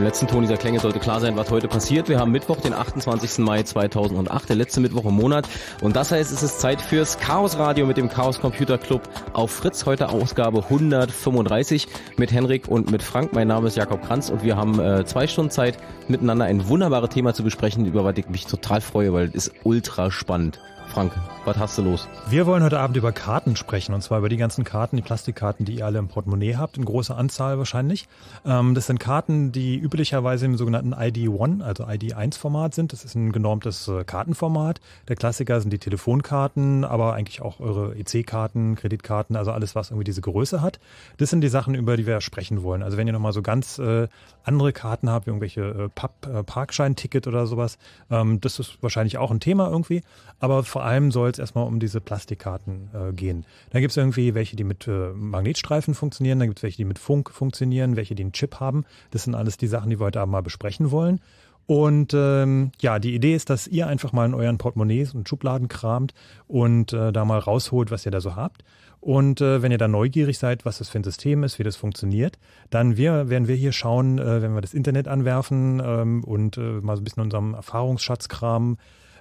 [0.00, 2.08] Beim letzten Ton dieser Klänge sollte klar sein, was heute passiert.
[2.08, 3.44] Wir haben Mittwoch, den 28.
[3.44, 5.46] Mai 2008, der letzte Mittwoch im Monat.
[5.82, 9.02] Und das heißt, es ist Zeit fürs Chaos Radio mit dem Chaos Computer Club
[9.34, 9.84] auf Fritz.
[9.84, 13.34] Heute Ausgabe 135 mit Henrik und mit Frank.
[13.34, 15.76] Mein Name ist Jakob Kranz und wir haben äh, zwei Stunden Zeit,
[16.08, 19.52] miteinander ein wunderbares Thema zu besprechen, über was ich mich total freue, weil es ist
[19.64, 20.60] ultra spannend.
[20.90, 21.12] Frank,
[21.44, 22.08] was hast du los?
[22.28, 25.64] Wir wollen heute Abend über Karten sprechen und zwar über die ganzen Karten, die Plastikkarten,
[25.64, 28.08] die ihr alle im Portemonnaie habt, in großer Anzahl wahrscheinlich.
[28.44, 32.92] Ähm, das sind Karten, die üblicherweise im sogenannten ID1, also ID1-Format sind.
[32.92, 34.80] Das ist ein genormtes äh, Kartenformat.
[35.08, 40.04] Der Klassiker sind die Telefonkarten, aber eigentlich auch eure EC-Karten, Kreditkarten, also alles, was irgendwie
[40.04, 40.80] diese Größe hat.
[41.18, 42.82] Das sind die Sachen, über die wir sprechen wollen.
[42.82, 44.08] Also wenn ihr nochmal so ganz äh,
[44.44, 47.78] andere Karten habt, wie irgendwelche äh, äh, Parkschein-Ticket oder sowas,
[48.10, 50.02] ähm, das ist wahrscheinlich auch ein Thema irgendwie.
[50.38, 53.44] Aber vor allem soll es erstmal um diese Plastikkarten äh, gehen.
[53.70, 56.84] Da gibt es irgendwie welche, die mit äh, Magnetstreifen funktionieren, dann gibt es welche, die
[56.86, 58.84] mit Funk funktionieren, welche, die einen Chip haben.
[59.10, 61.20] Das sind alles die Sachen, die wir heute Abend mal besprechen wollen.
[61.66, 65.68] Und ähm, ja, die Idee ist, dass ihr einfach mal in euren Portemonnaies und Schubladen
[65.68, 66.14] kramt
[66.48, 68.64] und äh, da mal rausholt, was ihr da so habt.
[68.98, 71.76] Und äh, wenn ihr da neugierig seid, was das für ein System ist, wie das
[71.76, 72.38] funktioniert,
[72.70, 76.80] dann wir, werden wir hier schauen, äh, wenn wir das Internet anwerfen ähm, und äh,
[76.80, 78.76] mal so ein bisschen unserem Erfahrungsschatz kramen,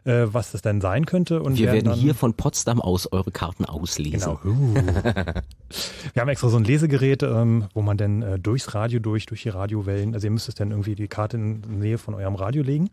[0.06, 1.42] äh, was das denn sein könnte.
[1.42, 4.20] Und Wir werden dann, hier von Potsdam aus eure Karten auslesen.
[4.20, 4.40] Genau.
[4.44, 4.74] Uh.
[6.14, 9.44] Wir haben extra so ein Lesegerät, ähm, wo man dann äh, durchs Radio durch, durch
[9.44, 12.36] die Radiowellen, also ihr müsst es dann irgendwie die Karte in der Nähe von eurem
[12.36, 12.90] Radio legen.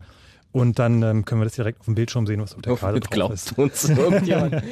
[0.53, 2.95] Und dann ähm, können wir das direkt auf dem Bildschirm sehen, was auf der Karte
[2.95, 3.55] Womit drauf ist.
[3.55, 4.63] glaubst du uns irgendjemand?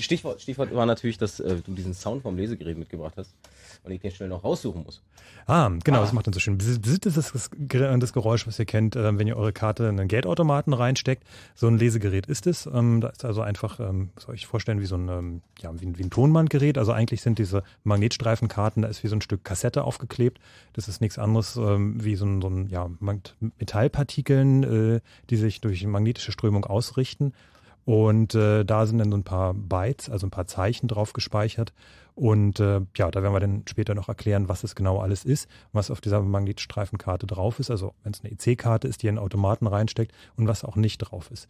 [0.00, 3.32] Stichwort, Stichwort war natürlich, dass äh, du diesen Sound vom Lesegerät mitgebracht hast
[3.84, 5.02] und ich den schnell noch raussuchen muss.
[5.46, 6.56] Ah, genau, das macht dann so schön.
[6.56, 9.98] Besitzt ist das, das, das Geräusch, was ihr kennt, äh, wenn ihr eure Karte in
[9.98, 11.24] einen Geldautomaten reinsteckt.
[11.56, 12.66] So ein Lesegerät ist es.
[12.66, 15.86] Ähm, da ist also einfach, ähm, soll ich vorstellen, wie so ein, ähm, ja, wie,
[15.86, 16.78] ein- wie ein Tonbandgerät.
[16.78, 20.38] Also eigentlich sind diese Magnetstreifenkarten, da ist wie so ein Stück Kassette aufgeklebt.
[20.74, 22.88] Das ist nichts anderes wie so ein, so ein ja,
[23.58, 24.62] Metallpartikeln,
[24.96, 25.00] äh,
[25.30, 27.32] die sich durch magnetische Strömung ausrichten.
[27.84, 31.72] Und äh, da sind dann so ein paar Bytes, also ein paar Zeichen drauf gespeichert.
[32.14, 35.48] Und äh, ja, da werden wir dann später noch erklären, was es genau alles ist,
[35.72, 37.70] was auf dieser Magnetstreifenkarte drauf ist.
[37.70, 41.30] Also wenn es eine EC-Karte ist, die in Automaten reinsteckt und was auch nicht drauf
[41.30, 41.48] ist.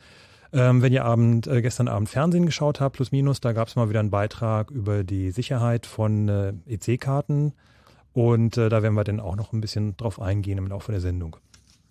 [0.53, 3.77] Ähm, wenn ihr Abend, äh, gestern Abend Fernsehen geschaut habt, plus minus, da gab es
[3.77, 7.55] mal wieder einen Beitrag über die Sicherheit von äh, EC-Karten.
[8.13, 11.01] Und äh, da werden wir dann auch noch ein bisschen drauf eingehen im Laufe der
[11.01, 11.37] Sendung.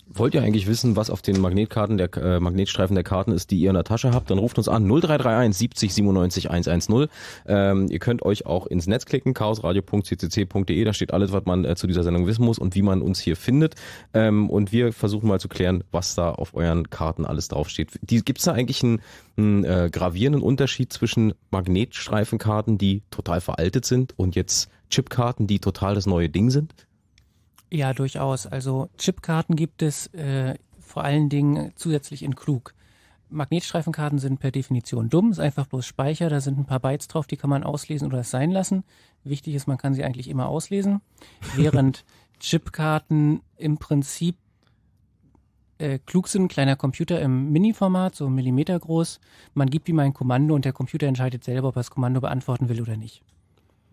[0.08, 3.60] Wollt ihr eigentlich wissen, was auf den Magnetkarten der äh, Magnetstreifen der Karten ist, die
[3.60, 7.08] ihr in der Tasche habt, dann ruft uns an 0331 70 97 110.
[7.48, 11.76] Ähm, ihr könnt euch auch ins Netz klicken, chaosradio.ccc.de, da steht alles, was man äh,
[11.76, 13.76] zu dieser Sendung wissen muss und wie man uns hier findet.
[14.14, 18.00] Ähm, und wir versuchen mal zu klären, was da auf euren Karten alles draufsteht.
[18.06, 19.02] Gibt es da eigentlich einen,
[19.38, 25.96] einen äh, gravierenden Unterschied zwischen Magnetstreifenkarten, die total veraltet sind und jetzt Chipkarten, die total
[25.96, 26.74] das neue Ding sind?
[27.72, 28.48] Ja, durchaus.
[28.48, 32.74] Also Chipkarten gibt es äh, vor allen Dingen zusätzlich in klug.
[33.30, 37.28] Magnetstreifenkarten sind per Definition dumm, ist einfach bloß Speicher, da sind ein paar Bytes drauf,
[37.28, 38.84] die kann man auslesen oder es sein lassen.
[39.24, 41.00] Wichtig ist, man kann sie eigentlich immer auslesen,
[41.56, 42.04] während
[42.42, 44.36] Chipkarten im Prinzip
[45.78, 49.22] äh, klug sind, kleiner Computer im Mini-Format, so Millimeter groß.
[49.54, 52.68] Man gibt ihm ein Kommando und der Computer entscheidet selber, ob er das Kommando beantworten
[52.68, 53.24] will oder nicht.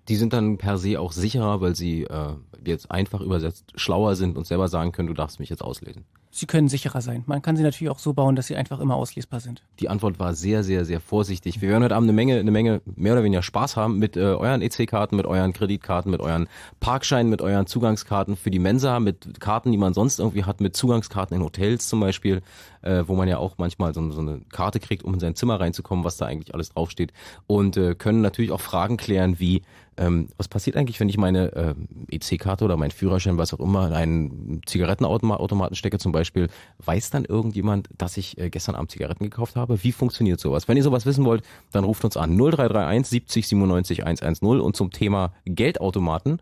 [0.09, 2.35] Die sind dann per se auch sicherer, weil sie äh,
[2.65, 6.05] jetzt einfach übersetzt schlauer sind und selber sagen können, du darfst mich jetzt auslesen.
[6.31, 7.25] Sie können sicherer sein.
[7.27, 9.63] Man kann sie natürlich auch so bauen, dass sie einfach immer auslesbar sind.
[9.81, 11.63] Die Antwort war sehr, sehr, sehr vorsichtig.
[11.63, 14.21] Wir werden heute Abend eine Menge, eine Menge mehr oder weniger Spaß haben mit äh,
[14.21, 16.47] euren EC-Karten, mit euren Kreditkarten, mit euren
[16.81, 20.77] Parkscheinen, mit euren Zugangskarten für die Mensa, mit Karten, die man sonst irgendwie hat, mit
[20.77, 22.43] Zugangskarten in Hotels zum Beispiel,
[22.83, 25.59] äh, wo man ja auch manchmal so, so eine Karte kriegt, um in sein Zimmer
[25.59, 27.13] reinzukommen, was da eigentlich alles draufsteht.
[27.47, 29.63] Und äh, können natürlich auch Fragen klären wie,
[29.99, 31.75] ähm, was passiert eigentlich, wenn ich meine äh,
[32.11, 36.49] EC-Karte oder meinen Führerschein, was auch immer, in einen Zigarettenautomaten stecke zum Beispiel,
[36.85, 39.83] weiß dann irgendjemand, dass ich äh, gestern Abend Zigaretten gekauft habe?
[39.83, 40.69] Wie funktioniert sowas?
[40.69, 41.43] Wenn ihr sowas wissen wollt,
[41.73, 46.41] dann ruft uns an 0331 70 97 110 und zum Thema Geldautomaten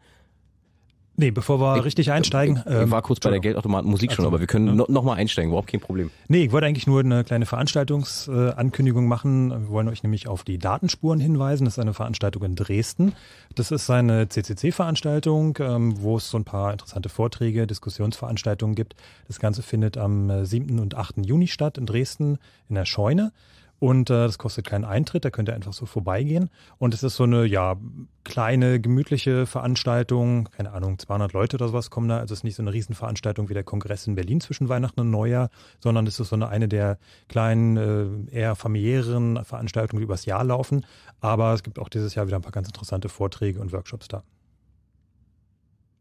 [1.19, 2.63] Nee, bevor wir ich, richtig einsteigen.
[2.67, 4.75] Ich, ich war kurz bei der Geldautomaten Musik schon, aber wir können ja.
[4.75, 6.11] noch, noch mal einsteigen, überhaupt kein Problem.
[6.29, 9.51] Nee, ich wollte eigentlich nur eine kleine Veranstaltungsankündigung machen.
[9.51, 11.65] Wir wollen euch nämlich auf die Datenspuren hinweisen.
[11.65, 13.15] Das ist eine Veranstaltung in Dresden.
[13.55, 18.95] Das ist eine CCC-Veranstaltung, ähm, wo es so ein paar interessante Vorträge, Diskussionsveranstaltungen gibt.
[19.27, 20.79] Das Ganze findet am 7.
[20.79, 21.25] und 8.
[21.25, 23.33] Juni statt in Dresden in der Scheune.
[23.79, 26.49] Und äh, das kostet keinen Eintritt, da könnt ihr einfach so vorbeigehen.
[26.79, 27.77] Und es ist so eine, ja,
[28.25, 30.49] kleine, gemütliche Veranstaltung.
[30.51, 32.19] Keine Ahnung, 200 Leute oder sowas kommen da.
[32.19, 35.11] Also es ist nicht so eine Riesenveranstaltung wie der Kongress in Berlin zwischen Weihnachten und
[35.11, 35.51] Neujahr,
[35.81, 40.45] sondern es ist so eine, eine der kleinen, äh, eher familiären Veranstaltungen, die übers Jahr
[40.45, 40.87] laufen.
[41.21, 44.23] Aber es gibt auch dieses Jahr wieder ein paar ganz interessante Vorträge und Workshops da.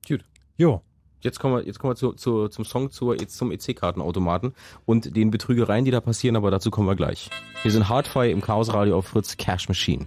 [0.08, 0.24] Gut.
[0.58, 0.82] Jo,
[1.26, 4.54] Jetzt kommen wir, jetzt kommen wir zu, zu, zum Song zur, zum EC-Kartenautomaten
[4.86, 7.32] und den Betrügereien, die da passieren, aber dazu kommen wir gleich.
[7.64, 10.06] Wir sind Hardfire im Chaos Radio auf Fritz Cash Machine.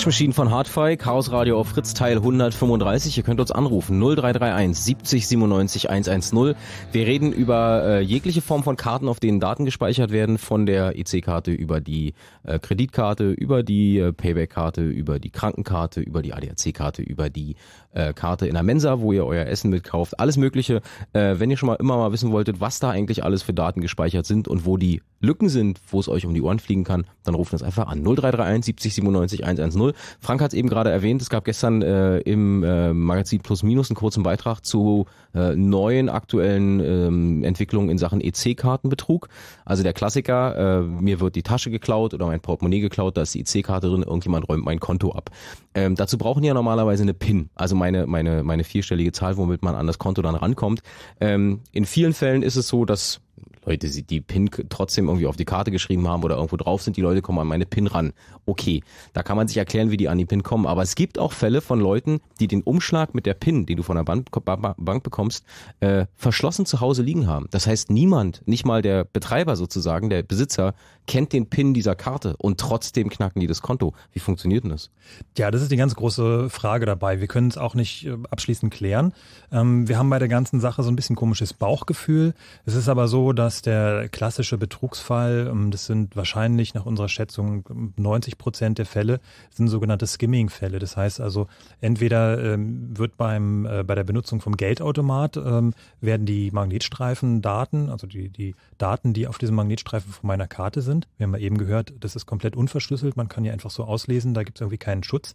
[0.00, 3.18] Cash Machine von Hardfy, Chaos Radio auf Fritz Teil 135.
[3.18, 6.54] Ihr könnt uns anrufen 0331 70 97 110.
[6.90, 10.98] Wir reden über äh, jegliche Form von Karten, auf denen Daten gespeichert werden, von der
[10.98, 12.14] EC-Karte über die
[12.44, 17.56] äh, Kreditkarte, über die äh, Payback-Karte, über die Krankenkarte, über die ADAC-Karte, über die
[17.92, 20.82] äh, Karte in der Mensa, wo ihr euer Essen mitkauft, alles Mögliche.
[21.12, 23.80] Äh, wenn ihr schon mal immer mal wissen wolltet, was da eigentlich alles für Daten
[23.80, 27.04] gespeichert sind und wo die Lücken sind, wo es euch um die Ohren fliegen kann,
[27.24, 29.92] dann ruft uns einfach an 0331 70 97 110.
[30.18, 33.90] Frank hat es eben gerade erwähnt, es gab gestern äh, im äh, Magazin Plus Minus
[33.90, 39.28] einen kurzen Beitrag zu äh, neuen aktuellen ähm, Entwicklungen in Sachen EC-Kartenbetrug.
[39.66, 43.34] Also der Klassiker, äh, mir wird die Tasche geklaut oder mein Portemonnaie geklaut, da ist
[43.34, 45.30] die EC-Karte drin, irgendjemand räumt mein Konto ab.
[45.74, 49.62] Ähm, dazu brauchen die ja normalerweise eine PIN, also meine, meine, meine vierstellige Zahl, womit
[49.62, 50.82] man an das Konto dann rankommt.
[51.20, 53.20] Ähm, in vielen Fällen ist es so, dass
[53.66, 57.02] Leute die PIN trotzdem irgendwie auf die Karte geschrieben haben oder irgendwo drauf sind, die
[57.02, 58.12] Leute kommen an meine PIN ran.
[58.46, 60.66] Okay, da kann man sich erklären, wie die an die PIN kommen.
[60.66, 63.82] Aber es gibt auch Fälle von Leuten, die den Umschlag mit der PIN, den du
[63.82, 65.44] von der Bank, Ba- Bank bekommst,
[65.80, 67.48] äh, verschlossen zu Hause liegen haben.
[67.50, 70.74] Das heißt, niemand, nicht mal der Betreiber sozusagen, der Besitzer,
[71.06, 73.94] kennt den PIN dieser Karte und trotzdem knacken die das Konto.
[74.12, 74.90] Wie funktioniert denn das?
[75.36, 77.20] Ja, das ist die ganz große Frage dabei.
[77.20, 79.12] Wir können es auch nicht äh, abschließend klären.
[79.50, 82.34] Ähm, wir haben bei der ganzen Sache so ein bisschen komisches Bauchgefühl.
[82.64, 87.64] Es ist aber so, dass der klassische Betrugsfall, ähm, das sind wahrscheinlich nach unserer Schätzung
[87.96, 90.78] 90 Prozent der Fälle, sind sogenannte Skimming-Fälle.
[90.78, 91.48] Das heißt also,
[91.80, 98.06] entweder ähm, wird beim, äh, bei der Benutzung vom Geldautomat ähm, werden die Magnetstreifen-Daten, also
[98.06, 101.58] die, die Daten, die auf diesem Magnetstreifen von meiner Karte sind, wir haben ja eben
[101.58, 104.78] gehört, das ist komplett unverschlüsselt, man kann ja einfach so auslesen, da gibt es irgendwie
[104.78, 105.34] keinen Schutz.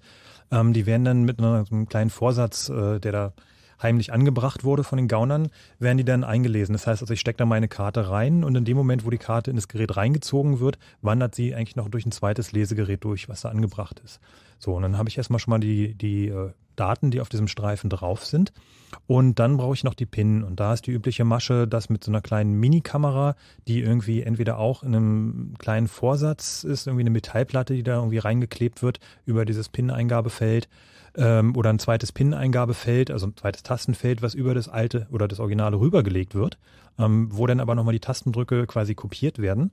[0.52, 3.34] Ähm, die werden dann mit einem kleinen Vorsatz, äh, der da
[3.82, 6.74] heimlich angebracht wurde von den Gaunern, werden die dann eingelesen.
[6.74, 9.18] Das heißt also, ich stecke da meine Karte rein und in dem Moment, wo die
[9.18, 13.28] Karte in das Gerät reingezogen wird, wandert sie eigentlich noch durch ein zweites Lesegerät durch,
[13.30, 14.20] was da angebracht ist.
[14.60, 17.48] So, und dann habe ich erstmal schon mal die, die äh, Daten, die auf diesem
[17.48, 18.54] Streifen drauf sind.
[19.08, 20.44] Und dann brauche ich noch die PIN.
[20.44, 23.36] Und da ist die übliche Masche, dass mit so einer kleinen Minikamera,
[23.68, 28.20] die irgendwie entweder auch in einem kleinen Vorsatz ist, irgendwie eine Metallplatte, die da irgendwie
[28.20, 30.68] reingeklebt wird über dieses PIN-Eingabefeld,
[31.18, 35.40] ähm, oder ein zweites PIN-Eingabefeld, also ein zweites Tastenfeld, was über das alte oder das
[35.40, 36.58] Originale rübergelegt wird,
[36.98, 39.72] ähm, wo dann aber nochmal die Tastendrücke quasi kopiert werden.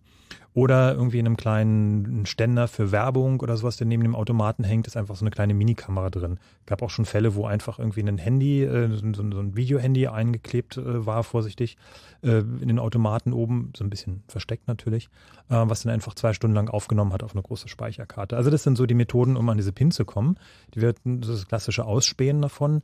[0.55, 4.87] Oder irgendwie in einem kleinen Ständer für Werbung oder sowas, der neben dem Automaten hängt,
[4.87, 6.39] ist einfach so eine kleine Minikamera drin.
[6.67, 11.07] Gab auch schon Fälle, wo einfach irgendwie ein Handy, äh, so, ein Videohandy eingeklebt äh,
[11.07, 11.79] war, vorsichtig,
[12.23, 15.09] äh, in den Automaten oben, so ein bisschen versteckt natürlich,
[15.49, 18.37] was dann einfach zwei Stunden lang aufgenommen hat auf eine große Speicherkarte.
[18.37, 20.39] Also das sind so die Methoden, um an diese PIN zu kommen.
[20.75, 22.83] Die wird das klassische Ausspähen davon.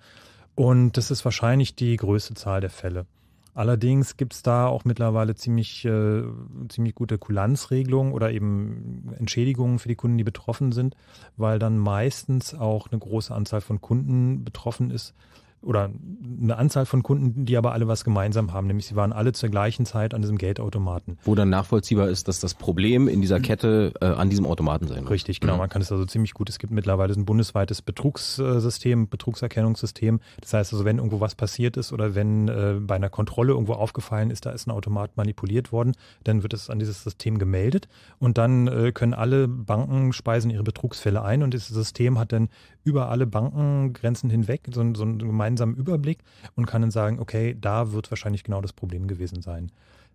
[0.54, 3.07] Und das ist wahrscheinlich die größte Zahl der Fälle.
[3.58, 6.22] Allerdings gibt es da auch mittlerweile ziemlich, äh,
[6.68, 10.94] ziemlich gute Kulanzregelungen oder eben Entschädigungen für die Kunden, die betroffen sind,
[11.36, 15.12] weil dann meistens auch eine große Anzahl von Kunden betroffen ist
[15.62, 15.90] oder
[16.40, 19.48] eine Anzahl von Kunden, die aber alle was gemeinsam haben, nämlich sie waren alle zur
[19.48, 21.18] gleichen Zeit an diesem Geldautomaten.
[21.22, 24.98] Wo dann nachvollziehbar ist, dass das Problem in dieser Kette äh, an diesem Automaten sein
[24.98, 25.10] wird.
[25.10, 25.56] Richtig, genau.
[25.56, 26.48] Man kann es also ziemlich gut.
[26.48, 30.20] Es gibt mittlerweile ein bundesweites Betrugssystem, Betrugserkennungssystem.
[30.40, 33.74] Das heißt also, wenn irgendwo was passiert ist oder wenn äh, bei einer Kontrolle irgendwo
[33.74, 37.88] aufgefallen ist, da ist ein Automat manipuliert worden, dann wird es an dieses System gemeldet
[38.18, 42.48] und dann äh, können alle Banken speisen ihre Betrugsfälle ein und dieses System hat dann
[42.88, 46.18] über alle Bankengrenzen hinweg so, so ein gemeinsamen Überblick
[46.57, 49.71] und kann dann sagen, okay, da wird wahrscheinlich genau das Problem gewesen sein.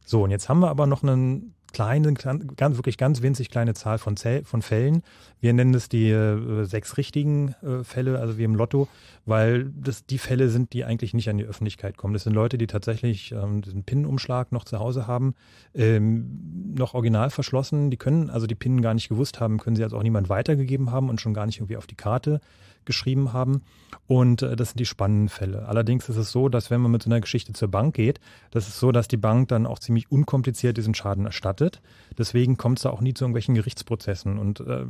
[0.06, 3.98] So, und jetzt haben wir aber noch einen kleinen, ganz, wirklich ganz winzig kleine Zahl
[3.98, 5.04] von, Zell, von Fällen.
[5.42, 8.88] Wir nennen das die äh, sechs richtigen äh, Fälle, also wie im Lotto,
[9.26, 12.14] weil das die Fälle sind, die eigentlich nicht an die Öffentlichkeit kommen.
[12.14, 15.36] Das sind Leute, die tatsächlich ähm, diesen PIN-Umschlag noch zu Hause haben,
[15.74, 17.90] ähm, noch original verschlossen.
[17.90, 20.92] Die können also die PIN gar nicht gewusst haben, können sie also auch niemand weitergegeben
[20.92, 22.40] haben und schon gar nicht irgendwie auf die Karte
[22.86, 23.62] geschrieben haben.
[24.08, 25.68] Und äh, das sind die spannenden Fälle.
[25.68, 28.20] Allerdings ist es so, dass wenn man mit so einer Geschichte zur Bank geht,
[28.52, 31.82] das ist so, dass die Bank dann auch ziemlich unkompliziert diesen Schaden erstattet.
[32.18, 34.38] Deswegen kommt es da auch nie zu irgendwelchen Gerichtsprozessen.
[34.38, 34.86] Und äh,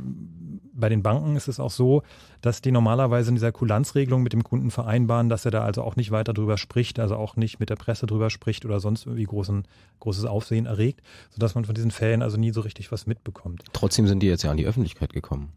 [0.72, 2.02] bei den Banken ist es auch so,
[2.40, 5.96] dass die normalerweise in dieser Kulanzregelung mit dem Kunden vereinbaren, dass er da also auch
[5.96, 9.24] nicht weiter drüber spricht, also auch nicht mit der Presse drüber spricht oder sonst irgendwie
[9.24, 9.64] großen,
[10.00, 13.62] großes Aufsehen erregt, sodass man von diesen Fällen also nie so richtig was mitbekommt.
[13.72, 15.52] Trotzdem sind die jetzt ja an die Öffentlichkeit gekommen.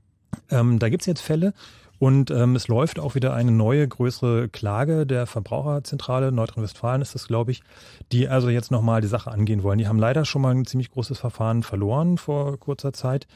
[0.50, 1.54] Ähm, da gibt's jetzt Fälle,
[2.00, 7.28] und ähm, es läuft auch wieder eine neue, größere Klage der Verbraucherzentrale, Nordrhein-Westfalen ist das,
[7.28, 7.64] glaube ich,
[8.12, 9.80] die also jetzt nochmal die Sache angehen wollen.
[9.80, 13.28] Die haben leider schon mal ein ziemlich großes Verfahren verloren vor kurzer Zeit,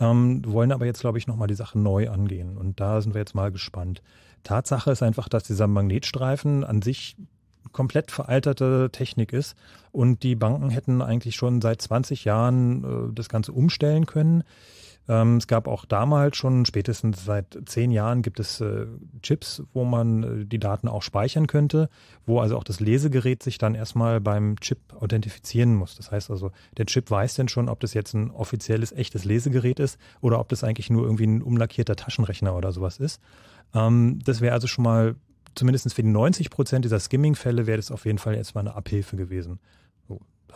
[0.00, 2.56] ähm, wollen aber jetzt, glaube ich, nochmal die Sache neu angehen.
[2.56, 4.02] Und da sind wir jetzt mal gespannt.
[4.44, 7.16] Tatsache ist einfach, dass dieser Magnetstreifen an sich
[7.72, 9.56] komplett veralterte Technik ist
[9.92, 14.44] und die Banken hätten eigentlich schon seit 20 Jahren äh, das Ganze umstellen können.
[15.08, 18.86] Ähm, es gab auch damals schon, spätestens seit zehn Jahren, gibt es äh,
[19.22, 21.88] Chips, wo man äh, die Daten auch speichern könnte,
[22.26, 25.96] wo also auch das Lesegerät sich dann erstmal beim Chip authentifizieren muss.
[25.96, 29.78] Das heißt also, der Chip weiß denn schon, ob das jetzt ein offizielles, echtes Lesegerät
[29.78, 33.20] ist oder ob das eigentlich nur irgendwie ein umlackierter Taschenrechner oder sowas ist.
[33.74, 35.14] Ähm, das wäre also schon mal
[35.54, 39.16] zumindest für die 90 Prozent dieser Skimming-Fälle wäre das auf jeden Fall erstmal eine Abhilfe
[39.16, 39.58] gewesen.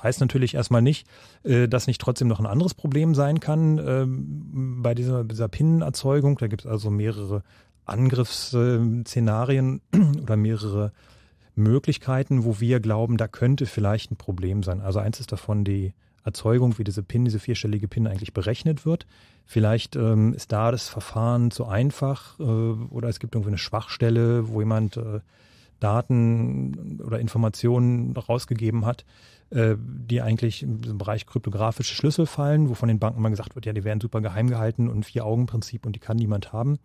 [0.03, 1.07] Heißt natürlich erstmal nicht,
[1.43, 6.39] äh, dass nicht trotzdem noch ein anderes Problem sein kann ähm, bei dieser, dieser PIN-Erzeugung.
[6.39, 7.43] Da gibt es also mehrere
[7.85, 9.81] Angriffsszenarien
[10.23, 10.93] oder mehrere
[11.55, 14.81] Möglichkeiten, wo wir glauben, da könnte vielleicht ein Problem sein.
[14.81, 15.93] Also eins ist davon die
[16.25, 19.07] Erzeugung, wie diese PIN, diese vierstellige PIN eigentlich berechnet wird.
[19.47, 24.49] Vielleicht ähm, ist da das Verfahren zu einfach äh, oder es gibt irgendwie eine Schwachstelle,
[24.49, 25.21] wo jemand äh,
[25.81, 29.05] Daten oder Informationen rausgegeben hat,
[29.51, 33.67] äh, die eigentlich im Bereich kryptografische Schlüssel fallen, wo von den Banken mal gesagt wird,
[33.67, 36.79] ja, die werden super geheim gehalten und Vier-Augen-Prinzip und die kann niemand haben.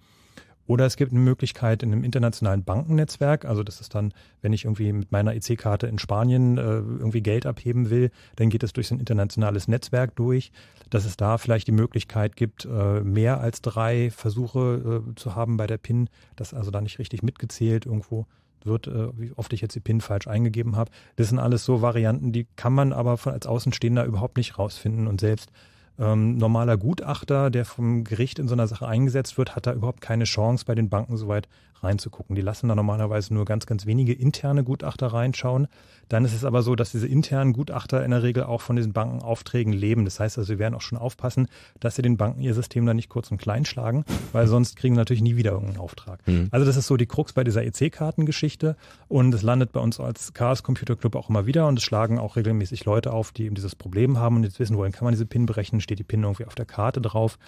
[0.68, 4.66] Oder es gibt eine Möglichkeit in einem internationalen Bankennetzwerk, also das ist dann, wenn ich
[4.66, 8.88] irgendwie mit meiner EC-Karte in Spanien äh, irgendwie Geld abheben will, dann geht es durch
[8.88, 10.52] so ein internationales Netzwerk durch,
[10.90, 15.58] dass es da vielleicht die Möglichkeit gibt, äh, mehr als drei Versuche äh, zu haben
[15.58, 18.26] bei der PIN, das also da nicht richtig mitgezählt irgendwo
[18.66, 20.92] wird, äh, wie oft ich jetzt die PIN falsch eingegeben habe.
[21.16, 25.08] Das sind alles so Varianten, die kann man aber von, als Außenstehender überhaupt nicht rausfinden.
[25.08, 25.52] Und selbst
[26.00, 30.02] ähm, normaler Gutachter, der vom Gericht in so einer Sache eingesetzt wird, hat da überhaupt
[30.02, 31.48] keine Chance, bei den Banken soweit
[31.84, 32.36] reinzugucken.
[32.36, 35.68] Die lassen da normalerweise nur ganz, ganz wenige interne Gutachter reinschauen.
[36.10, 38.94] Dann ist es aber so, dass diese internen Gutachter in der Regel auch von diesen
[38.94, 40.06] Bankenaufträgen leben.
[40.06, 41.48] Das heißt also, sie werden auch schon aufpassen,
[41.80, 44.96] dass sie den Banken ihr System da nicht kurz und klein schlagen, weil sonst kriegen
[44.96, 46.20] sie natürlich nie wieder irgendeinen Auftrag.
[46.28, 46.50] Mhm.
[46.52, 48.76] Also das ist so die Krux bei dieser EC-Kartengeschichte
[49.08, 52.20] und es landet bei uns als Chaos Computer Club auch immer wieder und es schlagen
[52.20, 55.14] auch regelmäßig Leute auf, die eben dieses Problem haben und jetzt wissen wollen, kann man
[55.14, 57.40] diese PIN berechnen, steht die PIN irgendwie auf der Karte drauf.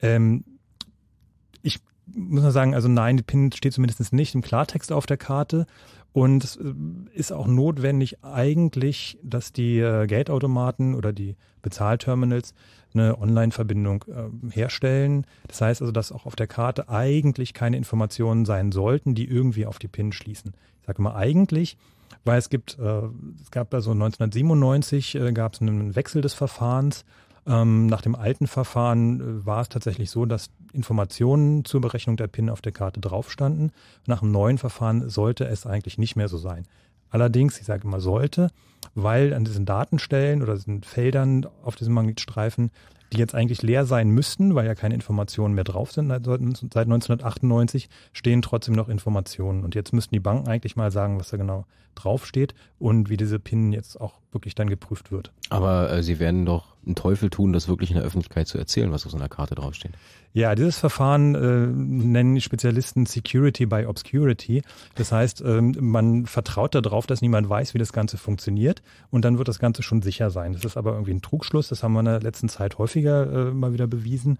[0.00, 0.44] Ähm,
[1.62, 5.16] ich muss man sagen, also nein, die PIN steht zumindest nicht im Klartext auf der
[5.16, 5.66] Karte.
[6.12, 6.72] Und es äh,
[7.12, 12.54] ist auch notwendig eigentlich, dass die äh, Geldautomaten oder die Bezahlterminals
[12.94, 15.24] eine Online-Verbindung äh, herstellen.
[15.46, 19.66] Das heißt also, dass auch auf der Karte eigentlich keine Informationen sein sollten, die irgendwie
[19.66, 20.54] auf die PIN schließen.
[20.80, 21.76] Ich sage mal eigentlich,
[22.24, 23.02] weil es gibt, äh,
[23.40, 27.04] es gab also 1997 äh, gab es einen Wechsel des Verfahrens
[27.50, 32.28] ähm, nach dem alten Verfahren äh, war es tatsächlich so, dass Informationen zur Berechnung der
[32.28, 33.72] PIN auf der Karte drauf standen.
[34.06, 36.64] Nach dem neuen Verfahren sollte es eigentlich nicht mehr so sein.
[37.10, 38.50] Allerdings, ich sage immer sollte,
[38.94, 42.70] weil an diesen Datenstellen oder diesen Feldern auf diesem Magnetstreifen,
[43.12, 47.88] die jetzt eigentlich leer sein müssten, weil ja keine Informationen mehr drauf sind seit 1998,
[48.12, 49.64] stehen trotzdem noch Informationen.
[49.64, 53.40] Und jetzt müssten die Banken eigentlich mal sagen, was da genau draufsteht und wie diese
[53.40, 55.32] PIN jetzt auch wirklich dann geprüft wird.
[55.48, 58.90] Aber äh, sie werden doch einen Teufel tun, das wirklich in der Öffentlichkeit zu erzählen,
[58.92, 59.92] was auf so einer Karte draufsteht.
[60.32, 64.62] Ja, dieses Verfahren äh, nennen Spezialisten Security by Obscurity.
[64.94, 69.38] Das heißt, ähm, man vertraut darauf, dass niemand weiß, wie das Ganze funktioniert und dann
[69.38, 70.52] wird das Ganze schon sicher sein.
[70.52, 73.52] Das ist aber irgendwie ein Trugschluss, das haben wir in der letzten Zeit häufiger äh,
[73.52, 74.38] mal wieder bewiesen.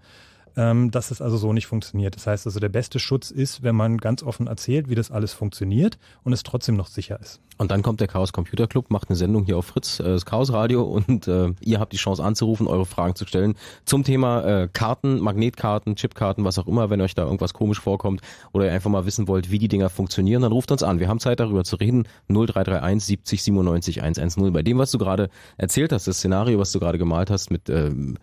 [0.57, 2.15] Ähm, dass es also so nicht funktioniert.
[2.15, 5.33] Das heißt also, der beste Schutz ist, wenn man ganz offen erzählt, wie das alles
[5.33, 7.41] funktioniert und es trotzdem noch sicher ist.
[7.57, 10.25] Und dann kommt der Chaos Computer Club, macht eine Sendung hier auf Fritz, äh, das
[10.25, 14.43] Chaos Radio und äh, ihr habt die Chance anzurufen, eure Fragen zu stellen zum Thema
[14.43, 18.71] äh, Karten, Magnetkarten, Chipkarten, was auch immer, wenn euch da irgendwas komisch vorkommt oder ihr
[18.71, 20.99] einfach mal wissen wollt, wie die Dinger funktionieren, dann ruft uns an.
[20.99, 22.07] Wir haben Zeit darüber zu reden.
[22.29, 24.53] 0331 70 97 110.
[24.53, 27.69] Bei dem, was du gerade erzählt hast, das Szenario, was du gerade gemalt hast mit
[27.69, 28.17] ähm,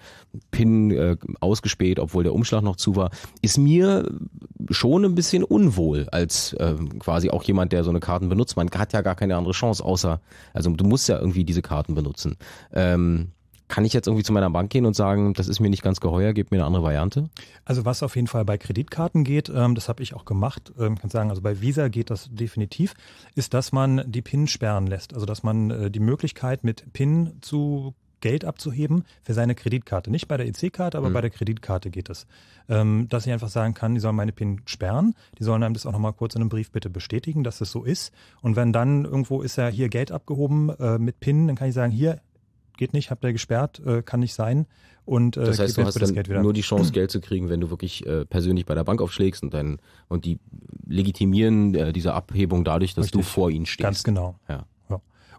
[0.50, 3.10] Pin äh, ausgespäht, obwohl der Umschlag noch zu war,
[3.42, 4.10] ist mir
[4.70, 8.56] schon ein bisschen unwohl als äh, quasi auch jemand, der so eine Karten benutzt.
[8.56, 10.20] Man hat ja gar keine andere Chance, außer,
[10.52, 12.36] also du musst ja irgendwie diese Karten benutzen.
[12.72, 13.32] Ähm,
[13.68, 16.00] kann ich jetzt irgendwie zu meiner Bank gehen und sagen, das ist mir nicht ganz
[16.00, 17.28] geheuer, gebt mir eine andere Variante?
[17.66, 20.98] Also was auf jeden Fall bei Kreditkarten geht, ähm, das habe ich auch gemacht, ähm,
[20.98, 22.94] kann sagen, also bei Visa geht das definitiv,
[23.34, 25.12] ist, dass man die PIN sperren lässt.
[25.12, 30.10] Also dass man äh, die Möglichkeit mit PIN zu Geld abzuheben für seine Kreditkarte.
[30.10, 31.12] Nicht bei der EC-Karte, aber Mhm.
[31.14, 32.26] bei der Kreditkarte geht es.
[32.68, 35.86] Ähm, dass ich einfach sagen kann, die sollen meine PIN sperren, die sollen einem das
[35.86, 38.12] auch nochmal kurz in einem Brief bitte bestätigen, dass es so ist.
[38.42, 41.74] Und wenn dann irgendwo ist ja hier Geld abgehoben äh, mit PIN, dann kann ich
[41.74, 42.20] sagen, hier
[42.76, 44.66] geht nicht, habt ihr gesperrt, äh, kann nicht sein.
[45.04, 46.42] Und äh, Das heißt, du hast das Geld wieder.
[46.42, 49.42] nur die Chance, Geld zu kriegen, wenn du wirklich äh, persönlich bei der Bank aufschlägst
[49.42, 49.78] und dann
[50.08, 50.38] und die
[50.86, 53.32] legitimieren äh, diese Abhebung dadurch, dass du Richtig.
[53.34, 53.84] vor ihnen stehst.
[53.84, 54.36] Ganz genau.
[54.48, 54.66] Ja.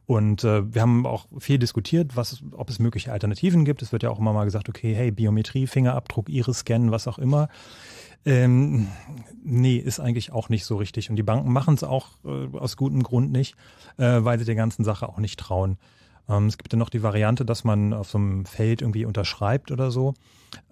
[0.10, 3.84] Und äh, wir haben auch viel diskutiert, was, ob es mögliche Alternativen gibt.
[3.84, 7.48] Es wird ja auch immer mal gesagt, okay, hey, Biometrie, Fingerabdruck, Iris-Scan, was auch immer.
[8.26, 8.88] Ähm,
[9.44, 11.12] nee, ist eigentlich auch nicht so richtig.
[11.12, 13.54] Und die Banken machen es auch äh, aus gutem Grund nicht,
[13.98, 15.78] äh, weil sie der ganzen Sache auch nicht trauen.
[16.28, 19.70] Ähm, es gibt ja noch die Variante, dass man auf so einem Feld irgendwie unterschreibt
[19.70, 20.16] oder so.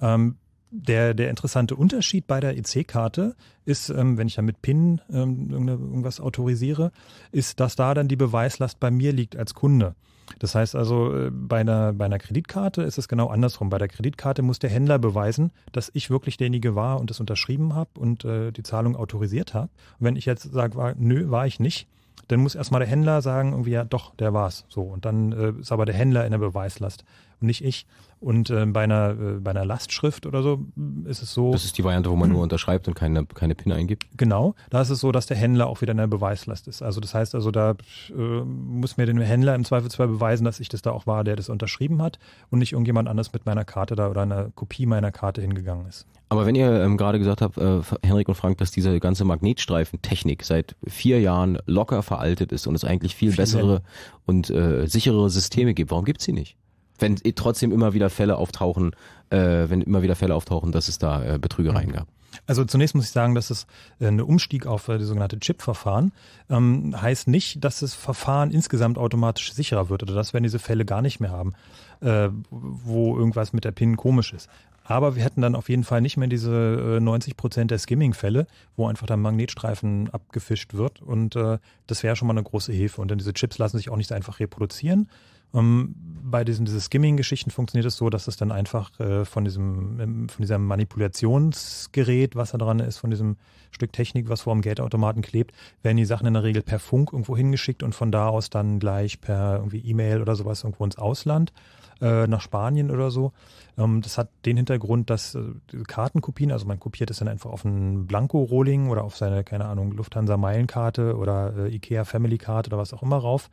[0.01, 0.37] Ähm,
[0.71, 5.49] der, der interessante Unterschied bei der EC-Karte ist, ähm, wenn ich ja mit PIN ähm,
[5.49, 6.91] irgendwas autorisiere,
[7.31, 9.95] ist, dass da dann die Beweislast bei mir liegt als Kunde.
[10.39, 13.69] Das heißt also, äh, bei einer, bei einer Kreditkarte ist es genau andersrum.
[13.69, 17.73] Bei der Kreditkarte muss der Händler beweisen, dass ich wirklich derjenige war und es unterschrieben
[17.73, 19.69] habe und äh, die Zahlung autorisiert habe.
[19.99, 21.87] Und wenn ich jetzt sage, nö, war ich nicht,
[22.27, 24.65] dann muss erstmal der Händler sagen, irgendwie, ja, doch, der war's.
[24.67, 24.81] So.
[24.81, 27.05] Und dann äh, ist aber der Händler in der Beweislast
[27.39, 27.85] nicht ich.
[28.19, 31.51] Und äh, bei einer, äh, bei einer Lastschrift oder so mh, ist es so.
[31.51, 34.07] Das ist die Variante, wo man nur unterschreibt und keine, keine PIN eingibt.
[34.17, 36.81] Genau, da ist es so, dass der Händler auch wieder in der Beweislast ist.
[36.81, 37.75] Also das heißt also, da
[38.09, 41.35] äh, muss mir der Händler im Zweifelsfall beweisen, dass ich das da auch war, der
[41.35, 42.17] das unterschrieben hat
[42.49, 46.07] und nicht irgendjemand anders mit meiner Karte da oder einer Kopie meiner Karte hingegangen ist.
[46.29, 50.43] Aber wenn ihr ähm, gerade gesagt habt, äh, Henrik und Frank, dass diese ganze Magnetstreifen-Technik
[50.43, 53.81] seit vier Jahren locker veraltet ist und es eigentlich viel, Viel bessere
[54.25, 56.57] und äh, sichere Systeme gibt, warum gibt's sie nicht?
[56.99, 58.91] Wenn trotzdem immer wieder Fälle auftauchen,
[59.29, 62.07] äh, wenn immer wieder Fälle auftauchen, dass es da äh, Betrügereien gab.
[62.45, 63.65] Also zunächst muss ich sagen, dass es
[63.99, 66.11] äh, eine Umstieg auf äh, die sogenannte Chip-Verfahren
[66.49, 70.85] ähm, heißt nicht, dass das Verfahren insgesamt automatisch sicherer wird oder dass wir diese Fälle
[70.85, 71.53] gar nicht mehr haben,
[72.01, 74.49] äh, wo irgendwas mit der PIN komisch ist.
[74.83, 78.47] Aber wir hätten dann auf jeden Fall nicht mehr diese äh, 90 Prozent der Skimming-Fälle,
[78.77, 81.01] wo einfach der Magnetstreifen abgefischt wird.
[81.01, 81.57] Und äh,
[81.87, 83.01] das wäre schon mal eine große Hilfe.
[83.01, 85.09] Und dann diese Chips lassen sich auch nicht so einfach reproduzieren.
[85.53, 85.95] Ähm,
[86.29, 90.29] bei diesen diese Skimming-Geschichten funktioniert es so, dass es dann einfach äh, von diesem ähm,
[90.29, 93.37] von diesem Manipulationsgerät, was da dran ist, von diesem
[93.71, 97.13] Stück Technik, was vor dem Geldautomaten klebt, werden die Sachen in der Regel per Funk
[97.13, 100.97] irgendwo hingeschickt und von da aus dann gleich per irgendwie E-Mail oder sowas irgendwo ins
[100.97, 101.53] Ausland
[102.01, 103.31] äh, nach Spanien oder so.
[103.77, 105.43] Ähm, das hat den Hintergrund, dass äh,
[105.87, 109.93] Kartenkopien, also man kopiert es dann einfach auf einen Blanko-Rolling oder auf seine, keine Ahnung,
[109.93, 113.49] Lufthansa-Meilenkarte oder äh, IKEA Family-Karte oder was auch immer rauf.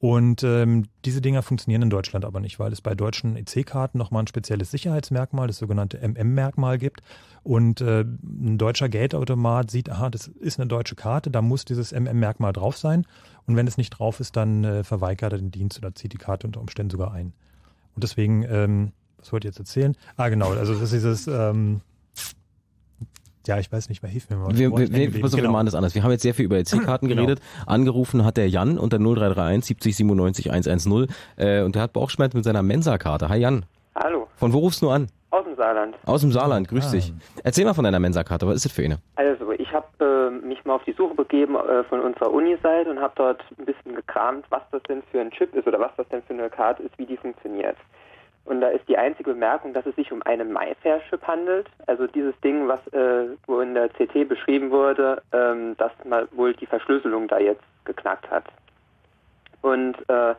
[0.00, 4.22] Und ähm, diese Dinger funktionieren in Deutschland aber nicht, weil es bei deutschen EC-Karten nochmal
[4.22, 7.02] ein spezielles Sicherheitsmerkmal, das sogenannte MM-Merkmal gibt.
[7.42, 11.92] Und äh, ein deutscher Geldautomat sieht, aha, das ist eine deutsche Karte, da muss dieses
[11.92, 13.06] MM-Merkmal drauf sein.
[13.46, 16.18] Und wenn es nicht drauf ist, dann äh, verweigert er den Dienst oder zieht die
[16.18, 17.34] Karte unter Umständen sogar ein.
[17.94, 19.94] Und deswegen, ähm, was wollte ich jetzt erzählen?
[20.16, 21.82] Ah, genau, also das ist dieses, ähm,
[23.46, 24.56] ja, ich weiß nicht mehr, hilf mir mal.
[24.56, 25.52] Wir, wir, wir, pass auf, wir Genau.
[25.52, 25.94] machen das anders.
[25.94, 27.22] Wir haben jetzt sehr viel über EC-Karten Genau.
[27.22, 27.42] geredet.
[27.66, 32.44] Angerufen hat der Jan unter 0331 70 97 110 äh, und der hat Bauchschmerzen mit
[32.44, 33.28] seiner Mensa-Karte.
[33.28, 35.08] Hi Jan, Hallo, von wo rufst du an?
[35.32, 35.94] aus dem Saarland.
[36.06, 36.90] Aus dem Saarland, grüß Ah.
[36.90, 37.12] dich.
[37.44, 38.98] Erzähl mal von deiner Mensa-Karte, was ist das für eine?
[39.14, 42.98] Also, ich habe äh, mich mal auf die Suche begeben äh, von unserer Uni-Seite und
[43.00, 46.08] habe dort ein bisschen gekramt, was das denn für ein Chip ist oder was das
[46.08, 47.76] denn für eine Karte ist, wie die funktioniert.
[48.44, 51.68] Und da ist die einzige Bemerkung, dass es sich um einen MyFair-Chip handelt.
[51.86, 56.54] Also dieses Ding, was äh, wo in der CT beschrieben wurde, ähm, dass mal wohl
[56.54, 58.44] die Verschlüsselung da jetzt geknackt hat.
[59.62, 60.34] Und äh,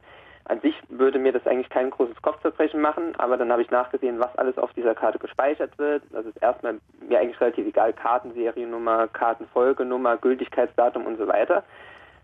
[0.45, 4.19] an sich würde mir das eigentlich kein großes Kopfzerbrechen machen, aber dann habe ich nachgesehen,
[4.19, 6.03] was alles auf dieser Karte gespeichert wird.
[6.11, 11.63] Das ist erstmal mir eigentlich relativ egal, Kartenseriennummer, Kartenfolgenummer, Gültigkeitsdatum und so weiter.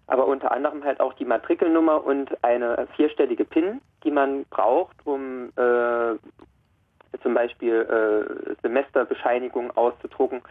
[0.07, 5.49] Aber unter anderem halt auch die Matrikelnummer und eine vierstellige PIN, die man braucht, um
[5.57, 6.15] äh,
[7.21, 10.41] zum Beispiel äh, Semesterbescheinigung auszudrucken.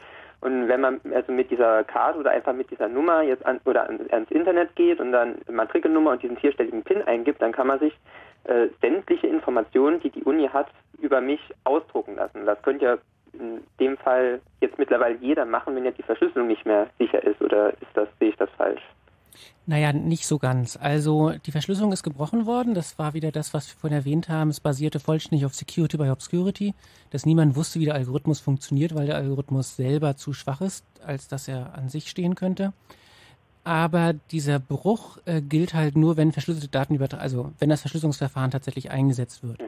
[0.42, 3.88] Und wenn man also mit dieser Karte oder einfach mit dieser Nummer jetzt an, oder
[3.88, 7.78] an, ans Internet geht und dann Matrikelnummer und diesen vierstelligen PIN eingibt, dann kann man
[7.78, 7.94] sich
[8.44, 10.68] äh, sämtliche Informationen, die die Uni hat,
[11.00, 12.44] über mich ausdrucken lassen.
[12.44, 12.98] Das könnte ja
[13.32, 17.40] in dem Fall jetzt mittlerweile jeder machen, wenn jetzt die Verschlüsselung nicht mehr sicher ist.
[17.40, 18.82] Oder ist das, sehe ich das falsch?
[19.66, 20.77] Naja, nicht so ganz.
[20.77, 22.75] Also die Verschlüsselung ist gebrochen worden.
[22.75, 24.51] Das war wieder das, was wir vorhin erwähnt haben.
[24.51, 26.75] Es basierte vollständig auf Security by Obscurity,
[27.11, 31.27] dass niemand wusste, wie der Algorithmus funktioniert, weil der Algorithmus selber zu schwach ist, als
[31.27, 32.72] dass er an sich stehen könnte.
[33.66, 38.52] Aber dieser Bruch äh, gilt halt nur, wenn verschlüsselte Daten über, also wenn das Verschlüsselungsverfahren
[38.52, 39.59] tatsächlich eingesetzt wird.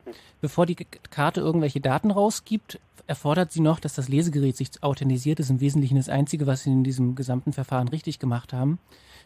[0.40, 0.76] Bevor die
[1.10, 5.40] Karte irgendwelche Daten rausgibt, erfordert sie noch, dass das Lesegerät sich authentisiert.
[5.40, 8.78] Das ist im Wesentlichen das Einzige, was sie in diesem gesamten Verfahren richtig gemacht haben,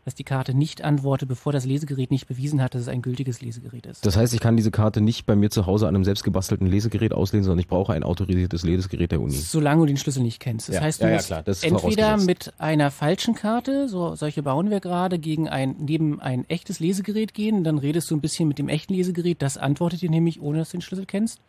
[0.05, 3.41] dass die Karte nicht antwortet, bevor das Lesegerät nicht bewiesen hat, dass es ein gültiges
[3.41, 4.05] Lesegerät ist.
[4.07, 7.13] Das heißt, ich kann diese Karte nicht bei mir zu Hause an einem selbstgebastelten Lesegerät
[7.13, 9.35] auslesen, sondern ich brauche ein autorisiertes Lesegerät der Uni.
[9.35, 10.69] Solange du den Schlüssel nicht kennst.
[10.69, 13.89] Das Ja, heißt, du ja, ja, musst klar, das ist entweder mit einer falschen Karte,
[13.89, 18.17] so solche bauen wir gerade, gegen ein neben ein echtes Lesegerät gehen, dann redest du
[18.17, 21.07] ein bisschen mit dem echten Lesegerät, das antwortet dir nämlich, ohne dass du den Schlüssel
[21.07, 21.41] kennst.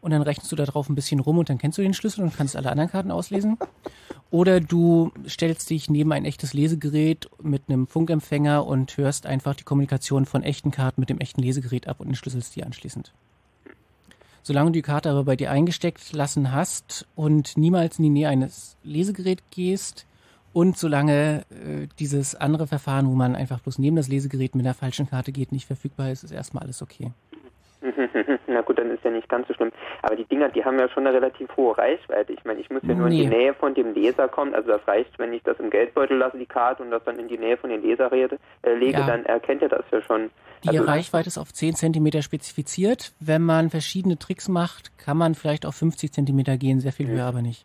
[0.00, 2.22] Und dann rechnest du da drauf ein bisschen rum und dann kennst du den Schlüssel
[2.22, 3.58] und kannst alle anderen Karten auslesen.
[4.30, 9.64] Oder du stellst dich neben ein echtes Lesegerät mit einem Funkempfänger und hörst einfach die
[9.64, 13.12] Kommunikation von echten Karten mit dem echten Lesegerät ab und entschlüsselst die anschließend.
[14.42, 18.28] Solange du die Karte aber bei dir eingesteckt lassen hast und niemals in die Nähe
[18.28, 20.06] eines Lesegeräts gehst
[20.52, 24.74] und solange äh, dieses andere Verfahren, wo man einfach bloß neben das Lesegerät mit einer
[24.74, 27.12] falschen Karte geht, nicht verfügbar ist, ist erstmal alles okay.
[28.46, 29.70] Na gut, dann ist ja nicht ganz so schlimm.
[30.02, 32.32] Aber die Dinger, die haben ja schon eine relativ hohe Reichweite.
[32.32, 33.22] Ich meine, ich muss ja nur in Nee.
[33.22, 34.54] die Nähe von dem Leser kommen.
[34.54, 37.28] Also das reicht, wenn ich das im Geldbeutel lasse, die Karte, und das dann in
[37.28, 39.06] die Nähe von den Leser rede, äh, lege, Ja.
[39.06, 40.30] dann erkennt er das ja schon.
[40.64, 43.12] Die Also- Reichweite ist auf 10 Zentimeter spezifiziert.
[43.18, 47.24] Wenn man verschiedene Tricks macht, kann man vielleicht auf 50 Zentimeter gehen, sehr viel höher
[47.24, 47.64] aber nicht.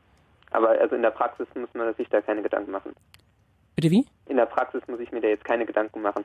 [0.56, 2.94] Aber also in der Praxis muss man sich da keine Gedanken machen.
[3.76, 4.06] Bitte wie?
[4.28, 6.24] In der Praxis muss ich mir da jetzt keine Gedanken machen.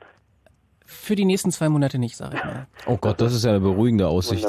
[0.85, 2.67] Für die nächsten zwei Monate nicht, sage ich mal.
[2.85, 4.47] Oh Gott, das ist ja eine beruhigende Aussicht.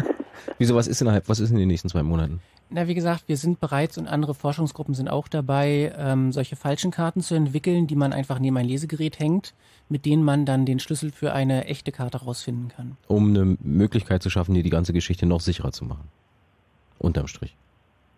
[0.58, 2.40] Wieso, was ist innerhalb, was ist in den nächsten zwei Monaten?
[2.70, 6.90] Na, wie gesagt, wir sind bereits und andere Forschungsgruppen sind auch dabei, ähm, solche falschen
[6.92, 9.54] Karten zu entwickeln, die man einfach neben ein Lesegerät hängt,
[9.88, 12.96] mit denen man dann den Schlüssel für eine echte Karte rausfinden kann.
[13.08, 16.08] Um eine Möglichkeit zu schaffen, dir die ganze Geschichte noch sicherer zu machen.
[16.98, 17.56] Unterm Strich.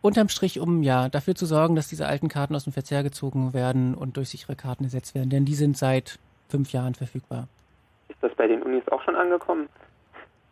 [0.00, 3.52] Unterm Strich, um ja dafür zu sorgen, dass diese alten Karten aus dem Verzehr gezogen
[3.52, 7.48] werden und durch sichere Karten ersetzt werden, denn die sind seit fünf Jahren verfügbar.
[8.08, 9.68] Ist das bei den Unis auch schon angekommen?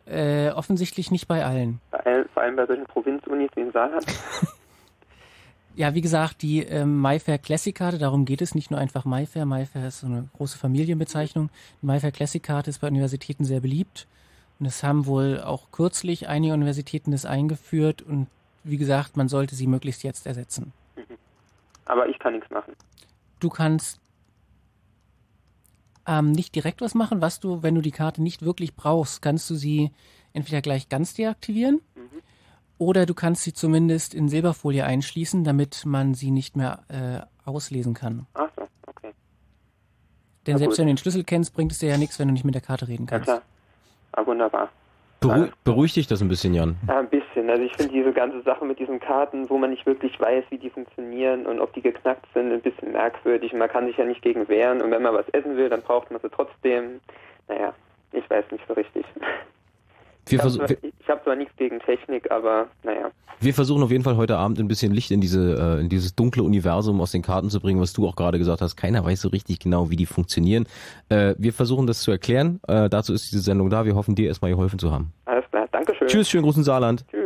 [0.05, 1.79] Äh, offensichtlich nicht bei allen.
[1.91, 4.05] Bei all- Vor allem bei solchen Provinzunis wie in Saarland?
[5.75, 9.45] Ja, wie gesagt, die ähm, MyFair Classic Karte, darum geht es nicht nur einfach MyFair.
[9.45, 11.51] MyFair ist so eine große Familienbezeichnung.
[11.83, 14.07] Die MyFair Classic Karte ist bei Universitäten sehr beliebt.
[14.59, 18.01] Und es haben wohl auch kürzlich einige Universitäten das eingeführt.
[18.01, 18.25] Und
[18.69, 20.73] wie gesagt, man sollte sie möglichst jetzt ersetzen.
[21.85, 22.73] Aber ich kann nichts machen.
[23.39, 23.99] Du kannst
[26.05, 27.21] ähm, nicht direkt was machen.
[27.21, 29.91] Was du, wenn du die Karte nicht wirklich brauchst, kannst du sie
[30.33, 31.81] entweder gleich ganz deaktivieren
[32.77, 37.93] oder du kannst sie zumindest in Silberfolie einschließen, damit man sie nicht mehr äh, auslesen
[37.95, 38.27] kann.
[38.35, 39.13] Ach so, okay.
[40.45, 40.79] Denn Na selbst gut.
[40.79, 42.61] wenn du den Schlüssel kennst, bringt es dir ja nichts, wenn du nicht mit der
[42.61, 43.25] Karte reden Ja kannst.
[43.25, 43.41] klar.
[44.11, 44.69] Ah, wunderbar.
[45.19, 46.75] Beru beruhigt dich das ein bisschen, Jan.
[46.87, 47.16] Ja, ein bisschen.
[47.49, 50.57] Also ich finde diese ganze Sache mit diesen Karten, wo man nicht wirklich weiß, wie
[50.57, 53.53] die funktionieren und ob die geknackt sind, ein bisschen merkwürdig.
[53.53, 56.11] Man kann sich ja nicht gegen wehren und wenn man was essen will, dann braucht
[56.11, 56.99] man sie trotzdem.
[57.47, 57.73] Naja,
[58.11, 59.05] ich weiß nicht so richtig.
[60.29, 60.67] Wir, Ich habe zwar,
[61.07, 63.11] hab zwar nichts gegen Technik, aber naja.
[63.39, 66.15] wir versuchen auf jeden Fall heute Abend ein bisschen Licht in diese äh, in dieses
[66.15, 68.75] dunkle Universum aus den Karten zu bringen, was du auch gerade gesagt hast.
[68.75, 70.65] Keiner weiß so richtig genau, wie die funktionieren.
[71.09, 72.59] Äh, wir versuchen das zu erklären.
[72.67, 73.85] Äh, dazu ist diese Sendung da.
[73.85, 75.13] Wir hoffen, dir erstmal geholfen zu haben.
[75.25, 75.67] Alles klar.
[75.71, 76.07] Dankeschön.
[76.07, 77.05] Tschüss, schönen Gruß in Saarland.
[77.09, 77.16] Tschüss.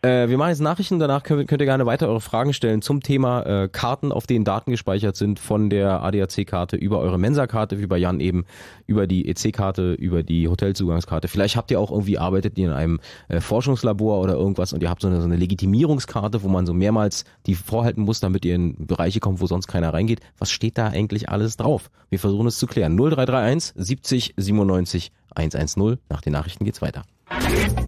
[0.00, 3.00] Äh, wir machen jetzt Nachrichten, danach könnt, könnt ihr gerne weiter eure Fragen stellen zum
[3.00, 7.86] Thema äh, Karten, auf denen Daten gespeichert sind, von der ADAC-Karte über eure Mensa-Karte, wie
[7.86, 8.44] bei Jan eben,
[8.86, 11.26] über die EC-Karte, über die Hotelzugangskarte.
[11.26, 14.90] Vielleicht habt ihr auch irgendwie, arbeitet ihr in einem äh, Forschungslabor oder irgendwas und ihr
[14.90, 18.54] habt so eine, so eine Legitimierungskarte, wo man so mehrmals die vorhalten muss, damit ihr
[18.54, 20.20] in Bereiche kommt, wo sonst keiner reingeht.
[20.38, 21.90] Was steht da eigentlich alles drauf?
[22.08, 22.96] Wir versuchen es zu klären.
[22.96, 25.98] 0331 70 97 110.
[26.08, 27.02] Nach den Nachrichten geht's weiter.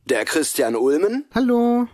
[0.06, 1.86] Der Christian Ulmen Hallo.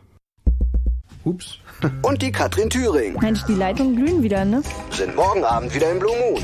[1.24, 1.58] Ups.
[2.02, 4.62] und die Katrin Thüring Mensch, die Leitungen glühen wieder, ne?
[4.90, 6.42] sind morgen Abend wieder im Blue Moon.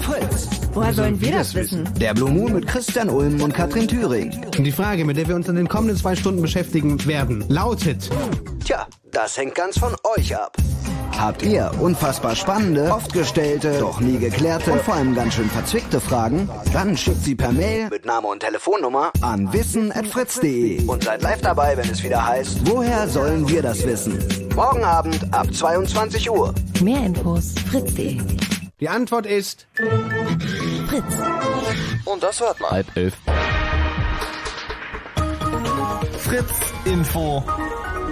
[0.00, 1.88] Fritz, Woher sollen wir das wissen?
[1.98, 4.30] der Blue Moon mit Christian Ulmen und Katrin Thüring.
[4.44, 8.10] Und die Frage, mit der wir uns in den kommenden zwei Stunden beschäftigen werden, lautet:
[8.62, 10.54] Tja, das hängt ganz von euch ab.
[11.16, 15.98] Habt ihr unfassbar spannende, oft gestellte, doch nie geklärte und vor allem ganz schön verzwickte
[15.98, 16.46] Fragen?
[16.74, 21.78] Dann schickt sie per Mail mit Name und Telefonnummer an wissen.fritz.de und seid live dabei,
[21.78, 24.18] wenn es wieder heißt, woher sollen wir das wissen?
[24.54, 26.54] Morgen Abend ab 22 Uhr.
[26.82, 28.20] Mehr Infos fritz.de.
[28.78, 31.04] Die Antwort ist Fritz.
[32.04, 32.72] Und das hört man.
[32.72, 33.16] Halb elf.
[36.18, 37.42] Fritz Info.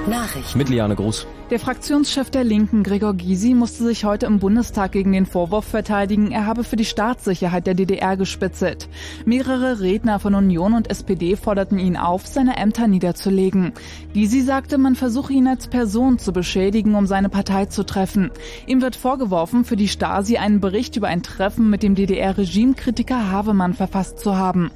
[0.06, 0.58] Nachrichten.
[0.58, 1.26] Mit Liane Gruß.
[1.50, 6.30] Der Fraktionschef der Linken, Gregor Gysi, musste sich heute im Bundestag gegen den Vorwurf verteidigen,
[6.30, 8.88] er habe für die Staatssicherheit der DDR gespitzelt.
[9.24, 13.72] Mehrere Redner von Union und SPD forderten ihn auf, seine Ämter niederzulegen.
[14.12, 18.30] Gysi sagte, man versuche ihn als Person zu beschädigen, um seine Partei zu treffen.
[18.66, 23.74] Ihm wird vorgeworfen, für die Stasi einen Bericht über ein Treffen mit dem DDR-Regimekritiker Havemann
[23.74, 24.70] verfasst zu haben.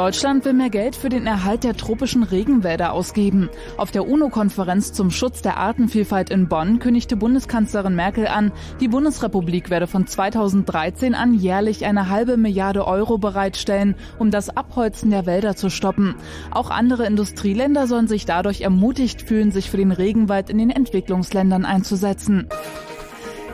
[0.00, 3.50] Deutschland will mehr Geld für den Erhalt der tropischen Regenwälder ausgeben.
[3.76, 9.68] Auf der UNO-Konferenz zum Schutz der Artenvielfalt in Bonn kündigte Bundeskanzlerin Merkel an, die Bundesrepublik
[9.68, 15.54] werde von 2013 an jährlich eine halbe Milliarde Euro bereitstellen, um das Abholzen der Wälder
[15.54, 16.14] zu stoppen.
[16.50, 21.66] Auch andere Industrieländer sollen sich dadurch ermutigt fühlen, sich für den Regenwald in den Entwicklungsländern
[21.66, 22.48] einzusetzen.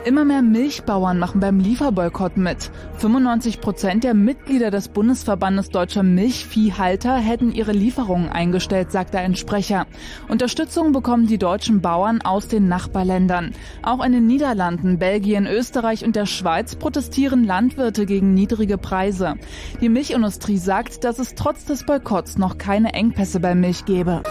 [0.07, 2.71] Immer mehr Milchbauern machen beim Lieferboykott mit.
[2.99, 9.85] 95 Prozent der Mitglieder des Bundesverbandes deutscher Milchviehhalter hätten ihre Lieferungen eingestellt, sagte ein Sprecher.
[10.29, 13.51] Unterstützung bekommen die deutschen Bauern aus den Nachbarländern.
[13.83, 19.33] Auch in den Niederlanden, Belgien, Österreich und der Schweiz protestieren Landwirte gegen niedrige Preise.
[19.81, 24.23] Die Milchindustrie sagt, dass es trotz des Boykotts noch keine Engpässe bei Milch gebe.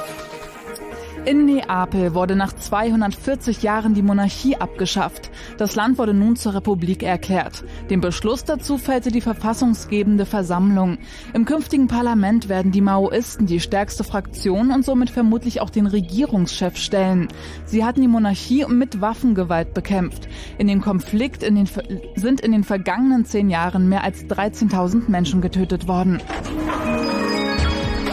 [1.27, 5.33] In Neapel wurde nach 240 Jahren die Monarchie abgeschafft.
[5.59, 7.65] Das Land wurde nun zur Republik erklärt.
[7.91, 10.99] Den Beschluss dazu fällte die verfassungsgebende Versammlung.
[11.35, 16.77] Im künftigen Parlament werden die Maoisten die stärkste Fraktion und somit vermutlich auch den Regierungschef
[16.77, 17.27] stellen.
[17.65, 20.29] Sie hatten die Monarchie mit Waffengewalt bekämpft.
[20.59, 21.69] In dem Konflikt in den,
[22.15, 26.23] sind in den vergangenen zehn Jahren mehr als 13.000 Menschen getötet worden.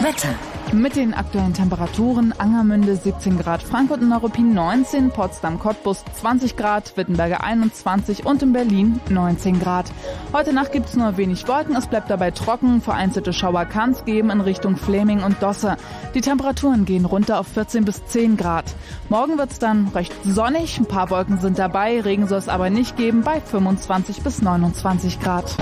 [0.00, 0.34] Wetter.
[0.74, 6.96] Mit den aktuellen Temperaturen Angermünde 17 Grad, Frankfurt und Neuruppin 19, Potsdam Cottbus 20 Grad,
[6.96, 9.86] Wittenberge 21 und in Berlin 19 Grad.
[10.32, 14.04] Heute Nacht gibt es nur wenig Wolken, es bleibt dabei trocken, vereinzelte Schauer kann es
[14.04, 15.76] geben in Richtung Fleming und Dosse.
[16.12, 18.64] Die Temperaturen gehen runter auf 14 bis 10 Grad.
[19.08, 22.68] Morgen wird es dann recht sonnig, ein paar Wolken sind dabei, Regen soll es aber
[22.68, 25.56] nicht geben bei 25 bis 29 Grad.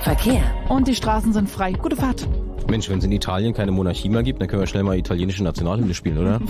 [0.00, 0.42] Verkehr.
[0.68, 1.72] Und die Straßen sind frei.
[1.72, 2.28] Gute Fahrt.
[2.70, 5.44] Mensch, wenn es in Italien keine Monarchie mehr gibt, dann können wir schnell mal italienische
[5.44, 6.40] Nationalhymne spielen, oder?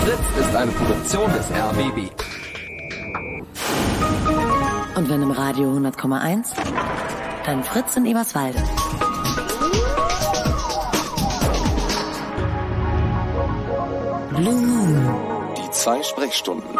[0.00, 2.10] Fritz ist eine Produktion des RBB.
[4.96, 6.52] Und wenn im Radio 100,1,
[7.44, 8.58] dann Fritz in Eberswalde.
[14.36, 15.08] Blue Moon.
[15.56, 16.78] Die zwei Sprechstunden.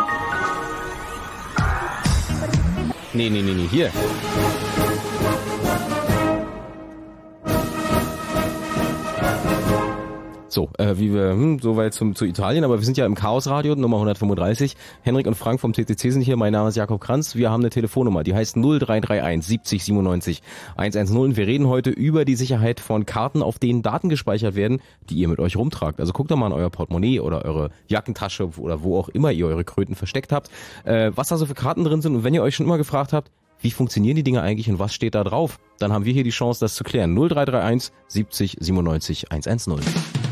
[3.12, 3.90] Nee, nee, nee, nee, hier.
[10.56, 13.74] So, äh, wie wir, hm, soweit zum, zu Italien, aber wir sind ja im Chaosradio,
[13.74, 14.74] Nummer 135.
[15.02, 17.36] Henrik und Frank vom CCC sind hier, mein Name ist Jakob Kranz.
[17.36, 20.42] Wir haben eine Telefonnummer, die heißt 0331 70 97
[20.78, 24.80] 110 und wir reden heute über die Sicherheit von Karten, auf denen Daten gespeichert werden,
[25.10, 26.00] die ihr mit euch rumtragt.
[26.00, 29.48] Also guckt doch mal in euer Portemonnaie oder eure Jackentasche oder wo auch immer ihr
[29.48, 30.48] eure Kröten versteckt habt,
[30.84, 33.12] äh, was da so für Karten drin sind und wenn ihr euch schon immer gefragt
[33.12, 35.58] habt, wie funktionieren die Dinge eigentlich und was steht da drauf?
[35.78, 37.14] Dann haben wir hier die Chance, das zu klären.
[37.14, 40.25] 0331 70 97 110.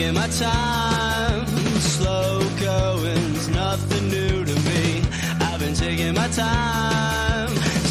[0.00, 1.46] Taking my time.
[1.78, 5.02] Slow going's nothing new to me.
[5.40, 7.48] I've been taking my time.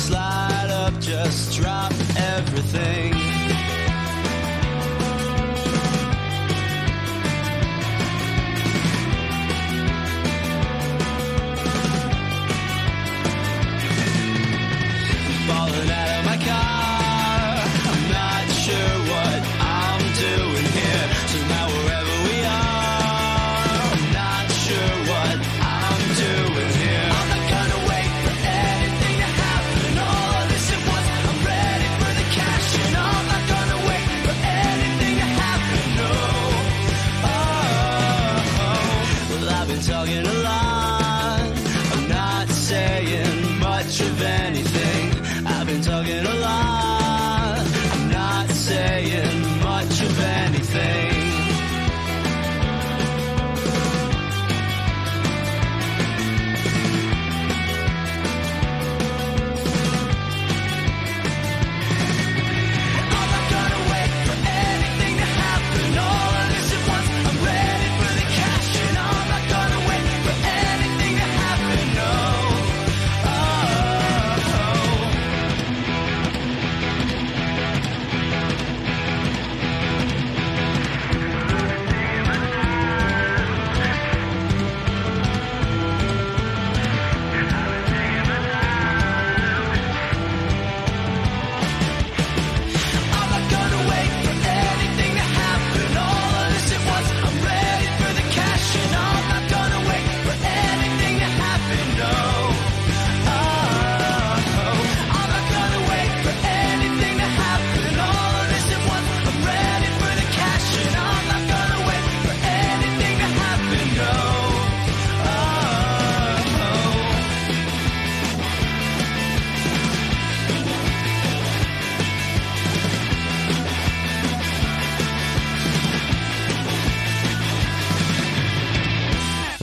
[0.08, 3.19] Slide up, just drop everything.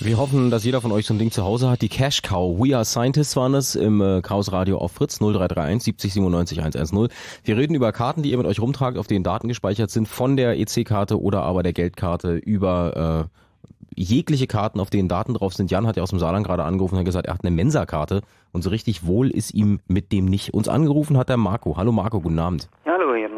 [0.07, 1.83] Wir hoffen, dass jeder von euch so ein Ding zu Hause hat.
[1.83, 2.61] Die Cash Cow.
[2.61, 7.09] We Are Scientists waren es im äh, Chaos Radio auf Fritz 0331 70 97 110.
[7.43, 10.37] Wir reden über Karten, die ihr mit euch rumtragt, auf denen Daten gespeichert sind, von
[10.37, 15.73] der EC-Karte oder aber der Geldkarte über äh, jegliche Karten, auf denen Daten drauf sind.
[15.73, 18.21] Jan hat ja aus dem Saarland gerade angerufen und hat gesagt, er hat eine Mensa-Karte
[18.53, 20.55] und so richtig wohl ist ihm mit dem nicht.
[20.55, 21.77] Uns angerufen hat der Marco.
[21.77, 22.69] Hallo Marco, guten Abend.
[22.85, 22.96] Hier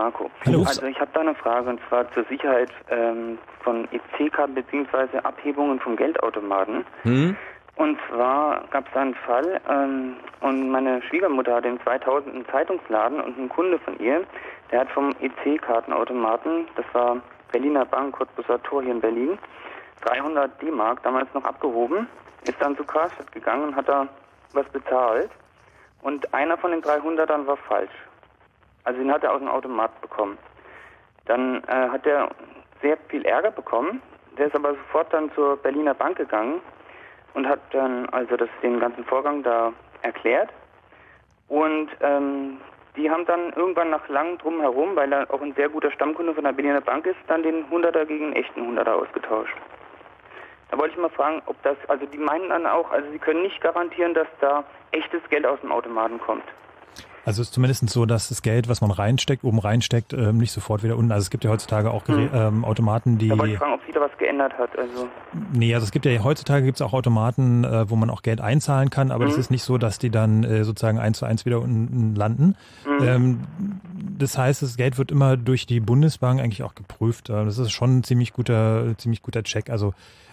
[0.09, 0.31] Marco.
[0.47, 0.65] Hallo.
[0.67, 5.19] Also ich habe da eine Frage und zwar zur Sicherheit ähm, von EC-Karten bzw.
[5.19, 6.87] Abhebungen von Geldautomaten.
[7.03, 7.37] Hm?
[7.77, 12.47] Und zwar gab es da einen Fall ähm, und meine Schwiegermutter hatte im 2000 einen
[12.47, 14.25] Zeitungsladen und ein Kunde von ihr,
[14.73, 17.19] der hat vom EC-Kartenautomaten, das war
[17.53, 19.39] Berliner Bank, Cottbusser Tor hier in Berlin,
[20.07, 22.09] 300 D-Mark damals noch abgehoben,
[22.45, 24.09] ist dann zu Karstadt gegangen und hat da
[24.55, 25.31] was bezahlt
[26.01, 27.93] und einer von den 300ern war falsch.
[28.89, 30.39] Also den hat er aus dem Automat bekommen.
[31.27, 32.31] Dann äh, hat er
[32.81, 34.01] sehr viel Ärger bekommen.
[34.39, 36.63] Der ist aber sofort dann zur Berliner Bank gegangen
[37.35, 40.49] und hat dann also das, den ganzen Vorgang da erklärt.
[41.49, 42.63] Und ähm,
[42.97, 46.45] die haben dann irgendwann nach langem Drumherum, weil er auch ein sehr guter Stammkunde von
[46.45, 49.55] der Berliner Bank ist, dann den 100er gegen einen echten 100er ausgetauscht.
[50.71, 53.43] Da wollte ich mal fragen, ob das, also die meinen dann auch, also sie können
[53.43, 56.45] nicht garantieren, dass da echtes Geld aus dem Automaten kommt.
[57.25, 60.53] Also es ist zumindest so, dass das Geld, was man reinsteckt, oben reinsteckt, ähm, nicht
[60.53, 61.13] sofort wieder unten.
[61.13, 63.29] Also es gibt ja heutzutage auch Gerä ähm, Automaten, die.
[63.29, 64.71] Da wollte ich fragen, ob sich da was geändert hat.
[64.79, 65.09] Also
[65.53, 68.41] Nee, also es gibt ja heutzutage gibt es auch Automaten, äh, wo man auch Geld
[68.41, 69.41] einzahlen kann, aber das Mhm.
[69.41, 72.57] ist nicht so, dass die dann äh, sozusagen eins zu eins wieder unten landen.
[72.87, 73.05] Mhm.
[73.05, 73.41] Ähm,
[74.19, 77.29] das heißt, das Geld wird immer durch die Bundesbank eigentlich auch geprüft.
[77.29, 79.69] Äh, Das ist schon ein ziemlich guter, ziemlich guter Check.
[79.71, 79.93] Also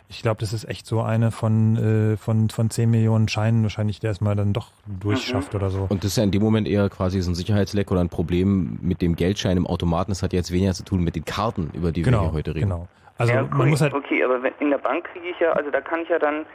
[0.10, 1.78] ich glaube, das ist echt so eine von,
[2.14, 4.68] äh, von, von 10 Millionen Scheinen wahrscheinlich, der es mal dann doch
[5.02, 5.88] durchschafft oder so.
[5.90, 8.78] Und das ist ja in dem Moment eher quasi so ein Sicherheitsleck oder ein Problem
[8.82, 10.12] mit dem Geldschein im Automaten.
[10.12, 12.56] Das hat jetzt weniger zu tun mit den Karten, über die wir Genau, hier heute
[12.56, 12.70] reden.
[12.70, 12.88] genau.
[13.18, 15.72] Also ja, man muss halt okay, aber wenn, in der Bank kriege ich ja, also
[15.72, 16.46] da kann ich ja dann,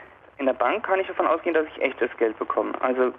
[0.40, 2.72] in der Bank kann ich davon ausgehen, dass ich echtes Geld bekomme.
[2.80, 3.12] Also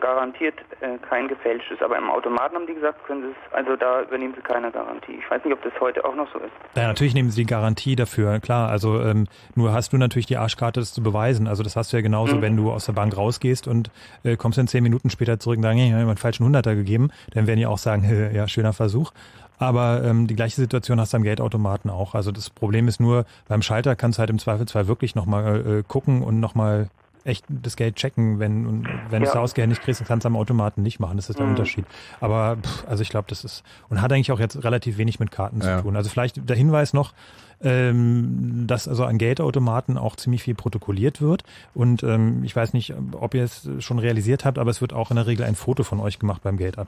[0.00, 1.80] garantiert äh, kein gefälschtes.
[1.80, 5.12] Aber im Automaten haben die gesagt, können sie es, also da übernehmen sie keine Garantie.
[5.18, 6.50] Ich weiß nicht, ob das heute auch noch so ist.
[6.74, 8.68] Ja, natürlich nehmen sie die Garantie dafür, klar.
[8.68, 11.46] Also ähm, nur hast du natürlich die Arschkarte, das zu beweisen.
[11.46, 12.42] Also das hast du ja genauso, Mhm.
[12.42, 13.90] wenn du aus der Bank rausgehst und
[14.24, 17.10] äh, kommst dann zehn Minuten später zurück und hey, ich habe einen falschen Hunderter gegeben.
[17.32, 18.02] Dann werden die auch sagen,
[18.34, 19.12] ja, schöner Versuch.
[19.58, 22.14] Aber ähm, die gleiche Situation hast du am Geldautomaten auch.
[22.14, 25.82] Also das Problem ist nur, beim Schalter kannst du halt im Zweifelsfall wirklich nochmal äh,
[25.86, 26.88] gucken und nochmal
[27.24, 29.40] echt das Geld checken, wenn und wenn du es Ja.
[29.40, 31.16] ausgehend nicht kriegst, dann kannst du am Automaten nicht machen.
[31.16, 31.52] Das ist der Mhm.
[31.52, 31.84] Unterschied.
[32.20, 35.32] Aber pff, also ich glaube, das ist und hat eigentlich auch jetzt relativ wenig mit
[35.32, 35.78] Karten Ja.
[35.78, 35.96] zu tun.
[35.96, 37.14] Also vielleicht der Hinweis noch,
[37.60, 41.42] ähm, dass also an Geldautomaten auch ziemlich viel protokolliert wird.
[41.74, 45.10] Und ähm, ich weiß nicht, ob ihr es schon realisiert habt, aber es wird auch
[45.10, 46.78] in der Regel ein Foto von euch gemacht beim Geld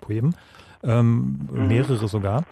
[0.82, 2.44] Ähm, Mehrere sogar.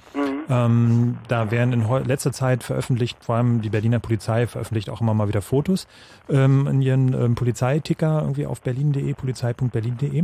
[0.48, 5.12] Ähm, da werden in letzter Zeit veröffentlicht, vor allem die Berliner Polizei veröffentlicht auch immer
[5.12, 5.88] mal wieder Fotos
[6.28, 10.22] ähm, in ihren ähm, Polizeiticker irgendwie auf berlin.de, polizei.berlin.de.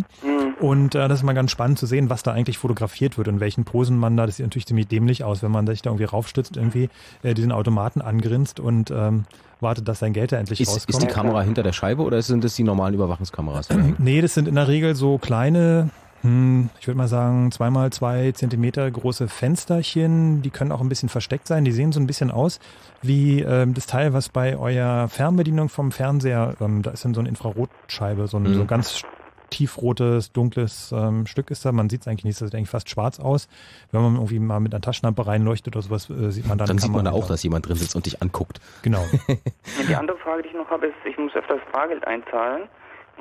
[0.61, 3.41] Und äh, das ist mal ganz spannend zu sehen, was da eigentlich fotografiert wird und
[3.41, 6.05] welchen Posen man da, das sieht natürlich ziemlich dämlich aus, wenn man sich da irgendwie
[6.05, 6.89] raufstützt, irgendwie
[7.25, 9.25] äh, diesen Automaten angrinst und ähm,
[9.59, 10.91] wartet, dass sein Geld da endlich Ist, rauskommt.
[10.91, 13.69] ist die Kamera hinter der Scheibe oder sind das die normalen Überwachungskameras?
[13.99, 15.91] Nee, das sind in der Regel so kleine,
[16.23, 20.43] hm, ich würde mal sagen, zweimal zwei Zentimeter große Fensterchen.
[20.43, 21.65] Die können auch ein bisschen versteckt sein.
[21.65, 22.61] Die sehen so ein bisschen aus
[23.03, 27.21] wie ähm, das Teil, was bei eurer Fernbedienung vom Fernseher, ähm, da ist dann so
[27.21, 28.55] eine Infrarotscheibe, so ein, Mhm.
[28.55, 29.03] so ein ganz
[29.51, 31.73] tiefrotes, dunkles ähm, Stück ist da.
[31.73, 33.49] Man sieht es eigentlich nicht, das sieht eigentlich fast schwarz aus.
[33.91, 36.79] Wenn man irgendwie mal mit einer Taschenlampe reinleuchtet oder sowas, äh, sieht man dann Dann
[36.79, 38.61] sieht man da auch, dass jemand drin sitzt und dich anguckt.
[38.83, 39.05] Genau.
[39.89, 42.63] Die andere Frage, die ich noch habe, ist, ich muss öfters Bargeld einzahlen.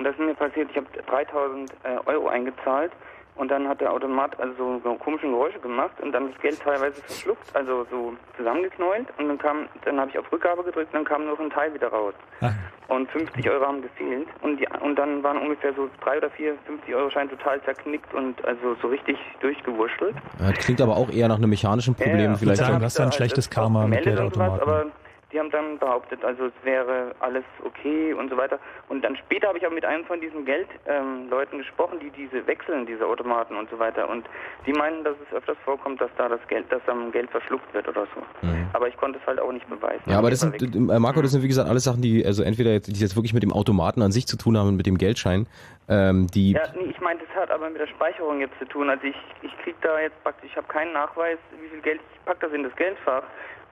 [0.02, 2.92] Und das ist mir passiert, ich habe 3000 äh, Euro eingezahlt
[3.36, 7.00] und dann hat der Automat also so komische Geräusche gemacht und dann das Geld teilweise
[7.04, 11.06] verschluckt, also so zusammengeknäult und dann kam, dann habe ich auf Rückgabe gedrückt und dann
[11.06, 12.16] kam nur ein Teil wieder raus.
[12.42, 12.50] Ah.
[12.88, 16.56] Und 50 Euro haben gefehlt und, die, und dann waren ungefähr so drei oder vier
[16.66, 20.16] 50 Euro Schein total zerknickt und also so richtig durchgewurschtelt.
[20.40, 22.18] Ja, Das klingt aber auch eher nach einem mechanischen Problem.
[22.18, 22.36] Ja, ja.
[22.38, 24.68] Vielleicht du hast da ein schlechtes auch Karma mit gemeldet und sowas, Geldautomaten.
[24.68, 25.01] Aber
[25.32, 28.60] die haben dann behauptet, also es wäre alles okay und so weiter.
[28.90, 32.46] Und dann später habe ich auch mit einem von diesen Geldleuten ähm, gesprochen, die diese
[32.48, 34.10] wechseln, diese Automaten und so weiter.
[34.10, 34.26] Und
[34.66, 37.88] die meinen, dass es öfters vorkommt, dass da das Geld, dass am Geld verschluckt wird
[37.88, 38.46] oder so.
[38.46, 38.70] Mhm.
[38.74, 40.04] Aber ich konnte es halt auch nicht beweisen.
[40.06, 42.72] Ja, aber das sind, äh, Marco, das sind wie gesagt alles Sachen, die also entweder
[42.72, 44.98] jetzt, die jetzt wirklich mit dem Automaten an sich zu tun haben und mit dem
[44.98, 45.48] Geldschein,
[45.88, 48.90] ähm, die Ja, nee, ich meine, das hat aber mit der Speicherung jetzt zu tun.
[48.90, 52.26] Also ich, ich krieg da jetzt praktisch, ich habe keinen Nachweis, wie viel Geld, ich
[52.26, 53.24] pack das in das Geldfach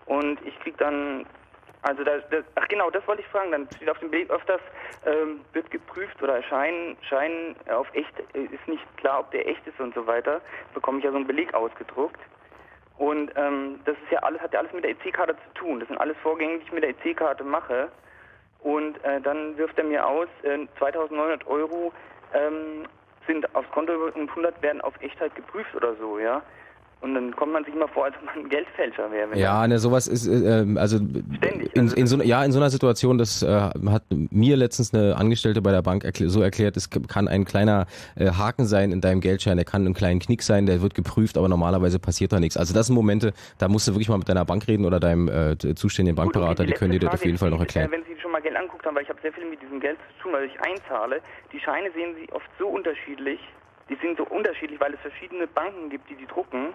[0.05, 1.25] und ich krieg dann,
[1.81, 4.61] also das, das ach genau, das wollte ich fragen, dann steht auf dem Beleg öfters,
[5.05, 9.65] ähm, wird geprüft oder Schein, Schein auf echt, äh, ist nicht klar, ob der echt
[9.65, 10.41] ist und so weiter,
[10.73, 12.19] bekomme ich ja so einen Beleg ausgedruckt.
[12.97, 15.79] Und ähm, das ist ja alles, hat ja alles mit der EC-Karte zu tun.
[15.79, 17.89] Das sind alles Vorgänge, die ich mit der EC-Karte mache.
[18.59, 21.93] Und äh, dann wirft er mir aus, äh, 2900 Euro
[22.33, 22.85] ähm,
[23.25, 26.41] sind aufs Konto und 100 werden auf Echtheit geprüft oder so, ja.
[27.01, 29.37] Und dann kommt man sich immer vor, als ob man ein Geldfälscher wäre.
[29.37, 31.23] Ja, ne, sowas ist, äh, ähm, also in,
[31.77, 35.61] also in so, ja, in so einer Situation, das äh, hat mir letztens eine Angestellte
[35.61, 37.85] bei der Bank erkl so erklärt, es kann ein kleiner
[38.15, 41.37] äh, Haken sein in deinem Geldschein, der kann ein kleinen Knick sein, der wird geprüft,
[41.37, 42.57] aber normalerweise passiert da nichts.
[42.57, 45.29] Also das sind Momente, da musst du wirklich mal mit deiner Bank reden oder deinem
[45.29, 47.89] äh, zuständigen Bankberater, die können dir das auf jeden Fall noch erklären.
[47.91, 49.97] Wenn Sie schon mal Geld angeguckt haben, weil ich habe sehr viel mit diesem Geld
[50.17, 51.21] zu tun, weil ich einzahle,
[51.53, 53.39] die Scheine sehen Sie oft so unterschiedlich.
[53.89, 56.67] Die sind so unterschiedlich, weil es verschiedene Banken gibt, die die drucken.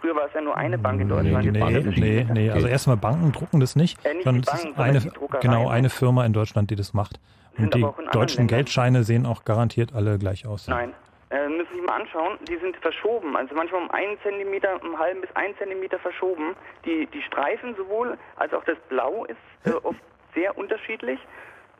[0.00, 1.52] Früher war es ja nur eine Bank in Deutschland.
[1.52, 2.24] Nee, verschiedene.
[2.24, 2.50] nee, nee.
[2.50, 4.04] Also erstmal Banken drucken das nicht.
[4.04, 7.20] Äh, nicht sondern die es ist eine, genau eine Firma in Deutschland, die das macht.
[7.58, 8.46] Und die deutschen Ländern.
[8.46, 10.68] Geldscheine sehen auch garantiert alle gleich aus.
[10.68, 10.94] Nein.
[11.30, 14.88] Äh, müssen Sie sich mal anschauen, die sind verschoben, also manchmal um einen Zentimeter, um
[14.88, 16.54] einen halben bis einen Zentimeter verschoben.
[16.84, 20.00] Die, die Streifen sowohl als auch das Blau ist äh, oft
[20.34, 21.18] sehr unterschiedlich.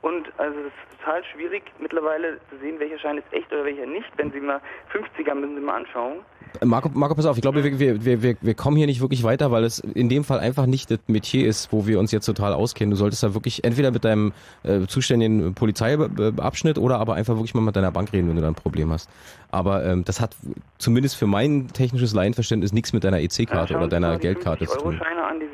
[0.03, 3.87] Und also es ist total schwierig mittlerweile zu sehen, welcher Schein ist echt oder welcher
[3.87, 4.11] nicht.
[4.17, 4.61] Wenn Sie mal
[4.93, 6.19] 50er müssen Sie mal anschauen.
[6.65, 9.51] Marco, Marco, pass auf, ich glaube, wir, wir, wir, wir, kommen hier nicht wirklich weiter,
[9.51, 12.53] weil es in dem Fall einfach nicht das Metier ist, wo wir uns jetzt total
[12.53, 12.91] auskennen.
[12.91, 14.33] Du solltest da wirklich entweder mit deinem
[14.65, 18.49] äh, zuständigen Polizeiabschnitt oder aber einfach wirklich mal mit deiner Bank reden, wenn du da
[18.49, 19.09] ein Problem hast.
[19.51, 20.37] Aber ähm, das hat
[20.79, 24.95] zumindest für mein technisches Laienverständnis nichts mit deiner EC-Karte oder deiner Geldkarte zu tun.
[24.95, 25.52] Euro-Scheine an, die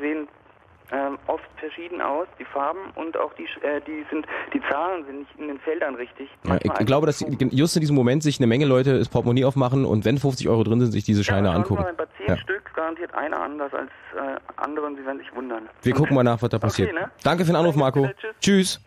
[0.91, 5.19] ähm, oft verschieden aus, die Farben und auch die, äh, die sind, die Zahlen sind
[5.19, 6.29] nicht in den Feldern richtig.
[6.45, 9.85] Ja, ich, glaube, dass just in diesem Moment sich eine Menge Leute das Portemonnaie aufmachen
[9.85, 11.83] und wenn 50 Euro drin sind, sich diese Scheine Sie angucken.
[11.83, 12.37] mal, bei 10 Ja.
[12.37, 15.69] Stück garantiert einer anders als äh, andere und Sie werden sich wundern.
[15.83, 16.93] Wir gucken mal nach, was da passiert.
[16.93, 17.11] ne?
[17.23, 18.09] Danke für den Anruf, Marco.
[18.41, 18.81] Tschüss.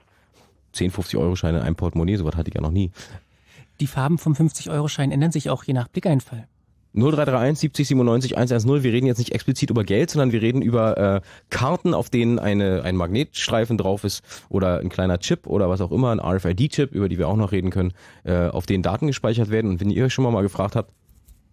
[0.72, 2.90] 10, 50 Euro Scheine in einem Portemonnaie, sowas hatte ich ja noch nie.
[3.80, 6.46] Die Farben vom 50-Euro-Schein ändern sich auch je nach Blickeinfall.
[6.94, 8.82] 0331 70 97 110.
[8.82, 11.20] Wir reden jetzt nicht explizit über Geld, sondern wir reden über äh,
[11.50, 15.92] Karten, auf denen eine, ein Magnetstreifen drauf ist oder ein kleiner Chip oder was auch
[15.92, 17.92] immer, ein RFID-Chip, über die wir auch noch reden können,
[18.24, 19.70] äh, auf denen Daten gespeichert werden.
[19.70, 20.92] Und wenn ihr euch schon mal, mal gefragt habt,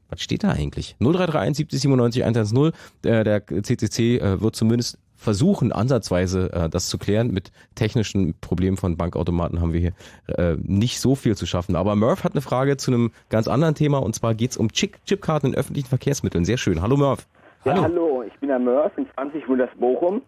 [0.09, 0.95] was steht da eigentlich?
[0.99, 2.71] 0331 70 97 110.
[3.03, 7.31] Äh, der CCC äh, wird zumindest versuchen, ansatzweise äh, das zu klären.
[7.31, 9.93] Mit technischen Problemen von Bankautomaten haben wir hier
[10.37, 11.75] äh, nicht so viel zu schaffen.
[11.75, 14.97] Aber Murph hat eine Frage zu einem ganz anderen Thema und zwar geht's um Chip
[15.05, 16.45] Chipkarten in öffentlichen Verkehrsmitteln.
[16.45, 16.81] Sehr schön.
[16.81, 17.27] Hallo Murph.
[17.65, 20.21] Ja, hallo, ich bin der Mörf, bin 20, wohne das Bochum.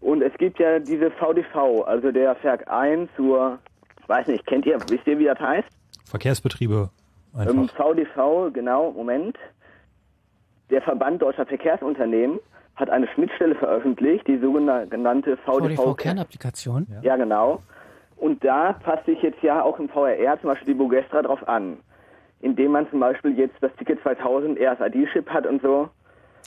[0.00, 3.58] Und es gibt ja diese VDV, also der Verk 1 zur,
[4.00, 5.68] ich weiß nicht, kennt ihr, wisst ihr, wie das heißt?
[6.06, 6.88] Verkehrsbetriebe
[7.34, 7.54] einfach.
[7.54, 9.36] Ähm, VDV, genau, Moment.
[10.70, 12.38] Der Verband Deutscher Verkehrsunternehmen
[12.80, 15.76] hat eine Schnittstelle veröffentlicht, die sogenannte VDV.
[15.76, 16.86] VDV-Kernapplikation.
[17.02, 17.62] Ja, genau.
[18.16, 21.78] Und da passt sich jetzt ja auch im VRR zum Beispiel die Bogestra drauf an.
[22.40, 25.88] Indem man zum Beispiel jetzt das Ticket 2000 RSID-Chip hat und so.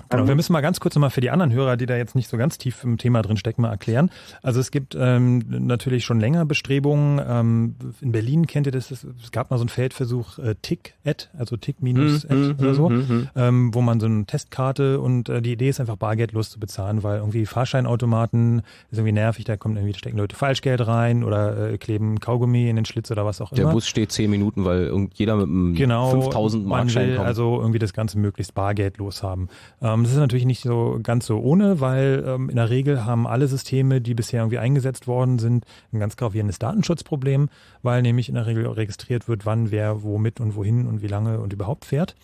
[0.10, 2.28] Genau, wir müssen mal ganz kurz nochmal für die anderen Hörer, die da jetzt nicht
[2.30, 4.12] so ganz tief im Thema drin stecken, mal erklären.
[4.44, 7.20] Also es gibt ähm, natürlich schon länger Bestrebungen.
[7.28, 11.58] Ähm, in Berlin kennt ihr das, es gab mal so einen Feldversuch äh, Tick-Ad, also
[11.58, 13.30] Tick minus Ad Mhm, oder so, mhm, mhm.
[13.36, 17.02] ähm, wo man so eine Testkarte und äh, die Idee ist einfach bargeldlos zu bezahlen,
[17.04, 17.46] weil irgendwie
[17.88, 18.60] Fahrscheinautomaten
[18.92, 22.70] ist irgendwie nervig, da kommt irgendwie da stecken Leute Falschgeld rein oder äh, kleben Kaugummi
[22.70, 23.74] in den Schlitz oder was auch Der immer.
[23.74, 27.28] Bus steht 10 Minuten, weil irgend- jeder mit einem Genau, 5000 man Markschein kommt.
[27.28, 29.50] also irgendwie das Ganze möglichst bargeldlos haben.
[29.84, 33.28] Ähm, das ist natürlich nicht so ganz so ohne, weil ähm, in der Regel haben
[33.28, 37.50] alle Systeme, die bisher irgendwie eingesetzt worden sind, ein ganz gravierendes Datenschutzproblem,
[37.82, 41.42] weil nämlich in der Regel registriert wird, wann wer womit und wohin und wie lange
[41.42, 42.16] und überhaupt fährt.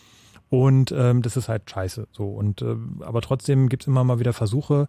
[0.50, 2.08] Und ähm, das ist halt scheiße.
[2.12, 4.88] So und äh, aber trotzdem gibt es immer mal wieder Versuche,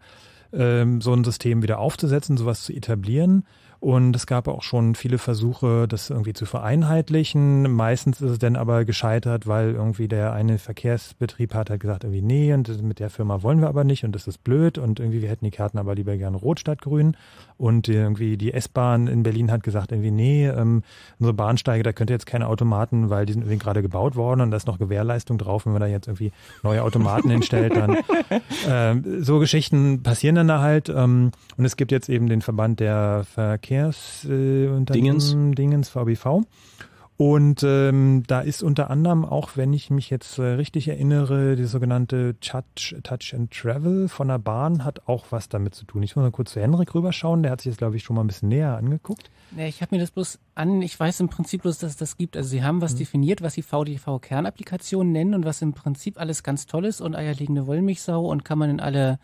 [0.53, 3.45] ähm, so ein System wieder aufzusetzen, sowas zu etablieren.
[3.81, 7.63] Und es gab auch schon viele Versuche, das irgendwie zu vereinheitlichen.
[7.73, 12.21] Meistens ist es dann aber gescheitert, weil irgendwie der eine Verkehrsbetrieb hat halt gesagt, irgendwie,
[12.21, 15.23] nee, und mit der Firma wollen wir aber nicht und das ist blöd und irgendwie,
[15.23, 17.17] wir hätten die Karten aber lieber gerne rot statt grün.
[17.61, 20.83] Und irgendwie die S-Bahn in Berlin hat gesagt, irgendwie, nee, ähm,
[21.19, 24.41] unsere Bahnsteige, da könnt ihr jetzt keine Automaten, weil die sind irgendwie gerade gebaut worden
[24.41, 26.33] und da ist noch Gewährleistung drauf, wenn man da jetzt irgendwie
[26.63, 27.99] neue Automaten hinstellt, dann
[28.67, 30.89] ähm, so Geschichten passieren dann da halt.
[30.89, 35.37] Ähm, und es gibt jetzt eben den Verband der Verkehrsunternehmen, äh, Dingens.
[35.55, 36.47] Dingens, VBV.
[37.21, 41.67] Und ähm, da ist unter anderem auch, wenn ich mich jetzt äh, richtig erinnere, die
[41.67, 46.03] sogenannte Touch, Touch and Travel von der Bahn hat auch was damit zu tun.
[46.03, 48.25] Ich muss mal kurz zu Henrik rüberschauen, der hat sich das, glaube ich, schon mal
[48.25, 49.31] ein bisschen näher angeguckt.
[49.51, 52.17] Nee, ich habe mir das bloß an, ich weiß im Prinzip bloß, dass es das
[52.17, 52.39] gibt.
[52.39, 52.81] Also sie haben Mhm.
[52.81, 57.15] was definiert, was sie VDV-Kernapplikation nennen und was im Prinzip alles ganz toll ist und
[57.15, 59.19] eierlegende Wollmilchsau und kann man in alle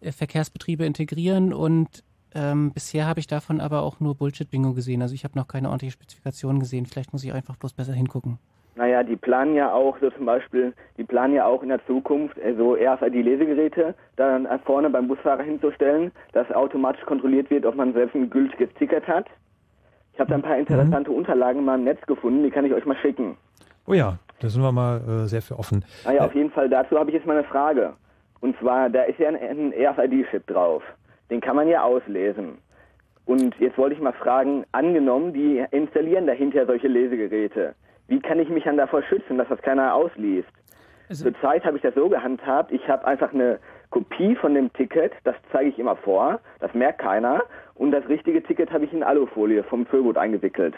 [0.00, 5.02] äh, Verkehrsbetriebe integrieren und ähm, bisher habe ich davon aber auch nur Bullshit-Bingo gesehen.
[5.02, 6.86] Also ich habe noch keine ordentliche Spezifikation gesehen.
[6.86, 8.38] Vielleicht muss ich einfach bloß besser hingucken.
[8.76, 12.38] Naja, die planen ja auch so zum Beispiel, die planen ja auch in der Zukunft
[12.38, 18.14] äh, so RFID-Lesegeräte dann vorne beim Busfahrer hinzustellen, dass automatisch kontrolliert wird, ob man selbst
[18.14, 19.26] ein gültiges Ticket hat.
[20.12, 22.84] Ich habe da ein paar interessante Unterlagen in meinem Netz gefunden, die kann ich euch
[22.84, 23.36] mal schicken.
[23.86, 25.84] Oh ja, da sind wir mal äh, sehr für offen.
[26.04, 27.94] Ah ja, auf jeden Fall, dazu habe ich jetzt mal eine Frage.
[28.40, 30.84] Und zwar, da ist ja ein, ein RFID-Chip drauf.
[31.30, 32.58] Den kann man ja auslesen.
[33.26, 37.74] Und jetzt wollte ich mal fragen, angenommen, die installieren dahinter solche Lesegeräte.
[38.06, 40.48] Wie kann ich mich dann davor schützen, dass das keiner ausliest?
[41.10, 43.58] Zurzeit habe ich das so gehandhabt, ich habe einfach eine
[43.90, 47.42] Kopie von dem Ticket, das zeige ich immer vor, das merkt keiner.
[47.74, 50.74] Und das richtige Ticket habe ich in Alufolie vom Füllboot eingewickelt.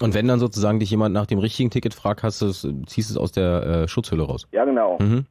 [0.00, 3.10] Und wenn dann sozusagen dich jemand nach dem richtigen Ticket fragt, hast du es, ziehst
[3.10, 4.46] es aus der äh, Schutzhülle raus.
[4.52, 4.98] Ja, genau.
[5.00, 5.26] Mhm.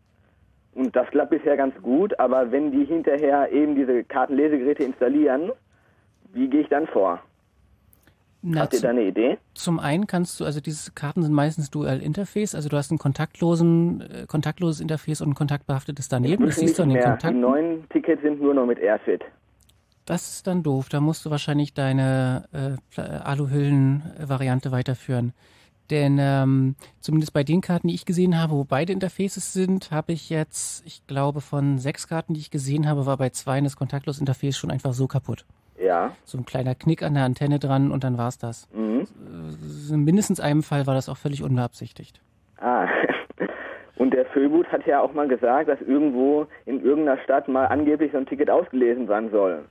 [0.78, 5.52] Und das klappt bisher ganz gut, aber wenn die hinterher eben diese Kartenlesegeräte installieren,
[6.34, 7.20] wie gehe ich dann vor?
[8.44, 9.40] Na, Habt ihr da eine Idee?
[9.56, 13.00] zum einen kannst du, also diese Karten sind meistens Dual Interface, also du hast ein
[13.00, 16.46] kontaktlosen, äh, kontaktloses Interface und ein kontaktbehaftetes daneben.
[16.46, 17.06] Das siehst du an den mehr.
[17.06, 17.40] Die Kontakten.
[17.42, 19.24] neuen Tickets sind nur noch mit Airfit.
[20.06, 20.90] Das ist dann doof.
[20.90, 25.34] Da musst du wahrscheinlich deine äh, Aluhüllen-Variante weiterführen.
[25.90, 30.12] Denn ähm, zumindest bei den Karten, die ich gesehen habe, wo beide Interfaces sind, habe
[30.12, 33.78] ich jetzt, ich glaube, von sechs Karten, die ich gesehen habe, war bei zwei das
[33.78, 35.46] kontaktlose Interface schon einfach so kaputt.
[35.80, 36.12] Ja.
[36.24, 38.68] So ein kleiner Knick an der Antenne dran und dann war's das.
[38.74, 39.08] Mhm.
[39.90, 42.20] Äh, In mindestens einem Fall war das auch völlig unbeabsichtigt.
[42.60, 42.88] Ah.
[43.98, 48.12] Und der Füllboot hat ja auch mal gesagt, dass irgendwo in irgendeiner Stadt mal angeblich
[48.12, 49.66] so ein Ticket ausgelesen sein soll.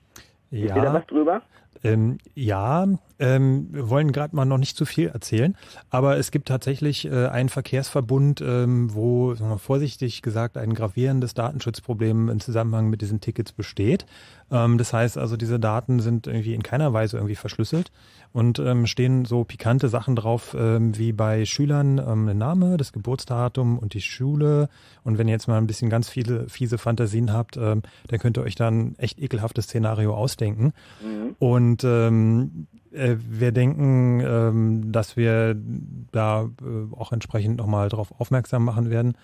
[0.63, 1.43] Wisst ihr da Ja, was drüber?
[1.85, 2.87] ähm, ja
[3.19, 5.57] ähm, wir wollen gerade mal noch nicht zu viel erzählen,
[5.91, 10.75] aber es gibt tatsächlich äh, einen Verkehrsverbund, ähm, wo sagen wir, mal vorsichtig gesagt ein
[10.75, 14.05] gravierendes Datenschutzproblem im Zusammenhang mit diesen Tickets besteht.
[14.51, 17.91] Ähm, das heißt also, diese Daten sind irgendwie in keiner Weise irgendwie verschlüsselt
[18.33, 22.93] und ähm, stehen so pikante Sachen drauf, ähm, wie bei Schülern ähm, ein Name, das
[22.93, 24.69] Geburtsdatum und die Schule.
[25.05, 28.39] Und wenn ihr jetzt mal ein bisschen ganz viele fiese Fantasien habt, ähm, dann könnt
[28.39, 30.73] ihr euch dann ein echt ekelhaftes Szenario ausdenken.
[31.39, 32.67] Und ähm,
[32.97, 35.57] äh, wir denken, ähm, dass wir
[36.13, 39.17] da äh, auch entsprechend nochmal darauf aufmerksam machen werden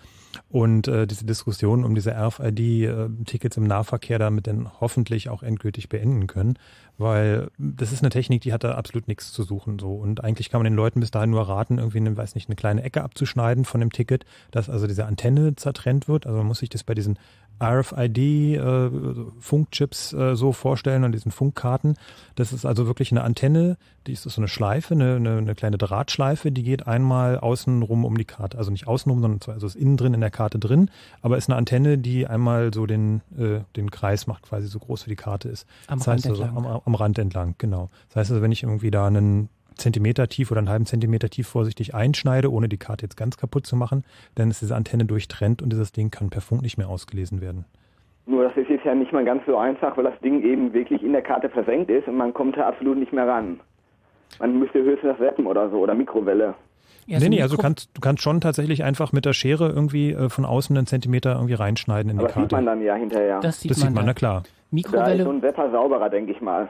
[0.49, 6.27] und äh, diese Diskussion um diese RFID-Tickets im Nahverkehr damit dann hoffentlich auch endgültig beenden
[6.27, 6.57] können,
[6.97, 10.49] weil das ist eine Technik, die hat da absolut nichts zu suchen so und eigentlich
[10.49, 13.03] kann man den Leuten bis dahin nur raten, irgendwie eine, weiß nicht, eine kleine Ecke
[13.03, 16.83] abzuschneiden von dem Ticket, dass also diese Antenne zertrennt wird, also man muss sich das
[16.83, 17.17] bei diesen
[17.61, 21.95] RFID-Funkchips äh, so vorstellen und diesen Funkkarten.
[22.35, 23.77] Das ist also wirklich eine Antenne,
[24.07, 28.17] die ist so eine Schleife, eine, eine, eine kleine Drahtschleife, die geht einmal außenrum um
[28.17, 28.57] die Karte.
[28.57, 30.89] Also nicht außenrum, sondern zwar- also ist innen drin in der Karte drin,
[31.21, 35.05] aber ist eine Antenne, die einmal so den, äh, den Kreis macht, quasi so groß
[35.05, 35.65] wie die Karte ist.
[35.87, 36.65] Am das Rand heißt also entlang.
[36.65, 37.89] am, am Rand entlang, genau.
[38.09, 41.47] Das heißt also, wenn ich irgendwie da einen Zentimeter tief oder einen halben Zentimeter tief
[41.47, 44.03] vorsichtig einschneide, ohne die Karte jetzt ganz kaputt zu machen,
[44.35, 47.65] dann ist diese Antenne durchtrennt und dieses Ding kann per Funk nicht mehr ausgelesen werden.
[48.25, 51.03] Nur das ist jetzt ja nicht mal ganz so einfach, weil das Ding eben wirklich
[51.03, 53.59] in der Karte versenkt ist und man kommt da absolut nicht mehr ran.
[54.39, 56.55] Man müsste höchstens das Weppen oder so oder Mikrowelle.
[57.05, 60.11] Ja, nee, so nee, also kannst, du kannst schon tatsächlich einfach mit der Schere irgendwie
[60.11, 62.55] äh, von außen einen Zentimeter irgendwie reinschneiden in Aber die das sieht Karte.
[62.55, 63.39] man dann ja hinterher.
[63.41, 64.43] Das sieht das man sieht man, na klar.
[64.81, 65.29] Da ist so Mikrowelle.
[65.29, 66.69] ein Wepper sauberer, denke ich mal.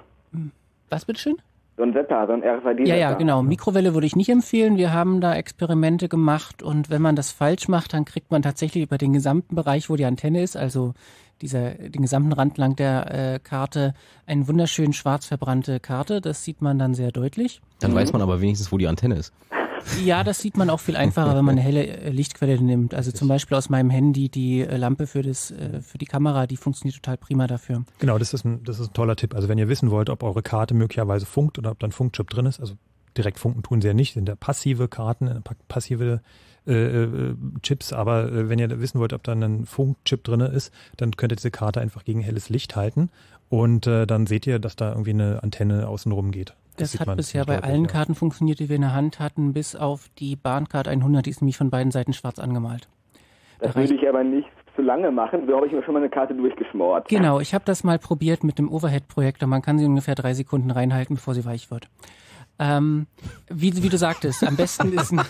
[0.89, 1.37] Was bitteschön?
[1.75, 2.87] So ein Wepper, so ein RFID.
[2.87, 3.41] Ja, ja, genau.
[3.41, 4.77] Mikrowelle würde ich nicht empfehlen.
[4.77, 8.83] Wir haben da Experimente gemacht und wenn man das falsch macht, dann kriegt man tatsächlich
[8.83, 10.93] über den gesamten Bereich, wo die Antenne ist, also
[11.41, 13.95] dieser, den gesamten Rand lang der äh, Karte,
[14.27, 16.21] eine wunderschön schwarz verbrannte Karte.
[16.21, 17.59] Das sieht man dann sehr deutlich.
[17.79, 19.33] Dann weiß man aber wenigstens, wo die Antenne ist.
[20.03, 22.93] Ja, das sieht man auch viel einfacher, wenn man eine helle äh, Lichtquelle nimmt.
[22.93, 26.47] Also zum Beispiel aus meinem Handy die äh, Lampe für, das, äh, für die Kamera,
[26.47, 27.83] die funktioniert total prima dafür.
[27.99, 29.35] Genau, das ist, ein, das ist ein toller Tipp.
[29.35, 32.29] Also wenn ihr wissen wollt, ob eure Karte möglicherweise funkt oder ob da ein Funkchip
[32.29, 32.75] drin ist, also
[33.17, 36.21] direkt funken tun sie ja nicht, sind ja passive Karten, pa- passive
[36.65, 37.07] äh,
[37.61, 41.35] Chips, aber wenn ihr wissen wollt, ob da ein Funkchip drin ist, dann könnt ihr
[41.35, 43.09] diese Karte einfach gegen helles Licht halten
[43.49, 46.55] und dann seht ihr, dass da irgendwie eine Antenne außenrum geht.
[46.77, 47.87] Das, sieht hat bisher bei allen.
[47.87, 51.41] Karten funktioniert, die wir in der Hand hatten, bis auf die Bahncard 100, die ist
[51.41, 52.87] nämlich von beiden Seiten schwarz angemalt.
[53.59, 55.47] Das würde ich aber nicht zu lange machen.
[55.47, 57.07] So habe ich mir schon mal eine Karte durchgeschmort.
[57.07, 59.47] Genau, ich habe das mal probiert mit dem Overhead-Projektor.
[59.47, 61.87] Man kann sie ungefähr drei Sekunden reinhalten, bevor sie weich wird.
[62.59, 63.07] Ähm,
[63.49, 65.21] wie, wie du sagtest, am besten ist ein,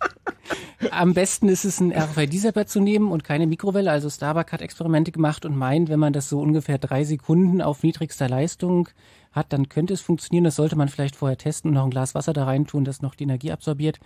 [0.90, 3.90] am besten ist es, ein RFID-Zapper zu nehmen und keine Mikrowelle.
[3.90, 7.82] Also Starbucks hat Experimente gemacht und meint, wenn man das so ungefähr drei Sekunden auf
[7.82, 8.88] niedrigster Leistung
[9.32, 10.44] hat, dann könnte es funktionieren.
[10.44, 13.02] Das sollte man vielleicht vorher testen und noch ein Glas Wasser da rein tun, das
[13.02, 13.98] noch die Energie absorbiert.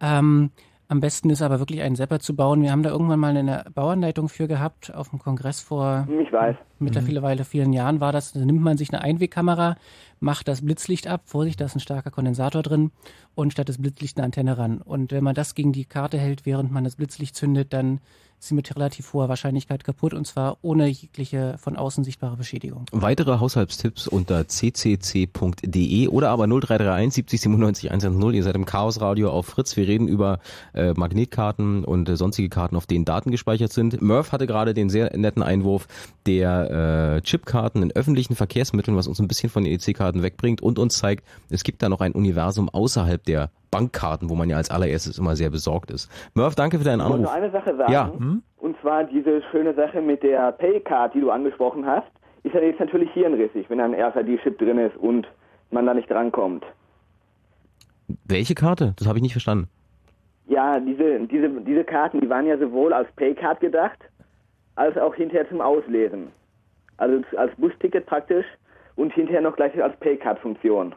[0.00, 0.50] Ähm,
[0.88, 2.62] am besten ist aber wirklich einen Zapper zu bauen.
[2.62, 6.54] Wir haben da irgendwann mal eine Bauanleitung für gehabt auf dem Kongress vor Ich weiß.
[6.78, 8.32] mittlerweile vielen Jahren war das.
[8.32, 9.76] Da nimmt man sich eine Einwegkamera,
[10.20, 12.92] macht das Blitzlicht ab, Vorsicht, da ist ein starker Kondensator drin
[13.34, 14.80] und statt des Blitzlichts eine Antenne ran.
[14.80, 18.00] Und wenn man das gegen die Karte hält, während man das Blitzlicht zündet, dann
[18.38, 22.86] sie mit relativ hoher Wahrscheinlichkeit kaputt und zwar ohne jegliche von außen sichtbare Beschädigung.
[22.92, 28.34] Weitere Haushaltstipps unter ccc.de oder aber 0331 70 97 110.
[28.34, 29.76] Ihr seid im Chaos Radio auf Fritz.
[29.76, 30.40] Wir reden über
[30.74, 34.00] äh, Magnetkarten und äh, sonstige Karten, auf denen Daten gespeichert sind.
[34.02, 35.88] Murph hatte gerade den sehr netten Einwurf
[36.26, 40.78] der äh, Chipkarten in öffentlichen Verkehrsmitteln, was uns ein bisschen von den EC-Karten wegbringt und
[40.78, 44.70] uns zeigt, es gibt da noch ein Universum außerhalb der Bankkarten, wo man ja als
[44.70, 46.10] allererstes immer sehr besorgt ist.
[46.34, 47.34] Murph, danke für deinen Ich wollte Anruf.
[47.34, 47.92] nur eine Sache sagen.
[47.92, 48.10] Ja.
[48.58, 52.06] Und zwar diese schöne Sache mit der Paycard, die du angesprochen hast,
[52.42, 55.26] ist ja jetzt natürlich hirnrissig, wenn da ein RFID-Chip drin ist und
[55.70, 56.64] man da nicht drankommt.
[58.24, 58.94] Welche Karte?
[58.98, 59.68] Das habe ich nicht verstanden.
[60.48, 63.98] Ja, diese, diese, diese Karten, die waren ja sowohl als Paycard gedacht,
[64.76, 66.28] als auch hinterher zum Auslesen.
[66.98, 68.46] Also als Busticket praktisch
[68.94, 70.94] und hinterher noch gleich als Paycard-Funktion.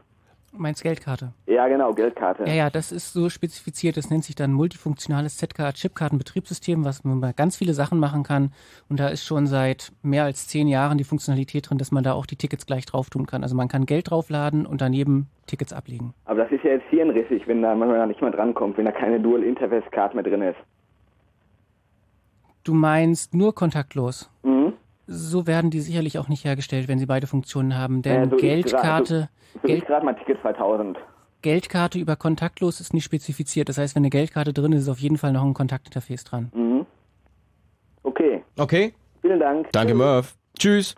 [0.52, 1.34] Meinst Geldkarte?
[1.46, 2.44] Ja, genau, Geldkarte.
[2.46, 3.98] Ja, ja, das ist so spezifiziert.
[3.98, 8.52] Das nennt sich dann multifunktionales ZK-Chipkartenbetriebssystem, was man bei ganz viele Sachen machen kann.
[8.90, 12.14] Und da ist schon seit mehr als zehn Jahren die Funktionalität drin, dass man da
[12.14, 13.44] auch die Tickets gleich drauf tun kann.
[13.44, 16.14] Also man kann Geld draufladen und daneben Tickets ablegen.
[16.26, 19.20] Aber das ist ja jetzt hirnrissig, wenn da manchmal nicht mal drankommt, wenn da keine
[19.20, 20.58] Dual-Interface-Card mehr drin ist.
[22.64, 24.30] Du meinst nur kontaktlos?
[24.44, 24.74] Mhm.
[25.12, 28.02] So werden die sicherlich auch nicht hergestellt, wenn sie beide Funktionen haben.
[28.04, 30.98] Denn Äh, so Geldkarte, So, so Geld, gerade mal Ticket 2000.
[31.42, 33.70] Geldkarte über kontaktlos ist nicht spezifiziert.
[33.70, 36.52] Das heißt, wenn eine Geldkarte drin ist, ist auf jeden Fall noch ein Kontaktinterface dran.
[36.54, 36.86] Mhm.
[38.04, 39.68] Okay, Okay, vielen Dank.
[39.72, 39.98] danke Tschüss.
[39.98, 40.36] Murph.
[40.58, 40.96] Tschüss.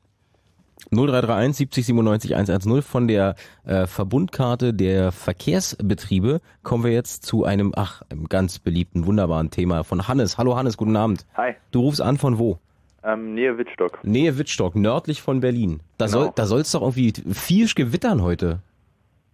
[0.92, 3.36] 0331 70 97 110 von der
[3.66, 9.84] äh, Verbundkarte der Verkehrsbetriebe kommen wir jetzt zu einem, ach, einem ganz beliebten, wunderbaren Thema
[9.84, 10.38] von Hannes.
[10.40, 11.26] Hallo Hannes, guten Abend.
[11.38, 12.58] Hi, Du rufst an von wo?
[13.04, 14.04] Ähm, Nähe Wittstock.
[14.04, 15.82] Nähe Wittstock, nördlich von Berlin.
[15.98, 16.18] Da Genau.
[16.20, 18.60] soll da soll's doch irgendwie viel gewittern heute.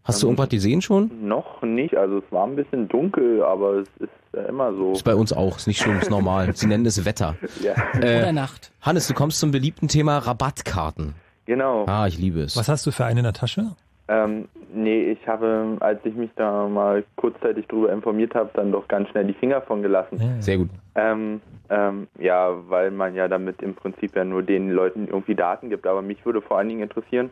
[0.04, 1.28] Hast du Ähm, irgendwas gesehen schon?
[1.28, 4.94] Noch nicht, also es war ein bisschen dunkel, aber es ist ja immer so.
[4.94, 6.56] Ist bei uns auch, ist nicht schlimm, ist normal.
[6.56, 7.36] Sie nennen es Wetter.
[7.62, 7.74] Ja.
[8.00, 8.72] Äh, Oder Nacht.
[8.82, 11.14] Hannes, du kommst zum beliebten Thema Rabattkarten.
[11.46, 11.86] Genau.
[11.88, 12.56] Ah, ich liebe es.
[12.56, 13.76] Was hast du für eine in der Tasche?
[14.10, 18.88] Ähm, nee, ich habe, als ich mich da mal kurzzeitig drüber informiert habe, dann doch
[18.88, 20.18] ganz schnell die Finger von gelassen.
[20.40, 20.70] Sehr gut.
[20.96, 25.70] Ähm, ähm, ja, weil man ja damit im Prinzip ja nur den Leuten irgendwie Daten
[25.70, 25.86] gibt.
[25.86, 27.32] Aber mich würde vor allen Dingen interessieren,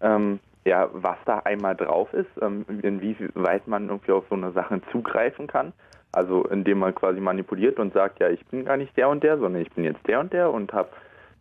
[0.00, 4.80] ähm, ja, was da einmal drauf ist, ähm, inwieweit man irgendwie auf so eine Sache
[4.90, 5.72] zugreifen kann.
[6.12, 9.38] Also indem man quasi manipuliert und sagt, ja, ich bin gar nicht der und der,
[9.38, 10.88] sondern ich bin jetzt der und der und habe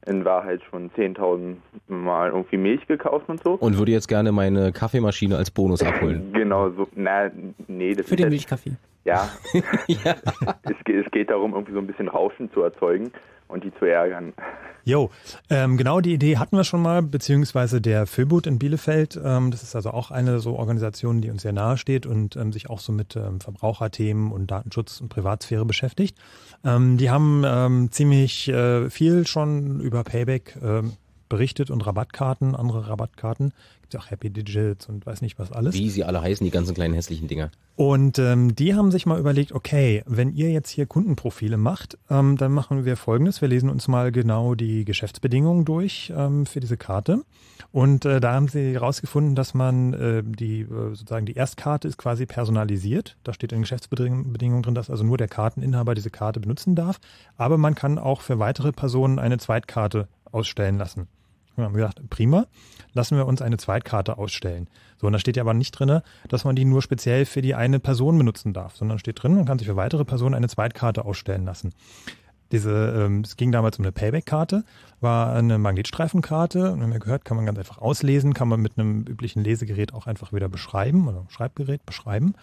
[0.08, 1.56] in Wahrheit schon 10.000
[1.88, 3.54] Mal irgendwie Milch gekauft und so.
[3.54, 6.30] Und würde jetzt gerne meine Kaffeemaschine als Bonus abholen.
[6.34, 7.30] Genau, so, na,
[7.68, 8.72] nee, das Für ist den Milchkaffee.
[9.06, 13.12] Ja, es, ge- es geht darum, irgendwie so ein bisschen Rauschen zu erzeugen
[13.48, 14.34] und die zu ärgern.
[14.84, 15.10] Jo,
[15.50, 19.20] ähm, genau die Idee hatten wir schon mal, beziehungsweise der Föbut in Bielefeld.
[19.22, 22.54] Ähm, das ist also auch eine so Organisation, die uns sehr nahe steht und ähm,
[22.54, 26.18] sich auch so mit ähm, Verbraucherthemen und Datenschutz und Privatsphäre beschäftigt.
[26.64, 30.56] Ähm, die haben ähm, ziemlich äh, viel schon über Payback
[31.30, 33.54] berichtet und Rabattkarten, andere Rabattkarten.
[33.82, 35.74] Gibt ja auch Happy Digits und weiß nicht was alles.
[35.76, 37.52] Wie sie alle heißen, die ganzen kleinen hässlichen Dinger.
[37.76, 42.36] Und ähm, die haben sich mal überlegt, okay, wenn ihr jetzt hier Kundenprofile macht, ähm,
[42.36, 43.40] dann machen wir Folgendes.
[43.42, 47.22] Wir lesen uns mal genau die Geschäftsbedingungen durch ähm, für diese Karte.
[47.72, 51.98] Und äh, da haben sie herausgefunden, dass man äh, die äh, sozusagen die Erstkarte ist
[51.98, 53.16] quasi personalisiert.
[53.24, 57.00] Da steht in den Geschäftsbedingungen drin, dass also nur der Karteninhaber diese Karte benutzen darf.
[57.38, 61.08] Aber man kann auch für weitere Personen eine Zweitkarte ausstellen lassen.
[61.58, 62.46] Wir haben gedacht, prima,
[62.94, 64.70] lassen wir uns eine Zweitkarte ausstellen.
[64.98, 67.56] So, und da steht ja aber nicht drinne, dass man die nur speziell für die
[67.56, 71.04] eine Person benutzen darf, sondern steht drin, man kann sich für weitere Personen eine Zweitkarte
[71.06, 71.74] ausstellen lassen.
[72.52, 74.64] Diese, ähm, es ging damals um eine Payback-Karte,
[75.02, 76.72] war eine Magnetstreifenkarte.
[76.72, 79.44] Und wir haben ja gehört, kann man ganz einfach auslesen, kann man mit einem üblichen
[79.44, 82.36] Lesegerät auch einfach wieder beschreiben oder Schreibgerät beschreiben.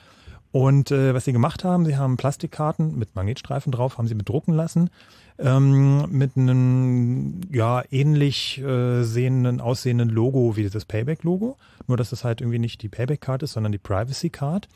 [0.52, 4.54] Und äh, was sie gemacht haben, sie haben Plastikkarten mit Magnetstreifen drauf, haben sie bedrucken
[4.54, 4.90] lassen,
[5.38, 11.56] ähm, mit einem ja ähnlich äh, sehenden, aussehenden Logo wie dieses Payback-Logo.
[11.86, 14.68] Nur, dass das halt irgendwie nicht die Payback-Card ist, sondern die Privacy-Card.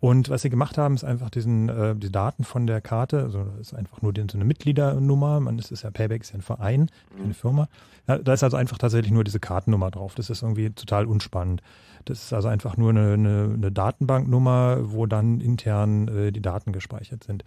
[0.00, 3.44] Und was sie gemacht haben, ist einfach diesen, äh, die Daten von der Karte, also
[3.44, 6.38] das ist einfach nur die, so eine Mitgliedernummer, man ist, ist ja Payback ist ja
[6.38, 7.68] ein Verein, keine Firma.
[8.06, 10.14] Ja, da ist also einfach tatsächlich nur diese Kartennummer drauf.
[10.14, 11.62] Das ist irgendwie total unspannend.
[12.04, 16.72] Das ist also einfach nur eine, eine, eine Datenbanknummer, wo dann intern äh, die Daten
[16.72, 17.44] gespeichert sind.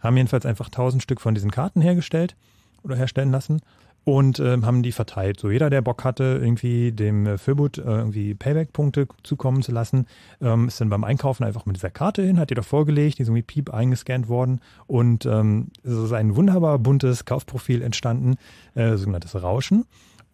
[0.00, 2.36] Haben jedenfalls einfach 1000 Stück von diesen Karten hergestellt
[2.82, 3.60] oder herstellen lassen
[4.08, 5.38] und ähm, haben die verteilt.
[5.38, 10.06] So jeder, der Bock hatte, irgendwie dem äh, Föbut äh, irgendwie Payback-Punkte zukommen zu lassen,
[10.40, 13.22] ähm, ist dann beim Einkaufen einfach mit dieser Karte hin, hat die da vorgelegt, die
[13.22, 18.36] ist irgendwie piep eingescannt worden und ähm, es ist ein wunderbar buntes Kaufprofil entstanden,
[18.74, 19.84] äh, sogenanntes Rauschen.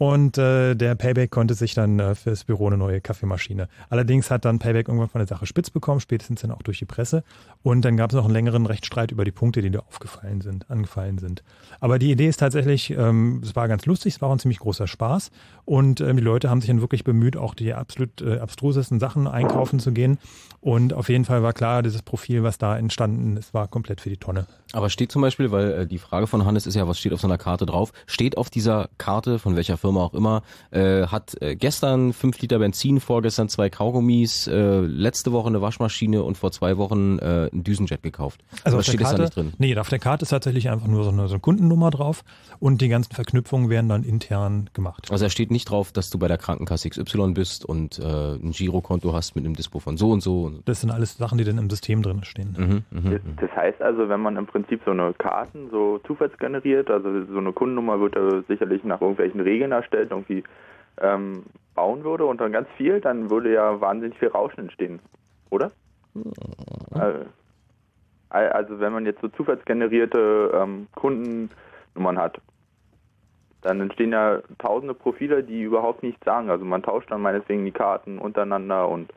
[0.04, 3.68] Und äh, der Payback konnte sich dann äh, fürs Büro eine neue Kaffeemaschine.
[3.88, 6.84] Allerdings hat dann Payback irgendwann von der Sache spitz bekommen, spätestens dann auch durch die
[6.84, 7.24] Presse.
[7.62, 10.70] Und dann gab es noch einen längeren Rechtsstreit über die Punkte, die da aufgefallen sind,
[10.70, 11.42] angefallen sind.
[11.80, 14.58] Aber die Idee ist tatsächlich, ähm, es war ganz lustig, es war auch ein ziemlich
[14.58, 15.30] großer Spaß.
[15.64, 19.26] Und ähm, die Leute haben sich dann wirklich bemüht, auch die absolut äh, abstrusesten Sachen
[19.26, 20.18] einkaufen zu gehen.
[20.60, 24.10] Und auf jeden Fall war klar, dieses Profil, was da entstanden ist, war komplett für
[24.10, 24.46] die Tonne.
[24.74, 27.20] Aber steht zum Beispiel, weil äh, die Frage von Hannes ist ja, was steht auf
[27.20, 27.92] so einer Karte drauf?
[28.06, 32.58] Steht auf dieser Karte, von welcher Firma auch immer, äh, hat äh, gestern fünf Liter
[32.58, 37.64] Benzin, vorgestern zwei Kaugummis, äh, letzte Woche eine Waschmaschine und vor zwei Wochen äh, ein
[37.64, 38.40] Düsenjet gekauft.
[38.64, 39.58] Also der steht Karte, das da nicht drin?
[39.58, 42.24] Nee, auf der Karte ist tatsächlich einfach nur so eine, so eine Kundennummer drauf
[42.58, 45.08] und die ganzen Verknüpfungen werden dann intern gemacht.
[45.10, 48.02] Also da steht nicht drauf, dass du bei der Krankenkasse XY bist und äh,
[48.34, 50.50] ein Girokonto hast mit einem Dispo von so und so.
[50.64, 52.84] Das sind alles Sachen, die dann im System drin stehen.
[52.90, 57.24] Mhm, Das, das heißt also, wenn man im Prinzip so eine Karten so zufallsgeneriert, also
[57.26, 60.44] so eine Kundennummer wird ja sicherlich nach irgendwelchen Regeln erstellt, irgendwie
[61.00, 61.44] ähm,
[61.74, 65.00] bauen würde und dann ganz viel, dann würde ja wahnsinnig viel Rauschen entstehen,
[65.50, 65.70] oder?
[66.94, 67.24] Äh,
[68.28, 72.40] Also wenn man jetzt so zufallsgenerierte ähm, Kundennummern hat,
[73.62, 76.50] dann entstehen ja tausende Profile, die überhaupt nichts sagen.
[76.50, 79.12] Also man tauscht dann meinetwegen die Karten untereinander und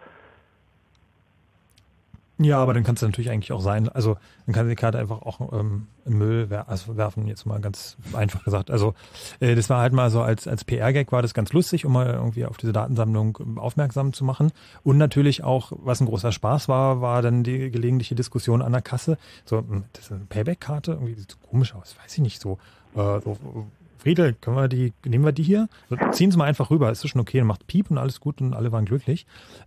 [2.39, 4.15] Ja, aber dann kann es natürlich eigentlich auch sein, also
[4.45, 7.97] dann kann die Karte einfach auch ähm, im Müll wer also werfen, jetzt mal ganz
[8.13, 8.69] einfach gesagt.
[8.69, 8.93] Also
[9.39, 12.13] äh, das war halt mal so als, als PR-Gag war das ganz lustig, um mal
[12.13, 14.51] irgendwie auf diese Datensammlung ähm, aufmerksam zu machen.
[14.83, 18.83] Und natürlich auch, was ein großer Spaß war, war dann die gelegentliche Diskussion an der
[18.83, 19.17] Kasse.
[19.45, 22.59] So, hm, das ist eine Payback-Karte, irgendwie sieht so komisch aus, weiß ich nicht so.
[22.93, 23.37] Äh, so
[23.97, 25.67] Friedel, können wir die, nehmen wir die hier?
[26.11, 28.53] Ziehen Sie mal einfach rüber, ist das schon okay, macht Piep und alles gut und
[28.53, 29.25] alle waren glücklich.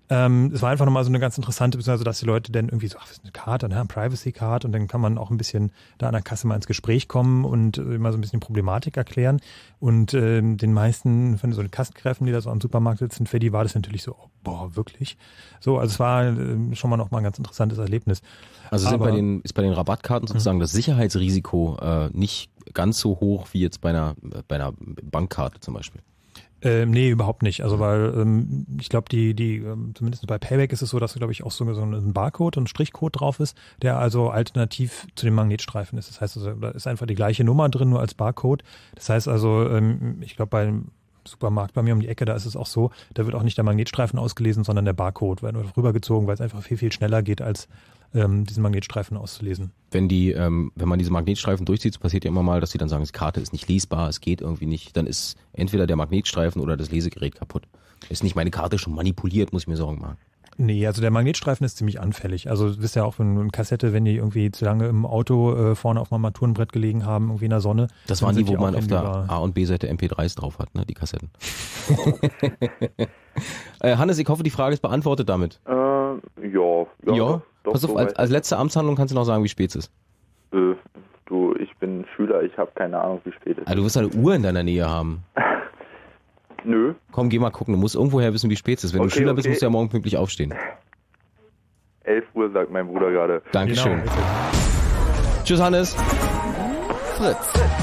[0.08, 2.86] Ähm, es war einfach nochmal so eine ganz interessante, beziehungsweise dass die Leute dann irgendwie
[2.86, 5.36] so, ach, was ist eine Karte, ne, Privacy Card und dann kann man auch ein
[5.36, 8.40] bisschen da an der Kasse mal ins Gespräch kommen und äh, mal so ein bisschen
[8.40, 9.40] die Problematik erklären.
[9.78, 13.38] Und ähm, den meisten von so den Kassenkräften, die da so am Supermarkt sitzen, für
[13.38, 15.16] die war das natürlich so, oh, boah, wirklich?
[15.60, 18.22] So, also es war äh, schon mal nochmal ein ganz interessantes Erlebnis.
[18.70, 23.20] Also Aber- bei den, ist bei den Rabattkarten sozusagen das Sicherheitsrisiko äh, nicht ganz so
[23.20, 24.14] hoch wie jetzt bei einer,
[24.48, 26.00] bei einer Bankkarte zum Beispiel.
[26.62, 27.62] Ähm, nee, überhaupt nicht.
[27.62, 31.14] Also weil ähm, ich glaube, die, die, ähm, zumindest bei Payback ist es so, dass
[31.14, 35.24] glaube ich auch so, so ein Barcode und Strichcode drauf ist, der also alternativ zu
[35.24, 36.10] dem Magnetstreifen ist.
[36.10, 38.62] Das heißt, also, da ist einfach die gleiche Nummer drin, nur als Barcode.
[38.94, 40.88] Das heißt also, ähm, ich glaube, beim
[41.26, 43.56] Supermarkt bei mir um die Ecke, da ist es auch so, da wird auch nicht
[43.56, 47.22] der Magnetstreifen ausgelesen, sondern der Barcode, weil nur rübergezogen, weil es einfach viel, viel schneller
[47.22, 47.68] geht, als
[48.14, 49.72] ähm, diesen Magnetstreifen auszulesen.
[49.90, 52.88] Wenn die, ähm, wenn man diese Magnetstreifen durchzieht, passiert ja immer mal, dass sie dann
[52.88, 56.60] sagen, die Karte ist nicht lesbar, es geht irgendwie nicht, dann ist entweder der Magnetstreifen
[56.62, 57.64] oder das Lesegerät kaputt.
[58.08, 60.16] Ist nicht meine Karte schon manipuliert, muss ich mir Sorgen machen.
[60.56, 62.50] Nee, also der Magnetstreifen ist ziemlich anfällig.
[62.50, 65.54] Also du wisst ja auch von einer Kassette, wenn die irgendwie zu lange im Auto
[65.54, 67.86] äh, vorne auf dem Armaturenbrett gelegen haben, irgendwie in der Sonne.
[68.06, 70.84] Das waren die, wo man auch auf der A- und B-Seite MP3s drauf hat, ne,
[70.84, 71.30] die Kassetten.
[73.80, 75.60] äh, Hannes, ich hoffe, die Frage ist beantwortet damit.
[75.66, 77.14] äh, ja, ja.
[77.14, 79.70] Ja, doch, pass auf, so als, als letzte Amtshandlung kannst du noch sagen, wie spät
[79.70, 79.92] es ist.
[80.52, 80.74] Äh,
[81.26, 83.68] du, ich bin Schüler, ich habe keine Ahnung, wie spät es ist.
[83.68, 85.22] Also du wirst eine Uhr in deiner Nähe haben.
[86.64, 86.94] Nö.
[87.12, 88.92] Komm, geh mal gucken, du musst irgendwoher wissen, wie spät es ist.
[88.92, 89.50] Wenn du Okay, Schüler bist, okay.
[89.50, 90.54] musst du ja morgen pünktlich aufstehen.
[92.04, 93.42] 11 Uhr, sagt mein Bruder gerade.
[93.52, 94.02] Dankeschön.
[95.44, 95.94] Tschüss, Hannes.
[97.16, 97.79] Fritz.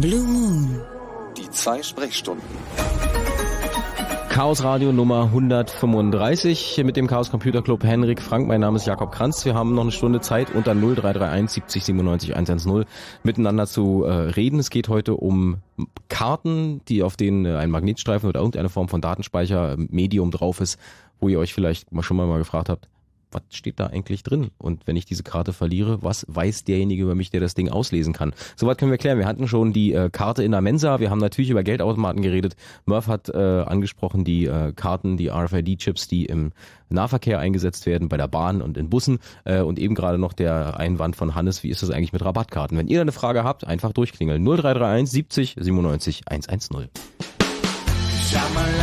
[0.00, 0.80] Blue Moon.
[1.36, 2.42] Die zwei Sprechstunden.
[4.30, 8.48] Chaos Radio Nummer 135 hier mit dem Chaos Computer Club Henrik Frank.
[8.48, 9.44] Mein Name ist Jakob Kranz.
[9.44, 12.86] Wir haben noch eine Stunde Zeit unter 0331 70 97 110
[13.24, 14.58] miteinander zu äh, reden.
[14.58, 15.58] Es geht heute um
[16.08, 20.80] Karten, die auf denen äh, ein Magnetstreifen oder irgendeine Form von Datenspeicher, Medium drauf ist,
[21.18, 22.88] wo ihr euch vielleicht mal schon mal, mal gefragt habt,
[23.32, 24.50] was steht da eigentlich drin?
[24.58, 28.12] Und wenn ich diese Karte verliere, was weiß derjenige über mich, der das Ding auslesen
[28.12, 28.32] kann?
[28.56, 29.18] Soweit können wir klären.
[29.18, 31.00] Wir hatten schon die äh, Karte in der Mensa.
[31.00, 32.56] Wir haben natürlich über Geldautomaten geredet.
[32.86, 36.52] Murph hat äh, angesprochen die äh, Karten, die RFID-Chips, die im
[36.88, 39.18] Nahverkehr eingesetzt werden, bei der Bahn und in Bussen.
[39.44, 42.76] Äh, und eben gerade noch der Einwand von Hannes, wie ist das eigentlich mit Rabattkarten?
[42.76, 44.44] Wenn ihr da eine Frage habt, einfach durchklingeln.
[44.44, 46.88] 0331 70 97 110.
[48.30, 48.79] Shamalama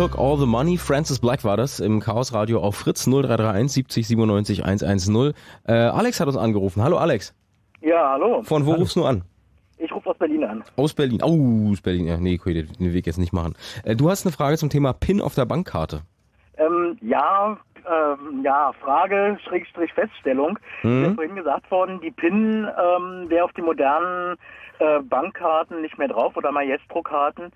[0.00, 0.78] Took All the Money.
[0.78, 5.34] Francis Black war das im Chaos Radio auf Fritz 0331 70 97 110.
[5.68, 6.82] Äh, Alex hat uns angerufen.
[6.82, 7.34] Hallo Alex.
[7.82, 8.40] Ja, hallo.
[8.42, 9.24] Von wo rufst du an?
[9.76, 10.64] Ich rufe aus Berlin an.
[10.76, 11.20] Aus Berlin.
[11.22, 12.06] Oh, aus Berlin.
[12.06, 13.52] Ja, nee, ich will den Weg jetzt nicht machen.
[13.84, 16.00] Äh, du hast eine Frage zum Thema PIN auf der Bankkarte.
[16.56, 20.58] Ähm, ja, ähm, ja, Frage, Schrägstrich Feststellung.
[20.82, 21.02] Mhm.
[21.02, 24.38] Ist ja vorhin gesagt worden, die PIN ähm, wäre auf die modernen
[24.78, 27.52] äh, Bankkarten nicht mehr drauf oder Maestro-Karten.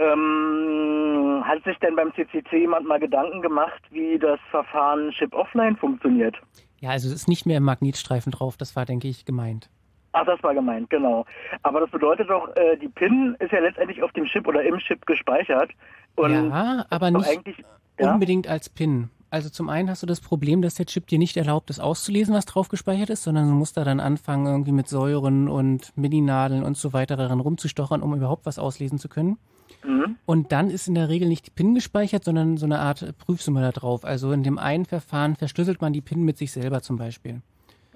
[0.00, 5.76] Ähm, hat sich denn beim CCC jemand mal Gedanken gemacht, wie das Verfahren Chip Offline
[5.76, 6.36] funktioniert?
[6.78, 9.68] Ja, also es ist nicht mehr im Magnetstreifen drauf, das war, denke ich, gemeint.
[10.12, 11.24] Ach, das war gemeint, genau.
[11.62, 14.78] Aber das bedeutet doch, äh, die PIN ist ja letztendlich auf dem Chip oder im
[14.78, 15.70] Chip gespeichert.
[16.16, 17.62] Und ja, aber nicht eigentlich,
[17.98, 18.12] ja?
[18.12, 19.10] unbedingt als PIN.
[19.28, 22.34] Also zum einen hast du das Problem, dass der Chip dir nicht erlaubt, das auszulesen,
[22.34, 26.64] was drauf gespeichert ist, sondern du musst da dann anfangen, irgendwie mit Säuren und Mini-Nadeln
[26.64, 29.38] und so weiter daran rumzustochern, um überhaupt was auslesen zu können.
[29.84, 30.16] Mhm.
[30.26, 33.60] Und dann ist in der Regel nicht die PIN gespeichert, sondern so eine Art Prüfsumme
[33.60, 34.04] da drauf.
[34.04, 37.40] Also in dem einen Verfahren verschlüsselt man die PIN mit sich selber zum Beispiel.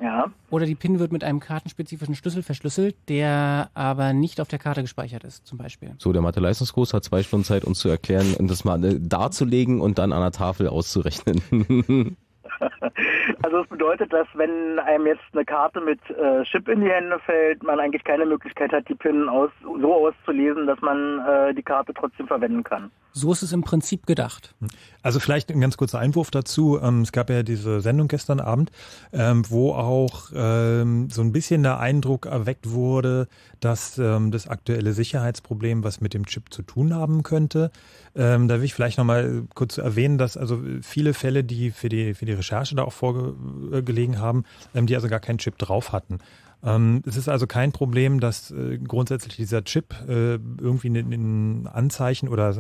[0.03, 0.27] Ja.
[0.51, 4.83] Oder die PIN wird mit einem kartenspezifischen Schlüssel verschlüsselt, der aber nicht auf der Karte
[4.83, 5.95] gespeichert ist, zum Beispiel.
[5.99, 9.81] So, der Mathe-Leistungskurs hat zwei Stunden Zeit, uns zu erklären und das mal äh, darzulegen
[9.81, 12.17] und dann an der Tafel auszurechnen.
[13.43, 17.19] Also es bedeutet, dass wenn einem jetzt eine Karte mit äh, Chip in die Hände
[17.21, 21.63] fällt, man eigentlich keine Möglichkeit hat, die PIN aus, so auszulesen, dass man äh, die
[21.63, 22.91] Karte trotzdem verwenden kann.
[23.13, 24.55] So ist es im Prinzip gedacht.
[25.03, 26.81] Also vielleicht ein ganz kurzer Einwurf dazu.
[26.83, 28.73] Ähm, es gab ja diese Sendung gestern Abend,
[29.13, 33.29] ähm, wo auch ähm, so ein bisschen der Eindruck erweckt wurde,
[33.61, 37.71] dass ähm, das aktuelle Sicherheitsproblem was mit dem Chip zu tun haben könnte.
[38.17, 42.15] Ähm, da will ich vielleicht nochmal kurz erwähnen, dass also viele Fälle, die für die,
[42.15, 44.45] für die Recherche da auch vorgelegen haben,
[44.75, 46.21] ähm, die also gar keinen Chip drauf hatten.
[46.65, 52.29] Ähm, es ist also kein Problem, dass äh, grundsätzlich dieser Chip äh, irgendwie ein Anzeichen
[52.29, 52.55] oder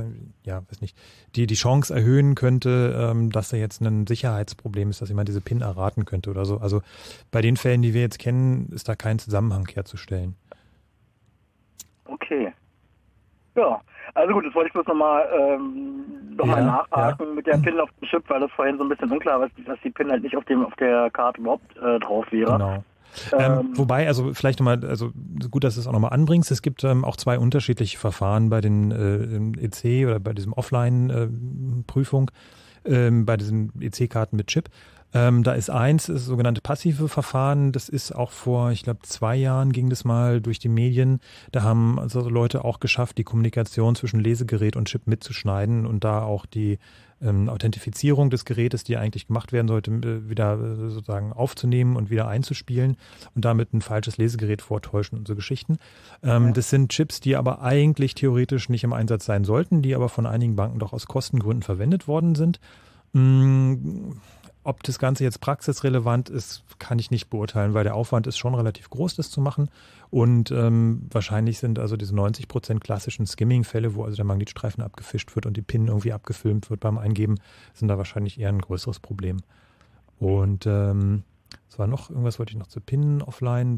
[0.44, 0.96] ja, weiß nicht,
[1.36, 5.40] die die Chance erhöhen könnte, ähm, dass da jetzt ein Sicherheitsproblem ist, dass jemand diese
[5.40, 6.58] PIN erraten könnte oder so.
[6.58, 6.82] Also
[7.30, 10.36] bei den Fällen, die wir jetzt kennen, ist da kein Zusammenhang herzustellen.
[12.04, 12.52] Okay.
[13.56, 13.80] Ja,
[14.14, 16.04] also gut, das wollte ich bloß nochmal ähm,
[16.36, 18.88] noch mal Ja, nachhaken mit der PIN auf dem Chip, weil das vorhin so ein
[18.88, 21.98] bisschen unklar war, dass die PIN halt nicht auf dem auf der Karte überhaupt äh,
[22.00, 22.52] drauf wäre.
[22.52, 22.84] Genau.
[23.32, 25.12] Ähm, wobei, also vielleicht nochmal, also
[25.50, 26.50] gut, dass du es auch nochmal anbringst.
[26.50, 32.30] Es gibt ähm, auch zwei unterschiedliche Verfahren bei den äh, EC oder bei diesem Offline-Prüfung,
[32.84, 34.68] ähm, bei diesen EC-Karten mit Chip.
[35.14, 37.70] Ähm, da ist eins, das sogenannte passive Verfahren.
[37.70, 41.20] Das ist auch vor, ich glaube, zwei Jahren ging das mal durch die Medien.
[41.52, 46.22] Da haben also Leute auch geschafft, die Kommunikation zwischen Lesegerät und Chip mitzuschneiden und da
[46.22, 46.78] auch die
[47.22, 52.10] ähm, Authentifizierung des Gerätes, die eigentlich gemacht werden sollte, äh, wieder äh, sozusagen aufzunehmen und
[52.10, 52.96] wieder einzuspielen
[53.36, 55.78] und damit ein falsches Lesegerät vortäuschen und so Geschichten.
[56.22, 60.08] Ähm, Das sind Chips, die aber eigentlich theoretisch nicht im Einsatz sein sollten, die aber
[60.08, 62.58] von einigen Banken doch aus Kostengründen verwendet worden sind.
[63.12, 64.12] Mm,
[64.64, 68.54] ob das Ganze jetzt praxisrelevant ist, kann ich nicht beurteilen, weil der Aufwand ist schon
[68.54, 69.70] relativ groß, das zu machen.
[70.10, 75.34] Und ähm, wahrscheinlich sind also diese 90 Prozent klassischen Skimming-Fälle, wo also der Magnetstreifen abgefischt
[75.34, 77.36] wird und die PIN irgendwie abgefilmt wird beim Eingeben,
[77.74, 79.38] sind da wahrscheinlich eher ein größeres Problem.
[80.18, 81.24] Und ähm,
[81.68, 83.76] es war noch, irgendwas wollte ich noch zu PIN offline.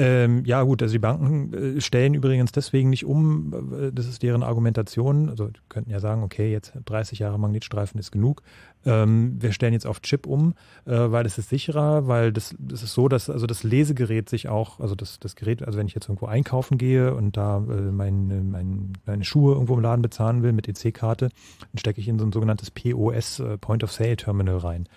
[0.00, 4.22] Ähm, ja gut, also die Banken äh, stellen übrigens deswegen nicht um, äh, das ist
[4.22, 5.28] deren Argumentation.
[5.28, 8.42] Also die könnten ja sagen, okay, jetzt 30 Jahre Magnetstreifen ist genug.
[8.86, 12.84] Ähm, wir stellen jetzt auf Chip um, äh, weil es ist sicherer, weil das, das
[12.84, 15.94] ist so, dass also das Lesegerät sich auch, also das, das Gerät, also wenn ich
[15.94, 20.44] jetzt irgendwo einkaufen gehe und da äh, mein, mein, meine Schuhe irgendwo im Laden bezahlen
[20.44, 24.16] will mit EC-Karte, dann stecke ich in so ein sogenanntes POS, äh, Point of Sale
[24.16, 24.88] Terminal rein.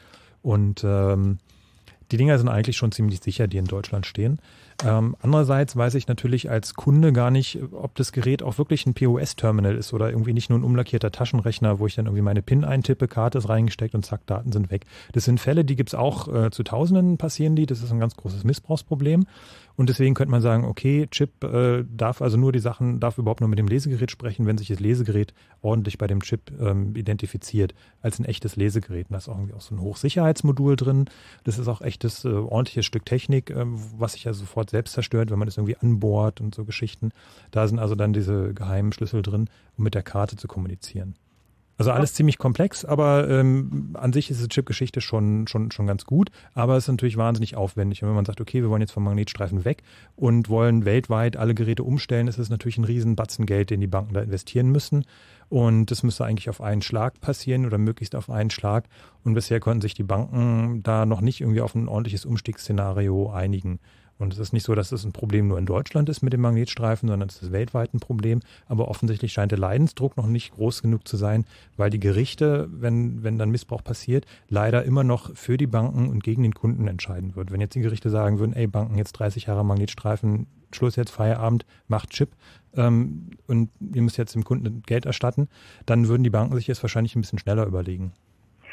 [0.43, 1.39] Und ähm,
[2.11, 4.39] die Dinger sind eigentlich schon ziemlich sicher, die in Deutschland stehen.
[4.85, 8.93] Ähm, andererseits weiß ich natürlich als Kunde gar nicht, ob das Gerät auch wirklich ein
[8.93, 12.63] POS-Terminal ist oder irgendwie nicht nur ein umlackierter Taschenrechner, wo ich dann irgendwie meine PIN
[12.63, 14.85] eintippe, Karte ist reingesteckt und zack, Daten sind weg.
[15.13, 17.65] Das sind Fälle, die gibt's auch äh, zu Tausenden passieren die.
[17.65, 19.25] Das ist ein ganz großes Missbrauchsproblem.
[19.75, 23.41] Und deswegen könnte man sagen, okay, Chip äh, darf also nur die Sachen, darf überhaupt
[23.41, 27.73] nur mit dem Lesegerät sprechen, wenn sich das Lesegerät ordentlich bei dem Chip ähm, identifiziert,
[28.01, 29.07] als ein echtes Lesegerät.
[29.09, 31.05] Und da ist auch irgendwie auch so ein Hochsicherheitsmodul drin.
[31.43, 35.31] Das ist auch echtes, äh, ordentliches Stück Technik, äh, was sich ja sofort selbst zerstört,
[35.31, 37.11] wenn man das irgendwie anbohrt und so Geschichten.
[37.51, 41.15] Da sind also dann diese geheimen Schlüssel drin, um mit der Karte zu kommunizieren.
[41.81, 46.05] Also alles ziemlich komplex, aber ähm, an sich ist die Chip-Geschichte schon, schon, schon ganz
[46.05, 48.03] gut, aber es ist natürlich wahnsinnig aufwendig.
[48.03, 49.81] Und wenn man sagt, okay, wir wollen jetzt vom Magnetstreifen weg
[50.15, 53.87] und wollen weltweit alle Geräte umstellen, ist es natürlich ein riesen Batzen Geld, den die
[53.87, 55.05] Banken da investieren müssen.
[55.49, 58.85] Und das müsste eigentlich auf einen Schlag passieren oder möglichst auf einen Schlag.
[59.23, 63.79] Und bisher konnten sich die Banken da noch nicht irgendwie auf ein ordentliches Umstiegsszenario einigen.
[64.21, 66.41] Und es ist nicht so, dass es ein Problem nur in Deutschland ist mit dem
[66.41, 68.41] Magnetstreifen, sondern es ist weltweit ein Problem.
[68.67, 71.45] Aber offensichtlich scheint der Leidensdruck noch nicht groß genug zu sein,
[71.75, 76.23] weil die Gerichte, wenn, wenn dann Missbrauch passiert, leider immer noch für die Banken und
[76.23, 77.51] gegen den Kunden entscheiden wird.
[77.51, 81.65] Wenn jetzt die Gerichte sagen würden, ey, Banken jetzt 30 Jahre Magnetstreifen, Schluss jetzt, Feierabend,
[81.87, 82.29] macht Chip
[82.75, 85.49] ähm, und ihr müsst jetzt dem Kunden Geld erstatten,
[85.87, 88.13] dann würden die Banken sich jetzt wahrscheinlich ein bisschen schneller überlegen.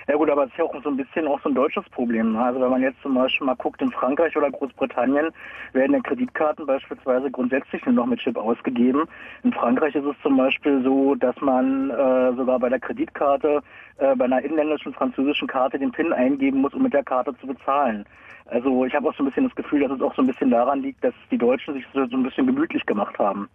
[0.08, 2.34] Ja gut, aber es ist ja auch so ein bisschen auch so ein deutsches Problem.
[2.34, 5.28] Also wenn man jetzt zum Beispiel mal guckt, in Frankreich oder Großbritannien
[5.74, 9.04] werden ja Kreditkarten beispielsweise grundsätzlich nur noch mit Chip ausgegeben.
[9.42, 13.60] In Frankreich ist es zum Beispiel so, dass man äh, sogar bei der Kreditkarte,
[13.98, 17.46] äh, bei einer inländischen französischen Karte den PIN eingeben muss, um mit der Karte zu
[17.46, 18.06] bezahlen.
[18.46, 20.50] Also ich habe auch so ein bisschen das Gefühl, dass es auch so ein bisschen
[20.50, 23.50] daran liegt, dass die Deutschen sich so ein bisschen gemütlich gemacht haben.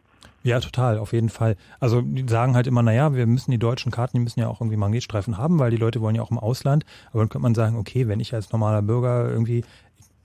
[0.46, 1.56] Ja, total, auf jeden Fall.
[1.80, 4.60] Also die sagen halt immer, naja, wir müssen die deutschen Karten, die müssen ja auch
[4.60, 6.84] irgendwie Magnetstreifen haben, weil die Leute wollen ja auch im Ausland.
[7.12, 9.64] Aber dann könnte man sagen, okay, wenn ich als normaler Bürger irgendwie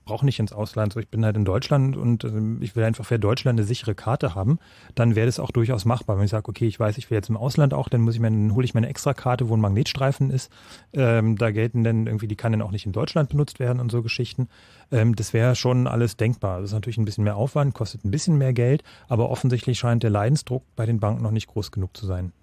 [0.09, 2.31] brauche nicht ins Ausland, so ich bin halt in Deutschland und äh,
[2.61, 4.57] ich will einfach für Deutschland eine sichere Karte haben,
[4.95, 6.17] dann wäre das auch durchaus machbar.
[6.17, 8.19] Wenn ich sage, okay, ich weiß, ich will jetzt im Ausland auch, dann muss ich
[8.19, 10.51] mir, dann hole ich mir eine Extrakarte, wo ein Magnetstreifen ist.
[10.93, 13.91] Ähm, da gelten dann irgendwie, die kann dann auch nicht in Deutschland benutzt werden und
[13.91, 14.49] so Geschichten.
[14.91, 16.61] Ähm, das wäre schon alles denkbar.
[16.61, 20.01] Das ist natürlich ein bisschen mehr Aufwand, kostet ein bisschen mehr Geld, aber offensichtlich scheint
[20.01, 22.33] der Leidensdruck bei den Banken noch nicht groß genug zu sein.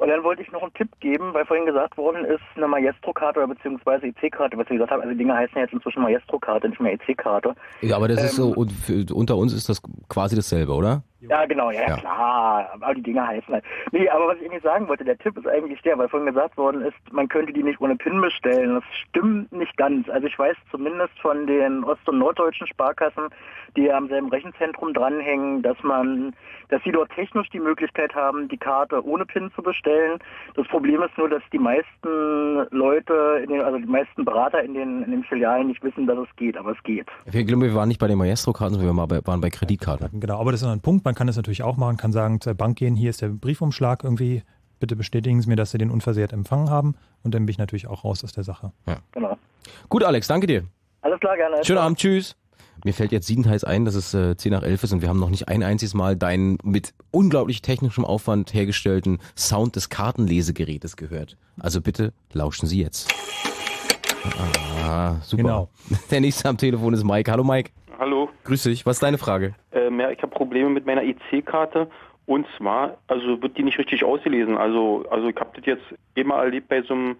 [0.00, 3.38] Und dann wollte ich noch einen Tipp geben, weil vorhin gesagt worden ist, eine Maestro-Karte
[3.38, 5.02] oder beziehungsweise EC-Karte, was ich gesagt habe.
[5.02, 7.54] Also die Dinger heißen ja jetzt inzwischen Maestro-Karte, nicht mehr EC-Karte.
[7.82, 11.02] Ja, aber das ist Ähm, so, und für, unter uns ist das quasi dasselbe, oder?
[11.20, 11.96] Ja, genau, ja, Ja.
[11.96, 12.70] klar.
[12.72, 13.64] Aber die Dinger heißen halt.
[13.92, 16.56] Nee, aber was ich eigentlich sagen wollte, der Tipp ist eigentlich der, weil vorhin gesagt
[16.56, 18.74] worden ist, man könnte die nicht ohne PIN bestellen.
[18.74, 20.08] Das stimmt nicht ganz.
[20.08, 23.28] Also ich weiß zumindest von den ost- und norddeutschen Sparkassen,
[23.76, 26.34] die am selben Rechenzentrum dranhängen, dass man,
[26.68, 30.18] dass sie dort technisch die Möglichkeit haben, die Karte ohne PIN zu bestellen.
[30.54, 34.74] Das Problem ist nur, dass die meisten Leute, in den, also die meisten Berater in
[34.74, 37.06] den, in den Filialen nicht wissen, dass es geht, aber es geht.
[37.26, 40.20] Wir, wir waren nicht bei den Maestro-Karten, sondern wir waren bei, waren bei Kreditkarten.
[40.20, 42.40] Genau, aber das ist noch ein Punkt, man kann das natürlich auch machen, kann sagen,
[42.40, 44.44] zur Bank gehen, hier ist der Briefumschlag irgendwie,
[44.78, 47.88] bitte bestätigen Sie mir, dass Sie den unversehrt empfangen haben und dann bin ich natürlich
[47.88, 48.70] auch raus aus der Sache.
[48.86, 48.98] Ja.
[49.10, 49.36] Genau.
[49.88, 50.62] Gut, Alex, danke dir.
[51.02, 51.64] Alles klar, gerne.
[51.64, 52.36] Schönen Abend, tschüss.
[52.84, 55.18] Mir fällt jetzt siebenteils ein, dass es äh, 10 nach 11 ist und wir haben
[55.18, 61.36] noch nicht ein einziges Mal deinen mit unglaublich technischem Aufwand hergestellten Sound des Kartenlesegerätes gehört.
[61.58, 63.12] Also bitte lauschen Sie jetzt.
[64.84, 65.42] Ah, super.
[65.42, 65.68] Genau.
[66.12, 67.32] Der nächste am Telefon ist Mike.
[67.32, 67.72] Hallo Mike.
[68.00, 68.30] Hallo.
[68.44, 68.86] Grüß dich.
[68.86, 69.54] Was ist deine Frage?
[69.72, 71.86] Ähm, ja, ich habe Probleme mit meiner IC-Karte.
[72.24, 74.56] Und zwar, also wird die nicht richtig ausgelesen.
[74.56, 77.16] Also, also ich habe das jetzt immer erlebt bei so einem,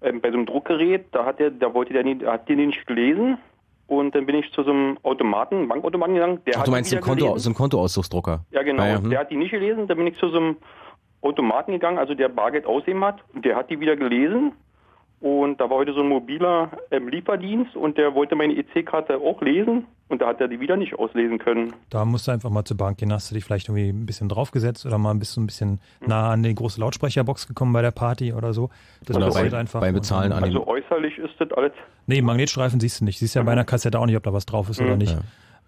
[0.00, 1.04] ähm, bei so einem Druckgerät.
[1.12, 3.36] Da hat der, da wollte der, nie, hat die nicht gelesen.
[3.88, 6.40] Und dann bin ich zu so einem Automaten, Bankautomaten gegangen.
[6.46, 8.40] Der Ach, hat du meinst so ein, wieder Konto, so ein Kontoausdrucksdrucker?
[8.52, 8.82] Ja, genau.
[8.84, 9.10] Ah, ja, hm.
[9.10, 9.86] Der hat die nicht gelesen.
[9.86, 10.56] Dann bin ich zu so einem
[11.20, 13.20] Automaten gegangen, also der Bargeld ausheben hat.
[13.34, 14.52] Und der hat die wieder gelesen.
[15.22, 19.40] Und da war heute so ein mobiler ähm, Lieferdienst und der wollte meine EC-Karte auch
[19.40, 19.86] lesen.
[20.08, 21.72] Und da hat er die wieder nicht auslesen können.
[21.90, 24.28] Da musst du einfach mal zur Bank gehen, hast du dich vielleicht irgendwie ein bisschen
[24.28, 27.92] draufgesetzt oder mal bist du ein bisschen nah an die große Lautsprecherbox gekommen bei der
[27.92, 28.68] Party oder so.
[29.06, 29.80] Das Oder passiert bei- einfach.
[29.80, 31.72] beim Bezahlen an Also äußerlich ist das alles.
[32.08, 33.18] Nee, Magnetstreifen siehst du nicht.
[33.20, 34.98] Siehst ja bei einer Kassette auch nicht, ob da was drauf ist oder Mhm.
[34.98, 35.16] nicht.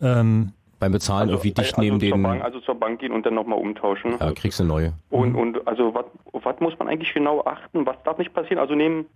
[0.03, 2.23] Ähm, Beim Bezahlen irgendwie dicht also neben den...
[2.23, 4.17] Bank, also zur Bank gehen und dann nochmal umtauschen.
[4.21, 4.93] Ja, kriegst du eine neue.
[5.11, 7.87] Und, und also was, muss man eigentlich genau achten?
[7.87, 8.59] Was darf nicht passieren?
[8.59, 9.07] Also nehmen,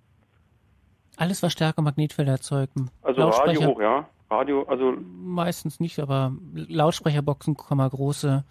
[1.19, 2.73] Alles, was starke Magnetfelder erzeugt.
[3.03, 4.09] also Lautsprecher Radio auch, ja.
[4.31, 8.45] Radio, also meistens nicht, aber Lautsprecherboxen, Komma, große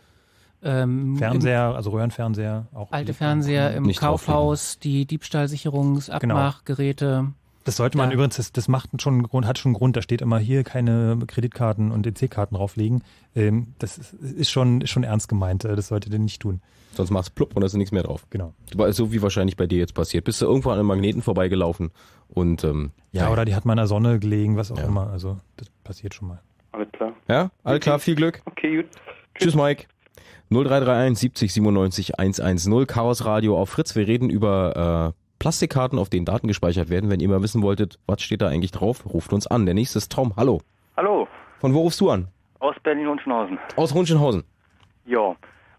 [0.63, 2.91] ähm, Fernseher, also Röhrenfernseher, auch.
[2.91, 7.27] alte Fernseher im Kaufhaus, die Diebstahlsicherungsabmachgeräte.
[7.63, 9.97] Das sollte man Da- übrigens, das, das macht schon einen Grund, hat schon einen Grund,
[9.97, 13.03] da steht immer hier keine Kreditkarten und EC-Karten drauflegen.
[13.35, 16.61] Ähm, das ist, ist schon, ist schon ernst gemeint, äh, das solltet ihr nicht tun.
[16.93, 18.25] Sonst machst du plupp und da ist nichts mehr drauf.
[18.31, 18.53] Genau.
[18.91, 20.23] So wie wahrscheinlich bei dir jetzt passiert.
[20.23, 21.91] Bist du irgendwo an einem Magneten vorbeigelaufen
[22.29, 25.09] und ähm, Ja, oder die hat mal in der Sonne gelegen, was auch immer.
[25.09, 26.41] Also das passiert schon mal.
[26.71, 27.13] alles klar.
[27.27, 28.41] Ja, alles klar, viel Glück.
[28.45, 28.85] Okay, gut.
[29.39, 29.85] Tschüss, Mike.
[30.49, 33.95] 0331 70 97 110 Chaos Radio auf Fritz.
[33.95, 37.09] Wir reden über äh, Plastikkarten, auf denen Daten gespeichert werden.
[37.09, 39.65] Wenn ihr mal wissen wolltet, was steht da eigentlich drauf, ruft uns an.
[39.65, 40.33] Der nächste ist Tom.
[40.37, 40.61] Hallo.
[40.95, 41.27] Hallo,
[41.59, 42.29] Von wo rufst du an?
[42.59, 43.59] aus Berlin-Hunschenhausen.
[43.75, 44.43] Aus Runschenhausen.
[45.05, 45.35] Ja,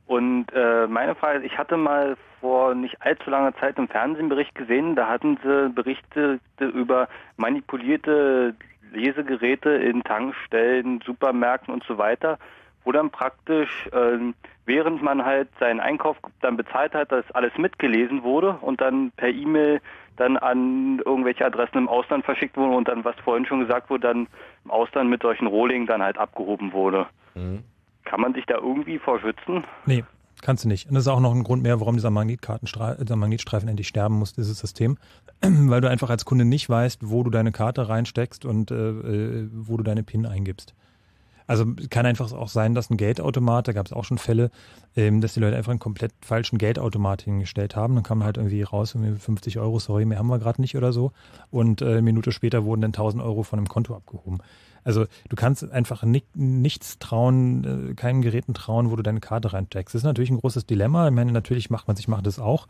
[0.08, 4.54] und äh, meine Frage ist, ich hatte mal vor nicht allzu langer Zeit einen Bericht
[4.54, 8.54] gesehen, da hatten sie Berichte über manipulierte
[8.90, 12.38] Lesegeräte in Tankstellen, Supermärkten und so weiter,
[12.84, 14.32] wo dann praktisch, ähm,
[14.64, 19.28] während man halt seinen Einkauf dann bezahlt hat, dass alles mitgelesen wurde und dann per
[19.28, 19.82] E-Mail
[20.16, 24.08] dann an irgendwelche Adressen im Ausland verschickt wurde und dann, was vorhin schon gesagt wurde,
[24.08, 24.26] dann
[24.64, 27.06] im Ausland mit solchen Rohlingen dann halt abgehoben wurde.
[28.08, 29.64] Kann man sich da irgendwie vor schützen?
[29.86, 30.04] Nee,
[30.40, 30.88] Kannst du nicht.
[30.88, 34.34] Und das ist auch noch ein Grund mehr, warum dieser, dieser Magnetstreifen endlich sterben muss,
[34.34, 34.96] dieses System.
[35.42, 39.48] Weil du einfach als Kunde nicht weißt, wo du deine Karte reinsteckst und äh, äh,
[39.52, 40.74] wo du deine PIN eingibst.
[41.48, 44.50] Also kann einfach auch sein, dass ein Geldautomat, da gab es auch schon Fälle,
[44.96, 47.94] ähm, dass die Leute einfach einen komplett falschen Geldautomat hingestellt haben.
[47.94, 50.92] Dann kam halt irgendwie raus, irgendwie 50 Euro, sorry, mehr haben wir gerade nicht oder
[50.92, 51.12] so.
[51.50, 54.40] Und äh, eine Minute später wurden dann 1000 Euro von dem Konto abgehoben.
[54.88, 59.52] Also du kannst einfach ni nichts trauen, äh, keinen Geräten trauen, wo du deine Karte
[59.52, 59.94] reinsteckst.
[59.94, 61.08] Das ist natürlich ein großes Dilemma.
[61.08, 62.66] Ich meine, natürlich macht man sich macht das auch.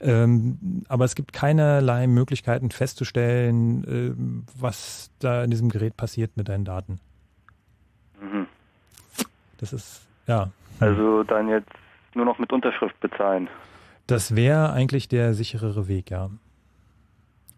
[0.00, 6.48] Ähm, aber es gibt keinerlei Möglichkeiten festzustellen, äh, was da in diesem Gerät passiert mit
[6.48, 6.98] deinen Daten.
[8.20, 8.48] Mhm.
[9.58, 10.50] Das ist, ja.
[10.80, 11.70] Also dann jetzt
[12.14, 13.48] nur noch mit Unterschrift bezahlen.
[14.08, 16.30] Das wäre eigentlich der sicherere Weg, ja.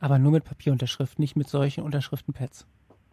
[0.01, 2.67] Aber nur mit Papierunterschrift, nicht mit solchen Unterschriftenpads.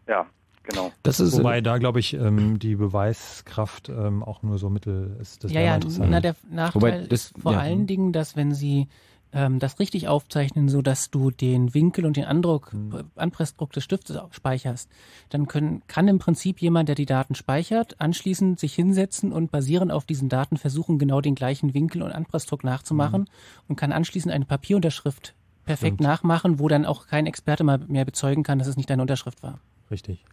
[0.06, 0.26] Ja,
[0.70, 0.92] genau.
[1.04, 5.44] Das ist, Wobei da, glaube ich, ähm, die Beweiskraft ähm, auch nur so mittel ist.
[5.44, 7.60] Das ja, ja, na, der Nachteil Wobei das- ist vor ja.
[7.60, 8.88] allen Dingen, dass wenn sie
[9.32, 13.04] ähm, das richtig aufzeichnen, so dass du den Winkel und den Andruck, Hm.
[13.16, 14.90] Anpressdruck des Stiftes auch speicherst,
[15.30, 19.92] dann können, kann im Prinzip jemand, der die Daten speichert, anschließend sich hinsetzen und basierend
[19.92, 23.30] auf diesen Daten versuchen, genau den gleichen Winkel und Anpressdruck nachzumachen
[23.68, 26.02] und kann anschließend eine Papierunterschrift perfekt Stimmt.
[26.10, 29.44] nachmachen, wo dann auch kein Experte mal mehr bezeugen kann, dass es nicht deine Unterschrift
[29.44, 29.60] war.
[29.92, 30.26] Richtig.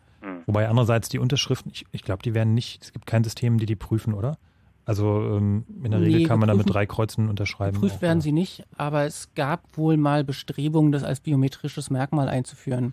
[0.46, 3.66] Wobei andererseits die Unterschriften, ich, ich glaube, die werden nicht, es gibt kein System, die
[3.66, 4.38] die prüfen, oder?
[4.84, 7.74] Also ähm, in der Regel Nee, kann man da mit drei Kreuzen unterschreiben.
[7.74, 12.92] Geprüft werden sie nicht, aber es gab wohl mal Bestrebungen, das als biometrisches Merkmal einzuführen.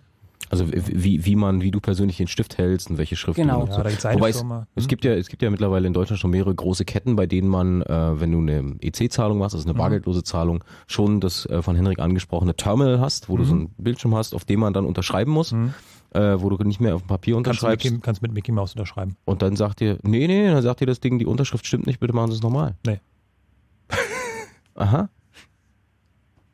[0.50, 3.64] Also wie, wie man, wie du persönlich den Stift hältst und welche Schrift Genau.
[3.64, 3.70] du.
[3.72, 4.44] Ja, da gibt's eine Wobei es,
[4.74, 4.88] es Hm?
[4.88, 7.82] gibt ja, es gibt ja mittlerweile in Deutschland schon mehrere große Ketten, bei denen man,
[7.82, 9.78] äh, wenn du eine EC-Zahlung machst, also eine Mhm.
[9.78, 13.48] bargeldlose Zahlung, schon das äh, von Henrik angesprochene Terminal hast, wo du Mhm.
[13.48, 15.54] so einen Bildschirm hast, auf dem man dann unterschreiben muss,
[16.14, 17.84] äh, wo du nicht mehr auf dem Papier Kannst du unterschreibst.
[17.84, 19.16] Mickey, kannst mit Mickey Mouse unterschreiben.
[19.24, 22.00] Und dann sagt dir, nee, nee, dann sagt dir das Ding, die Unterschrift stimmt nicht,
[22.00, 22.74] bitte machen Sie es nochmal.
[22.86, 23.00] Nee.
[24.74, 25.08] Aha.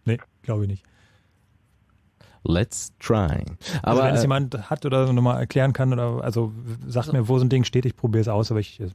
[0.04, 0.84] Nee, glaube ich nicht.
[2.42, 3.44] Let's try.
[3.82, 6.52] Also Aber wenn es äh, jemand hat oder so nochmal erklären kann oder also
[6.86, 8.88] sagt Also- mir, wo so ein Ding steht, ich probiere es aus, aber ich äh,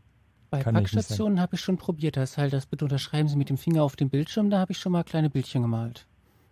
[0.50, 0.74] Bei kann.
[0.74, 2.18] Packstationen habe ich schon probiert.
[2.18, 4.50] Das ist halt das bitte unterschreiben Sie mit dem Finger auf dem Bildschirm.
[4.50, 6.08] Da habe ich schon mal kleine Bildchen gemalt.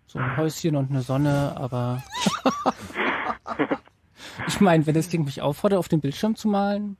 [0.05, 2.03] So ein Häuschen und eine Sonne, aber
[4.47, 6.97] ich meine, wenn das Ding mich auffordert, auf dem Bildschirm zu malen,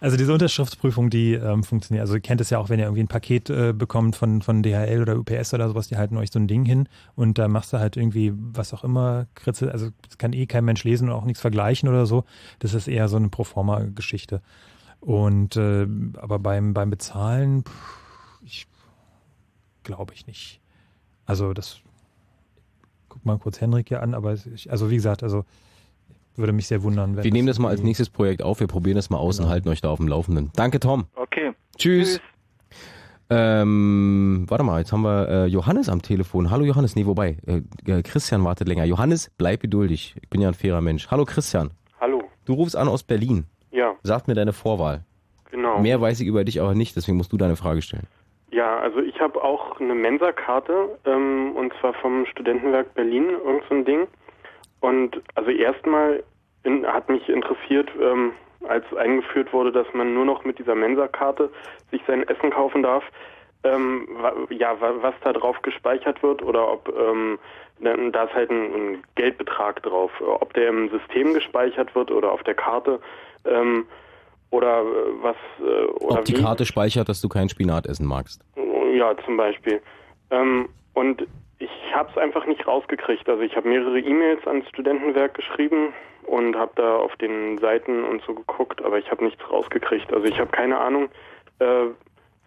[0.00, 2.02] Also diese Unterschriftsprüfung, die ähm, funktioniert.
[2.02, 4.62] Also ihr kennt es ja auch, wenn ihr irgendwie ein Paket äh, bekommt von, von
[4.62, 7.72] DHL oder UPS oder sowas, die halten euch so ein Ding hin und da machst
[7.72, 11.14] du halt irgendwie was auch immer, Kritzel, also das kann eh kein Mensch lesen und
[11.14, 12.24] auch nichts vergleichen oder so.
[12.58, 14.42] Das ist eher so eine Proforma-Geschichte.
[15.00, 15.86] Und äh,
[16.16, 17.64] aber beim, beim Bezahlen,
[18.44, 18.66] ich
[19.82, 20.60] glaube ich nicht.
[21.24, 21.80] Also das
[23.08, 25.44] guck mal kurz Henrik hier an, aber ich, also wie gesagt, also
[26.38, 28.96] würde mich sehr wundern, wenn wir nehmen das mal als nächstes Projekt auf, wir probieren
[28.96, 29.48] das mal aus Genau.
[29.48, 30.50] und halten euch da auf dem Laufenden.
[30.56, 31.06] Danke, Tom.
[31.14, 31.52] Okay.
[31.78, 32.20] Tschüss.
[33.28, 36.50] Ähm, warte mal, jetzt haben wir äh, Johannes am Telefon.
[36.50, 38.84] Hallo Johannes, nee, wobei, äh, äh, Christian wartet länger.
[38.84, 40.14] Johannes, bleib geduldig.
[40.22, 41.08] Ich bin ja ein fairer Mensch.
[41.10, 41.70] Hallo Christian.
[42.00, 42.22] Hallo.
[42.44, 43.46] Du rufst an aus Berlin.
[43.72, 45.04] Ja, Sag mir deine Vorwahl.
[45.50, 45.80] genau.
[45.80, 48.06] Mehr weiß ich über dich aber nicht, deswegen musst du deine Frage stellen.
[48.52, 53.74] Ja, also ich habe auch eine Mensa-Karte ähm, und zwar vom Studentenwerk Berlin, irgend so
[53.74, 54.06] ein Ding.
[54.80, 56.22] Und also erstmal
[56.64, 58.32] in, hat mich interessiert, ähm,
[58.68, 61.50] als eingeführt wurde, dass man nur noch mit dieser Mensa-Karte
[61.90, 63.04] sich sein Essen kaufen darf,
[63.64, 67.38] ähm, wa, ja, wa, was da drauf gespeichert wird oder ob ähm,
[67.80, 72.42] da ist halt ein, ein Geldbetrag drauf, ob der im System gespeichert wird oder auf
[72.44, 73.00] der Karte
[73.44, 73.86] ähm,
[74.50, 74.84] oder äh,
[75.22, 76.42] was äh, oder Ob die wie.
[76.42, 78.42] Karte speichert, dass du kein Spinat essen magst.
[78.94, 79.80] Ja, zum Beispiel.
[80.30, 81.26] Ähm, und
[81.58, 83.28] ich habe es einfach nicht rausgekriegt.
[83.28, 85.92] Also ich habe mehrere E-Mails ans Studentenwerk geschrieben
[86.26, 90.12] und habe da auf den Seiten und so geguckt, aber ich habe nichts rausgekriegt.
[90.12, 91.08] Also ich habe keine Ahnung,
[91.60, 91.86] äh,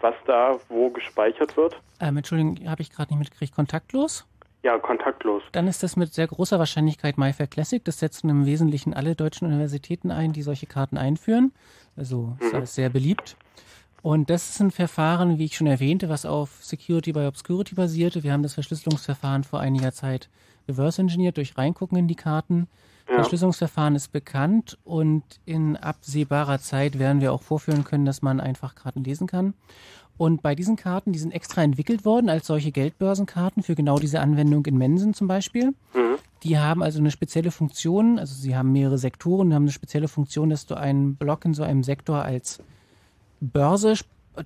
[0.02, 1.80] was da wo gespeichert wird.
[1.99, 4.26] ähm, Entschuldigung, habe ich gerade nicht mitgekriegt, kontaktlos?
[4.61, 5.41] Ja, kontaktlos.
[5.53, 7.84] Dann ist das mit sehr großer Wahrscheinlichkeit MyFair Classic.
[7.84, 11.53] Das setzen im Wesentlichen alle deutschen Universitäten ein, die solche Karten einführen.
[11.95, 12.57] Also ist Mhm.
[12.60, 13.38] alles sehr beliebt.
[14.01, 18.23] Und das ist ein Verfahren, wie ich schon erwähnte, was auf Security by Obscurity basierte.
[18.23, 20.30] Wir haben das Verschlüsselungsverfahren vor einiger Zeit
[20.67, 22.67] reverse engineert durch Reingucken in die Karten.
[23.09, 23.15] Ja.
[23.15, 28.76] Verschlüsselungsverfahren ist bekannt und in absehbarer Zeit werden wir auch vorführen können, dass man einfach
[28.76, 29.53] Karten lesen kann.
[30.17, 34.19] Und bei diesen Karten, die sind extra entwickelt worden als solche Geldbörsenkarten für genau diese
[34.19, 35.73] Anwendung in Mensen zum Beispiel.
[36.43, 40.49] Die haben also eine spezielle Funktion, also sie haben mehrere Sektoren, haben eine spezielle Funktion,
[40.49, 42.61] dass du einen Block in so einem Sektor als
[43.41, 43.94] Börse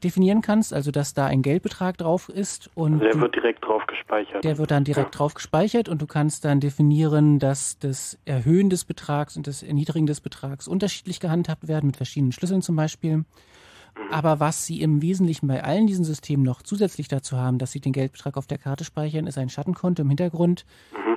[0.03, 3.63] definieren kannst, also dass da ein Geldbetrag drauf ist und Also der du- wird direkt
[3.65, 4.43] drauf gespeichert.
[4.43, 8.85] der wird dann direkt drauf gespeichert und du kannst dann definieren, dass das Erhöhen des
[8.85, 13.25] Betrags und das Erniedrigen des Betrags unterschiedlich gehandhabt werden, mit verschiedenen Schlüsseln zum Beispiel.
[14.09, 17.79] Aber was Sie im Wesentlichen bei allen diesen Systemen noch zusätzlich dazu haben, dass Sie
[17.79, 20.65] den Geldbetrag auf der Karte speichern, ist ein Schattenkonto im Hintergrund,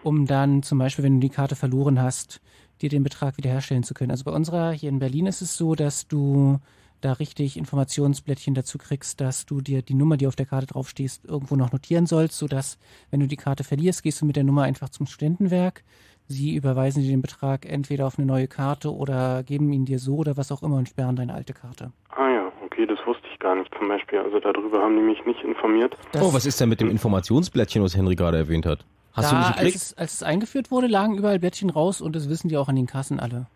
[0.03, 2.43] um dann zum Beispiel, wenn du die Karte verloren hast,
[2.82, 4.11] dir den Betrag wiederherstellen zu können.
[4.11, 6.59] Also bei unserer hier in Berlin ist es so, dass du
[7.01, 11.24] da richtig Informationsblättchen dazu kriegst, dass du dir die Nummer, die auf der Karte draufstehst,
[11.24, 12.78] irgendwo noch notieren sollst, sodass,
[13.10, 15.82] wenn du die Karte verlierst, gehst du mit der Nummer einfach zum Studentenwerk.
[16.28, 20.16] Sie überweisen dir den Betrag entweder auf eine neue Karte oder geben ihn dir so
[20.16, 21.93] oder was auch immer und sperren deine alte Karte.
[22.10, 24.18] Ah ja, okay, das wusste ich gar nicht zum Beispiel.
[24.18, 25.97] Also darüber haben die mich nicht informiert.
[26.20, 28.85] oh, was ist denn mit dem Informationsblättchen, was Henry gerade erwähnt hat?
[29.12, 29.77] Hast da, du nicht als gekriegt?
[29.77, 32.77] es, als es eingeführt wurde, lagen überall Blättchen raus und das wissen die auch an
[32.77, 33.47] den Kassen alle.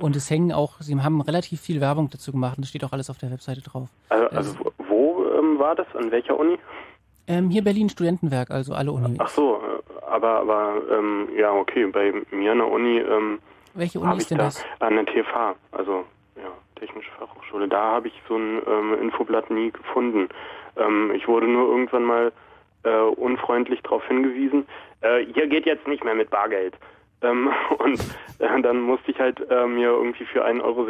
[0.00, 2.92] Und es hängen auch, sie haben relativ viel Werbung dazu gemacht und das steht auch
[2.92, 3.88] alles auf der Webseite drauf.
[4.08, 4.54] Also, also
[4.88, 5.86] wo, ähm, war das?
[5.94, 6.58] An welcher Uni?
[7.26, 9.16] Ähm, hier Berlin Studentenwerk, also alle Uni.
[9.18, 9.60] Ach so,
[10.08, 13.38] aber aber ähm, ja okay, bei mir an der Uni ähm,
[13.74, 14.64] Welche Uni ist denn da das?
[14.80, 16.04] an der TFH, also
[16.36, 17.68] ja Technische Fachhochschule.
[17.68, 20.28] Da habe ich so ein ähm, Infoblatt nie gefunden.
[20.76, 22.32] Ähm, ich wurde nur irgendwann mal
[22.84, 24.66] äh, unfreundlich darauf hingewiesen.
[25.02, 26.74] Äh, hier geht jetzt nicht mehr mit Bargeld.
[27.22, 27.48] Ähm,
[27.78, 28.00] und
[28.38, 30.86] äh, dann musste ich halt äh, mir irgendwie für 1,60 Euro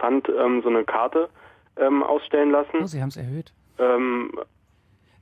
[0.00, 1.28] Pfand ähm, so eine Karte
[1.76, 2.78] ähm, ausstellen lassen.
[2.82, 3.52] Oh, sie haben es erhöht.
[3.78, 4.30] Ähm,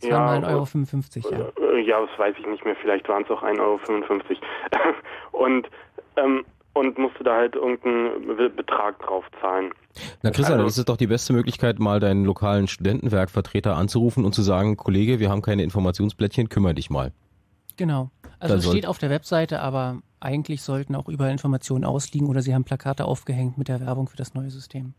[0.01, 1.73] Es waren mal 1,55 Euro, ja.
[1.77, 2.77] äh, Ja, das weiß ich nicht mehr.
[2.81, 3.79] Vielleicht waren es auch 1,55 Euro.
[5.45, 5.69] und,
[6.17, 6.45] ähm,
[6.75, 9.73] und musste da halt irgendeinen Be- Betrag drauf zahlen.
[10.23, 14.33] Na Christian, Also- das ist doch die beste Möglichkeit, mal deinen lokalen Studentenwerkvertreter anzurufen und
[14.35, 17.13] zu sagen, Kollege, wir haben keine Informationsblättchen, kümmere dich mal.
[17.77, 18.11] Genau.
[18.41, 22.55] Also es steht auf der Webseite, aber eigentlich sollten auch überall Informationen ausliegen oder sie
[22.55, 24.95] haben Plakate aufgehängt mit der Werbung für das neue System.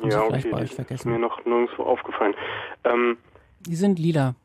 [0.00, 1.12] Sie ja, vielleicht okay, bei euch das ist vergessen.
[1.12, 2.34] mir noch nirgendwo aufgefallen.
[2.84, 3.16] Ähm,
[3.66, 4.36] Die sind lila.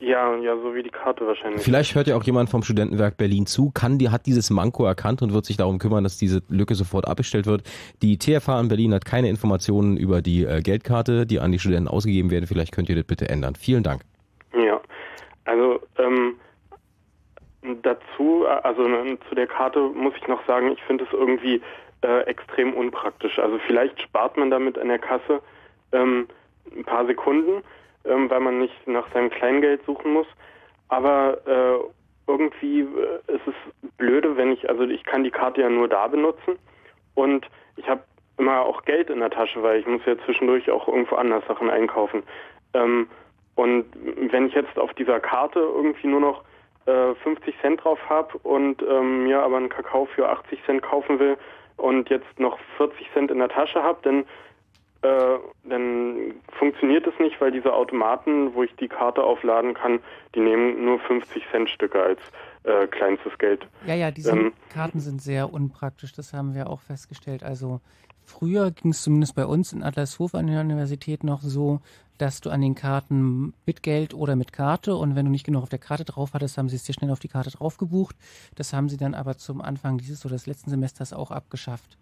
[0.00, 1.60] ja, ja, so wie die Karte wahrscheinlich.
[1.62, 5.20] Vielleicht hört ja auch jemand vom Studentenwerk Berlin zu, kann die, hat dieses Manko erkannt
[5.20, 7.62] und wird sich darum kümmern, dass diese Lücke sofort abgestellt wird.
[8.00, 11.88] Die TFH in Berlin hat keine Informationen über die äh, Geldkarte, die an die Studenten
[11.88, 12.46] ausgegeben werden.
[12.46, 13.54] Vielleicht könnt ihr das bitte ändern.
[13.54, 14.00] Vielen Dank.
[14.54, 14.80] Ja,
[15.44, 16.36] also ähm,
[17.82, 21.60] dazu, also ne, zu der Karte muss ich noch sagen, ich finde es irgendwie
[22.02, 23.38] äh, extrem unpraktisch.
[23.38, 25.40] Also vielleicht spart man damit an der Kasse
[25.92, 26.28] ähm,
[26.74, 27.62] ein paar Sekunden,
[28.04, 30.26] ähm, weil man nicht nach seinem Kleingeld suchen muss.
[30.88, 35.68] Aber äh, irgendwie äh, ist es blöde, wenn ich, also ich kann die Karte ja
[35.68, 36.58] nur da benutzen
[37.14, 38.02] und ich habe
[38.38, 41.70] immer auch Geld in der Tasche, weil ich muss ja zwischendurch auch irgendwo anders Sachen
[41.70, 42.22] einkaufen.
[42.74, 43.08] Ähm,
[43.54, 43.86] und
[44.30, 46.44] wenn ich jetzt auf dieser Karte irgendwie nur noch
[46.86, 51.18] äh, 50 Cent drauf habe und ähm, mir aber einen Kakao für 80 Cent kaufen
[51.18, 51.36] will
[51.76, 54.20] und jetzt noch 40 Cent in der Tasche habe, dann,
[55.02, 60.00] äh, dann funktioniert es nicht, weil diese Automaten, wo ich die Karte aufladen kann,
[60.34, 62.20] die nehmen nur 50 Cent Stücke als
[62.64, 63.66] äh, kleinstes Geld.
[63.86, 67.42] Ja, ja, diese Ähm, Karten sind sehr unpraktisch, das haben wir auch festgestellt.
[67.42, 67.80] Also
[68.24, 71.80] früher ging es zumindest bei uns in Adlershof an der Universität noch so,
[72.18, 75.62] dass du an den Karten mit Geld oder mit Karte und wenn du nicht genug
[75.62, 78.16] auf der Karte drauf hattest, haben sie es dir schnell auf die Karte drauf gebucht.
[78.54, 81.98] Das haben sie dann aber zum Anfang dieses oder des letzten Semesters auch abgeschafft.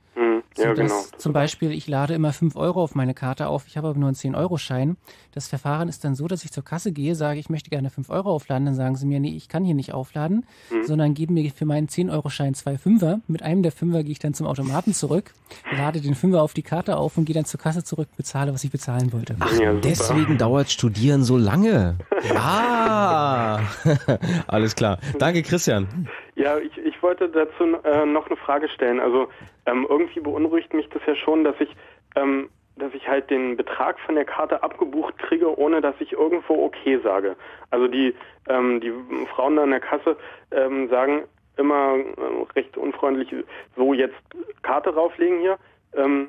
[0.57, 1.03] So, ja, genau.
[1.19, 4.09] Zum Beispiel, ich lade immer 5 Euro auf meine Karte auf, ich habe aber nur
[4.09, 4.97] einen 10-Euro-Schein.
[5.33, 8.09] Das Verfahren ist dann so, dass ich zur Kasse gehe, sage, ich möchte gerne 5
[8.11, 10.85] Euro aufladen, dann sagen sie mir, nee, ich kann hier nicht aufladen, Hm.
[10.85, 13.21] sondern geben mir für meinen 10-Euro-Schein zwei Fünfer.
[13.27, 15.33] Mit einem der Fünfer gehe ich dann zum Automaten zurück,
[15.77, 18.63] lade den Fünfer auf die Karte auf und gehe dann zur Kasse zurück, bezahle, was
[18.65, 19.35] ich bezahlen wollte.
[19.41, 19.51] Ach,
[19.83, 21.97] deswegen dauert Studieren so lange.
[22.37, 23.61] Ah,
[24.47, 24.99] alles klar.
[25.19, 26.09] Danke, Christian.
[26.37, 28.99] Ja, ich, ich wollte dazu äh, noch eine Frage stellen.
[28.99, 29.29] Also
[29.67, 31.69] ähm, irgendwie beunruhigt mich das ja schon, dass ich,
[32.17, 36.65] ähm, dass ich halt den Betrag von der Karte abgebucht kriege, ohne dass ich irgendwo
[36.65, 37.37] okay sage.
[37.71, 38.15] Also die,
[38.49, 38.93] ähm, die
[39.35, 40.17] Frauen da an der Kasse
[40.51, 41.23] ähm, sagen
[41.57, 43.33] immer äh, recht unfreundlich,
[43.77, 44.17] so jetzt
[44.63, 45.57] Karte rauflegen hier.
[45.95, 46.29] Ähm,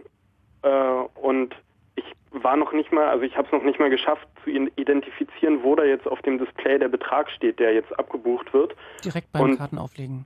[0.61, 0.69] äh,
[1.21, 1.55] und
[1.95, 5.63] ich war noch nicht mal, also ich habe es noch nicht mal geschafft zu identifizieren,
[5.63, 8.75] wo da jetzt auf dem Display der Betrag steht, der jetzt abgebucht wird.
[9.03, 10.25] Direkt beim Und- Kartenauflegen.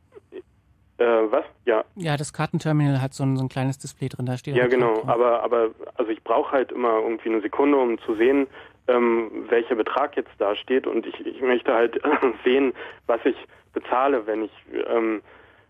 [0.99, 1.45] Äh, was?
[1.65, 4.67] Ja, Ja, das Kartenterminal hat so ein, so ein kleines Display drin, da steht ja
[4.67, 5.03] genau.
[5.07, 8.47] Aber aber also ich brauche halt immer irgendwie eine Sekunde, um zu sehen,
[8.87, 12.01] ähm, welcher Betrag jetzt da steht und ich, ich möchte halt
[12.43, 12.73] sehen,
[13.07, 13.35] was ich
[13.73, 14.51] bezahle, wenn ich
[14.87, 15.21] ähm,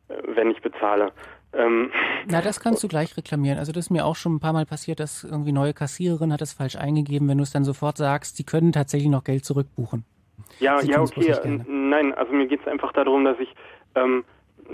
[0.08, 1.12] äh, wenn ich bezahle.
[1.52, 1.92] Ähm,
[2.28, 3.58] Na, das kannst du gleich reklamieren.
[3.58, 6.42] Also das ist mir auch schon ein paar Mal passiert, dass irgendwie neue Kassiererin hat
[6.44, 7.28] es falsch eingegeben.
[7.28, 10.06] Wenn du es dann sofort sagst, die können tatsächlich noch Geld zurückbuchen.
[10.60, 11.34] Ja, Sie ja, okay.
[11.44, 13.54] n- Nein, also mir geht es einfach darum, dass ich,
[13.96, 14.24] ähm,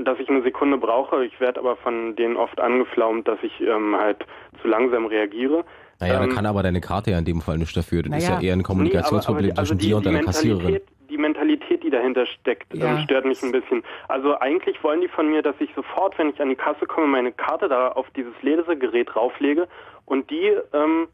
[0.04, 1.26] dass ich eine Sekunde brauche.
[1.26, 4.26] Ich werde aber von denen oft angeflaumt, dass ich ähm, halt
[4.62, 5.64] zu langsam reagiere.
[6.00, 8.04] Naja, da Ähm, kann aber deine Karte ja in dem Fall nicht dafür.
[8.04, 10.06] Das ist naja, ja eher ein Kommunikationsproblem Nee, aber- aber- zwischen also die- dir und
[10.06, 10.82] deiner Kassiererin.
[11.10, 12.88] Die Mentalität, die dahinter steckt, Ja.
[12.98, 13.84] ähm, stört mich ein bisschen.
[14.10, 17.08] Also eigentlich wollen die von mir, dass ich sofort, wenn ich an die Kasse komme,
[17.08, 19.68] meine Karte da auf dieses Lesegerät drauflege
[20.06, 21.08] und die ähm,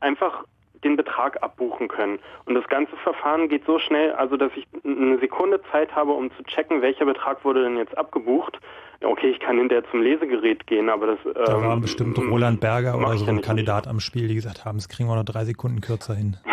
[0.00, 0.44] einfach
[0.84, 2.18] den Betrag abbuchen können.
[2.44, 6.30] Und das ganze Verfahren geht so schnell, also dass ich eine Sekunde Zeit habe, um
[6.32, 8.58] zu checken, welcher Betrag wurde denn jetzt abgebucht.
[9.02, 12.96] Okay, ich kann hinterher zum Lesegerät gehen, aber das Da ähm, war bestimmt Roland Berger
[12.96, 13.44] oder so ja ein nicht.
[13.46, 16.36] Kandidat am Spiel, die gesagt haben, das kriegen wir noch drei Sekunden kürzer hin.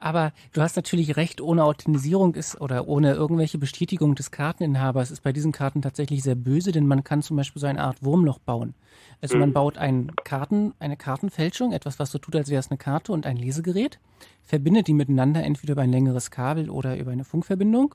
[0.00, 5.22] Aber du hast natürlich recht, ohne Authentisierung ist oder ohne irgendwelche Bestätigung des Karteninhabers ist
[5.22, 8.38] bei diesen Karten tatsächlich sehr böse, denn man kann zum Beispiel so eine Art Wurmloch
[8.38, 8.74] bauen.
[9.20, 9.54] Also man Mhm.
[9.54, 13.26] baut ein Karten, eine Kartenfälschung, etwas, was so tut, als wäre es eine Karte und
[13.26, 13.98] ein Lesegerät,
[14.42, 17.94] verbindet die miteinander entweder über ein längeres Kabel oder über eine Funkverbindung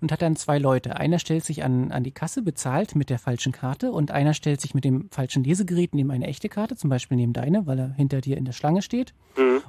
[0.00, 0.96] und hat dann zwei Leute.
[0.96, 4.60] Einer stellt sich an, an die Kasse, bezahlt mit der falschen Karte und einer stellt
[4.60, 7.94] sich mit dem falschen Lesegerät neben eine echte Karte, zum Beispiel neben deine, weil er
[7.94, 9.14] hinter dir in der Schlange steht.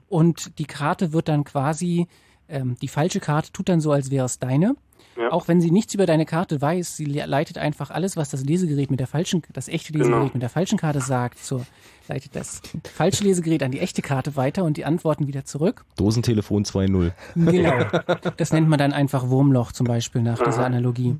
[0.10, 2.08] Und die Karte wird dann quasi,
[2.50, 4.76] ähm, die falsche Karte tut dann so, als wäre es deine.
[5.18, 5.32] Ja.
[5.32, 8.44] Auch wenn sie nichts über deine Karte weiß, sie le- leitet einfach alles, was das
[8.44, 10.34] Lesegerät mit der falschen, das echte Lesegerät Genau.
[10.34, 11.66] mit der falschen Karte sagt, zur,
[12.08, 12.62] leitet das
[12.94, 15.86] falsche Lesegerät an die echte Karte weiter und die Antworten wieder zurück.
[15.98, 17.12] Dosentelefon 2.0.
[17.36, 17.86] Genau.
[18.38, 21.16] Das nennt man dann einfach Wurmloch zum Beispiel nach dieser Analogie.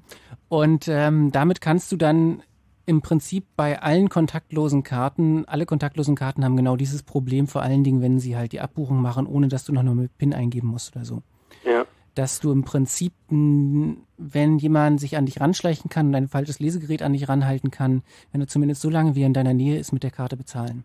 [0.50, 2.42] Und ähm, damit kannst du dann
[2.86, 7.84] im Prinzip bei allen kontaktlosen Karten, alle kontaktlosen Karten haben genau dieses Problem, vor allen
[7.84, 10.68] Dingen, wenn sie halt die Abbuchung machen, ohne dass du noch nur mit PIN eingeben
[10.68, 11.22] musst oder so.
[11.66, 11.86] Ja.
[12.16, 17.02] Dass du im Prinzip, wenn jemand sich an dich ranschleichen kann und ein falsches Lesegerät
[17.02, 19.94] an dich ranhalten kann, wenn du zumindest so lange wie er in deiner Nähe ist,
[19.94, 20.84] mit der Karte bezahlen.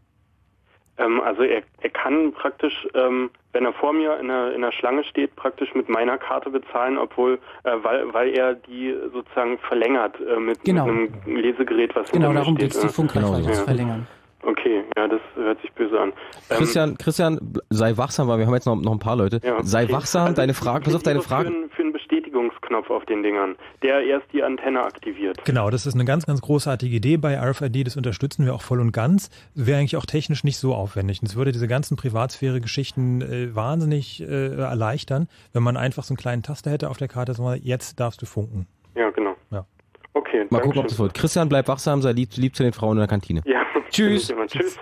[0.98, 4.72] Ähm, also er, er kann praktisch, ähm, wenn er vor mir in der, in der
[4.72, 10.16] Schlange steht, praktisch mit meiner Karte bezahlen, obwohl, äh, weil, weil er die sozusagen verlängert
[10.20, 10.86] äh, mit, Genau.
[10.86, 12.72] mit einem Lesegerät, was Genau, darum steht.
[12.72, 12.90] geht's, die äh.
[12.90, 14.06] Funkreichweite Genau zu verlängern.
[14.50, 16.08] Okay, ja, das hört sich böse an.
[16.48, 19.40] Ähm, Christian, Christian, sei wachsam, weil wir haben jetzt noch, noch ein paar Leute.
[19.44, 19.92] Ja, sei okay.
[19.92, 21.50] wachsam, Also deine Frage, pass auf deine Frage.
[21.50, 25.44] Für, einen- für einen Bestätigungsknopf auf den Dingern, der erst die Antenne aktiviert.
[25.44, 27.86] Genau, das ist eine ganz, ganz großartige Idee bei RFID.
[27.86, 29.28] Das unterstützen wir auch voll und ganz.
[29.54, 31.20] Wäre eigentlich auch technisch nicht so aufwendig.
[31.20, 36.18] Und es würde diese ganzen Privatsphäre-Geschichten äh, wahnsinnig äh, erleichtern, wenn man einfach so einen
[36.18, 38.66] kleinen Taster hätte auf der Karte, so mal, jetzt darfst du funken.
[38.94, 39.34] Ja, genau.
[39.50, 39.66] Ja.
[40.14, 41.14] Okay, Mal gucken, ob das wird.
[41.14, 43.42] Christian, bleib wachsam, sei lieb, lieb zu den Frauen in der Kantine.
[43.44, 43.58] Ja.
[43.90, 44.32] Tschüss.
[44.46, 44.76] Tschüss.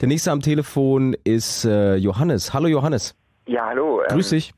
[0.00, 2.52] Der nächste am Telefon ist äh, Johannes.
[2.52, 3.14] Hallo Johannes.
[3.46, 4.02] Ja, hallo.
[4.02, 4.52] ähm, Grüß dich.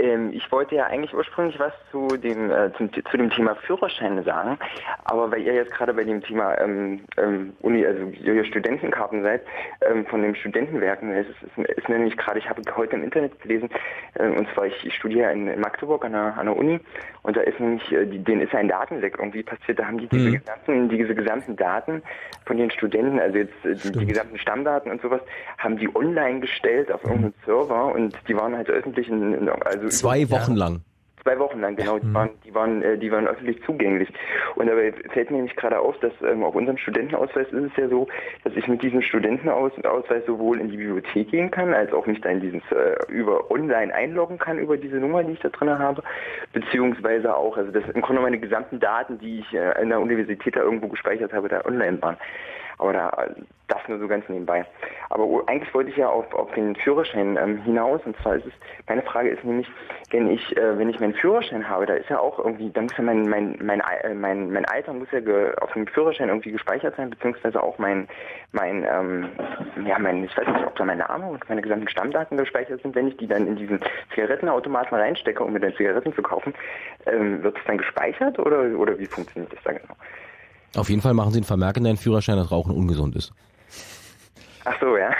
[0.00, 4.22] Ähm, ich wollte ja eigentlich ursprünglich was zu dem, äh, zum, zu dem Thema Führerschein
[4.24, 4.58] sagen,
[5.04, 9.42] aber weil ihr jetzt gerade bei dem Thema ähm, ähm, Uni, also ihr Studentenkarten seid,
[9.82, 13.40] ähm, von den Studentenwerken, es ist, ist, ist nämlich gerade, ich habe heute im Internet
[13.40, 13.68] gelesen,
[14.14, 16.80] äh, und zwar ich, ich studiere in, in Magdeburg an der, an der Uni
[17.22, 20.08] und da ist nämlich, äh, die, denen ist ein Datenleck irgendwie passiert, da haben die
[20.08, 20.40] diese, Mhm.
[20.40, 22.02] gesamten, diese gesamten Daten
[22.46, 25.20] von den Studenten, also jetzt äh, die, die gesamten Stammdaten und sowas,
[25.58, 29.89] haben die online gestellt auf irgendeinem Server und die waren halt öffentlich in, in also
[29.90, 30.80] Zwei über- Wochen lang.
[31.22, 31.98] Zwei Wochen lang, genau.
[31.98, 34.08] Die waren, die waren, äh, die waren öffentlich zugänglich.
[34.54, 37.88] Und dabei fällt mir nämlich gerade auf, dass ähm, auf unserem Studentenausweis ist es ja
[37.88, 38.08] so,
[38.42, 42.30] dass ich mit diesem Studentenausweis sowohl in die Bibliothek gehen kann, als auch mich da
[42.30, 46.02] in dieses äh, über online einloggen kann über diese Nummer, die ich da drin habe,
[46.54, 50.56] beziehungsweise auch, also das im Grunde meine gesamten Daten, die ich äh, in der Universität
[50.56, 52.16] da irgendwo gespeichert habe, da online waren.
[52.80, 53.26] Aber da,
[53.68, 54.64] das nur so ganz nebenbei.
[55.10, 58.00] Aber eigentlich wollte ich ja auf, auf den Führerschein ähm, hinaus.
[58.06, 58.52] Und zwar ist es,
[58.88, 59.68] meine Frage ist nämlich,
[60.10, 62.96] wenn ich, äh, wenn ich meinen Führerschein habe, da ist ja auch irgendwie, da muss
[62.96, 65.20] ja mein, mein, mein, äh, mein, mein Alter muss ja
[65.60, 68.08] auf dem Führerschein irgendwie gespeichert sein, beziehungsweise auch mein,
[68.52, 69.28] mein, ähm,
[69.86, 72.94] ja, mein, ich weiß nicht, ob da mein Name und meine gesamten Stammdaten gespeichert sind.
[72.94, 73.78] Wenn ich die dann in diesen
[74.14, 76.54] Zigarettenautomaten reinstecke, um mir dann Zigaretten zu kaufen,
[77.04, 79.94] ähm, wird es dann gespeichert oder, oder wie funktioniert das da genau?
[80.76, 83.32] Auf jeden Fall machen sie einen Vermerk in deinen Führerschein, dass Rauchen ungesund ist.
[84.64, 85.10] Ach so, ja.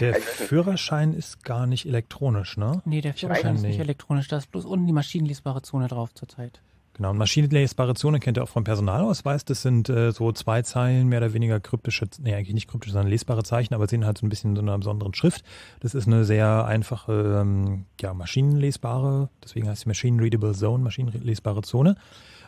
[0.00, 2.82] Der Führerschein ist gar nicht elektronisch, ne?
[2.84, 6.60] Nee, der Führerschein ist nicht elektronisch, da ist bloß unten die maschinenlesbare Zone drauf zurzeit.
[6.96, 9.44] Genau, und maschinenlesbare Zone kennt ihr auch vom Personalausweis.
[9.44, 13.10] Das sind äh, so zwei Zeilen, mehr oder weniger kryptische, nee, eigentlich nicht kryptische, sondern
[13.10, 15.44] lesbare Zeichen, aber sehen halt so ein bisschen in so einer besonderen Schrift.
[15.80, 21.60] Das ist eine sehr einfache, ähm, ja, maschinenlesbare, deswegen heißt sie Machine Readable Zone, maschinenlesbare
[21.60, 21.96] Zone.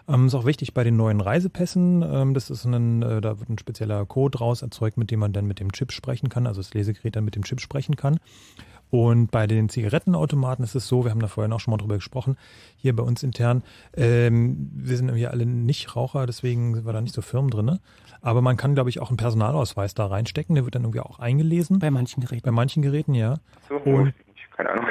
[0.09, 2.03] Ähm, ist auch wichtig bei den neuen Reisepässen.
[2.03, 5.33] Ähm, das ist ein, äh, da wird ein spezieller Code raus erzeugt, mit dem man
[5.33, 8.19] dann mit dem Chip sprechen kann, also das Lesegerät dann mit dem Chip sprechen kann.
[8.91, 11.97] Und bei den Zigarettenautomaten ist es so, wir haben da vorhin auch schon mal drüber
[11.97, 12.37] gesprochen,
[12.77, 13.63] hier bei uns intern,
[13.95, 17.81] ähm, wir sind hier alle nicht Raucher, deswegen sind wir da nicht so firm drinne.
[18.23, 21.19] Aber man kann, glaube ich, auch einen Personalausweis da reinstecken, der wird dann irgendwie auch
[21.19, 21.79] eingelesen.
[21.79, 22.43] Bei manchen Geräten.
[22.45, 23.37] Bei manchen Geräten, ja.
[23.69, 24.15] So, Und
[24.57, 24.87] keine Ahnung.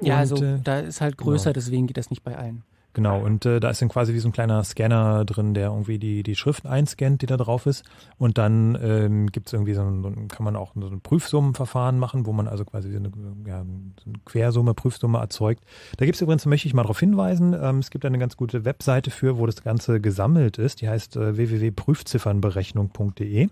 [0.00, 1.54] Ja, Und, also äh, da ist halt größer, genau.
[1.54, 2.62] deswegen geht das nicht bei allen.
[2.94, 5.98] Genau, und äh, da ist dann quasi wie so ein kleiner Scanner drin, der irgendwie
[5.98, 7.86] die, die Schrift einscannt, die da drauf ist.
[8.18, 12.26] Und dann ähm, gibt es irgendwie so ein, kann man auch so ein Prüfsummenverfahren machen,
[12.26, 13.10] wo man also quasi so eine,
[13.46, 13.64] ja,
[14.04, 15.64] so eine Quersumme, Prüfsumme erzeugt.
[15.96, 18.66] Da gibt es übrigens, möchte ich mal darauf hinweisen, ähm, es gibt eine ganz gute
[18.66, 20.82] Webseite für, wo das Ganze gesammelt ist.
[20.82, 23.48] Die heißt äh, www.prüfziffernberechnung.de.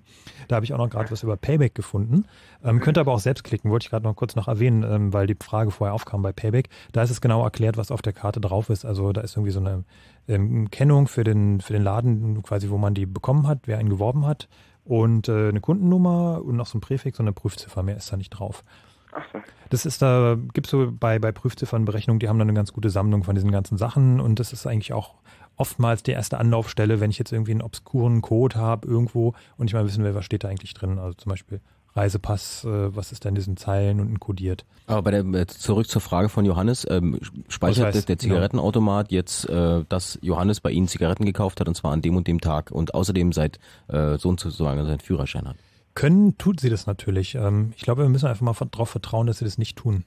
[0.48, 2.26] Da habe ich auch noch gerade was über Payback gefunden.
[2.62, 5.26] Ähm, könnt aber auch selbst klicken, wollte ich gerade noch kurz noch erwähnen, ähm, weil
[5.26, 6.68] die Frage vorher aufkam bei Payback.
[6.92, 8.84] Da ist es genau erklärt, was auf der Karte drauf ist.
[8.84, 9.84] Also da ist irgendwie so eine
[10.28, 13.88] ähm, Kennung für den, für den Laden, quasi, wo man die bekommen hat, wer ihn
[13.88, 14.48] geworben hat.
[14.84, 17.82] Und äh, eine Kundennummer und noch so ein Präfix und eine Prüfziffer.
[17.82, 18.64] Mehr ist da nicht drauf.
[19.12, 19.40] Ach so.
[19.70, 23.24] Das ist da, gibt's so bei, bei Prüfziffernberechnung, die haben dann eine ganz gute Sammlung
[23.24, 25.14] von diesen ganzen Sachen und das ist eigentlich auch
[25.56, 29.74] oftmals die erste Anlaufstelle, wenn ich jetzt irgendwie einen obskuren Code habe irgendwo und ich
[29.74, 30.98] mal wissen will, was steht da eigentlich drin.
[30.98, 31.60] Also zum Beispiel
[31.94, 34.64] Reisepass, äh, was ist da in diesen Zeilen und kodiert.
[34.86, 37.18] Aber bei der, äh, zurück zur Frage von Johannes, ähm,
[37.48, 41.92] speichert heißt, der Zigarettenautomat jetzt, äh, dass Johannes bei Ihnen Zigaretten gekauft hat und zwar
[41.92, 43.58] an dem und dem Tag und außerdem seit
[43.88, 45.56] äh, so und so lange seinen Führerschein hat?
[45.94, 47.34] Können tut sie das natürlich.
[47.34, 50.04] Ähm, ich glaube, wir müssen einfach mal darauf vertrauen, dass sie das nicht tun.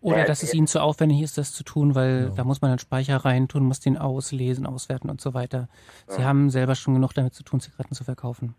[0.00, 2.78] Oder dass es ihnen zu aufwendig ist, das zu tun, weil da muss man einen
[2.78, 5.68] Speicher reintun, muss den auslesen, auswerten und so weiter.
[6.08, 6.28] Sie Ja.
[6.28, 8.54] haben selber schon genug damit zu tun, Zigaretten zu verkaufen.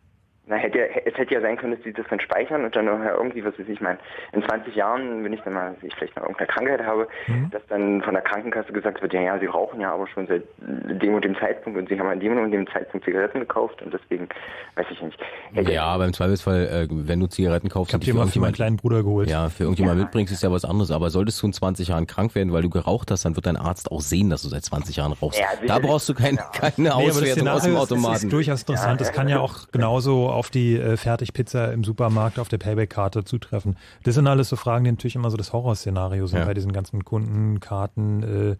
[0.47, 2.85] Na, hätte ja, es hätte ja sein können, dass die das dann speichern und dann
[2.85, 3.97] nachher irgendwie, was weiß ich, mein,
[4.31, 7.07] in 20 Jahren, wenn ich dann mal, ich vielleicht noch irgendeine Krankheit habe,
[7.51, 10.43] dass dann von der Krankenkasse gesagt wird, ja, ja, sie rauchen ja aber schon seit
[10.59, 13.91] dem und dem Zeitpunkt und sie haben an dem und dem Zeitpunkt Zigaretten gekauft und
[13.91, 14.29] deswegen,
[14.75, 15.17] weiß ich nicht.
[15.53, 18.39] Hätte Ja, aber im Zweifelsfall, äh, wenn du Zigaretten kaufst, Ich habe die mal für
[18.39, 19.27] meinen kleinen Bruder geholt.
[19.29, 20.91] ja, für irgendjemand mitbringst, ist ja was anderes.
[20.91, 23.57] Aber solltest du in 20 Jahren krank werden, weil du geraucht hast, dann wird dein
[23.57, 25.39] Arzt auch sehen, dass du seit 20 Jahren rauchst.
[25.39, 28.15] Ja, da brauchst du keine, keine Nee, das Auswertung aus dem Automaten.
[28.15, 29.01] ist durchaus interessant.
[29.01, 33.77] Das kann ja auch genauso auf die äh, Fertigpizza im Supermarkt auf der Payback-Karte zutreffen.
[34.03, 36.45] Das sind alles so Fragen, die natürlich immer so das Horrorszenario sind Ja.
[36.45, 38.55] bei diesen ganzen Kundenkarten, äh,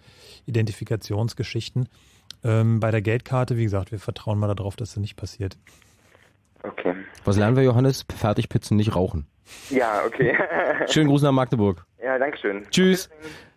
[0.46, 1.88] Identifikationsgeschichten.
[2.44, 5.58] Ähm, bei der Geldkarte, wie gesagt, wir vertrauen mal darauf, dass das nicht passiert.
[6.64, 6.96] Okay.
[7.24, 8.06] Was lernen wir, Johannes?
[8.16, 9.28] Fertigpizzen nicht rauchen.
[9.70, 10.36] Ja, okay.
[10.90, 11.86] Schönen Gruß nach Magdeburg.
[12.04, 12.66] Ja, danke schön.
[12.72, 13.10] Tschüss.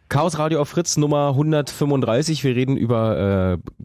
[0.09, 2.45] Chaos Radio auf Fritz Nummer 135.
[2.45, 3.85] Wir reden über äh,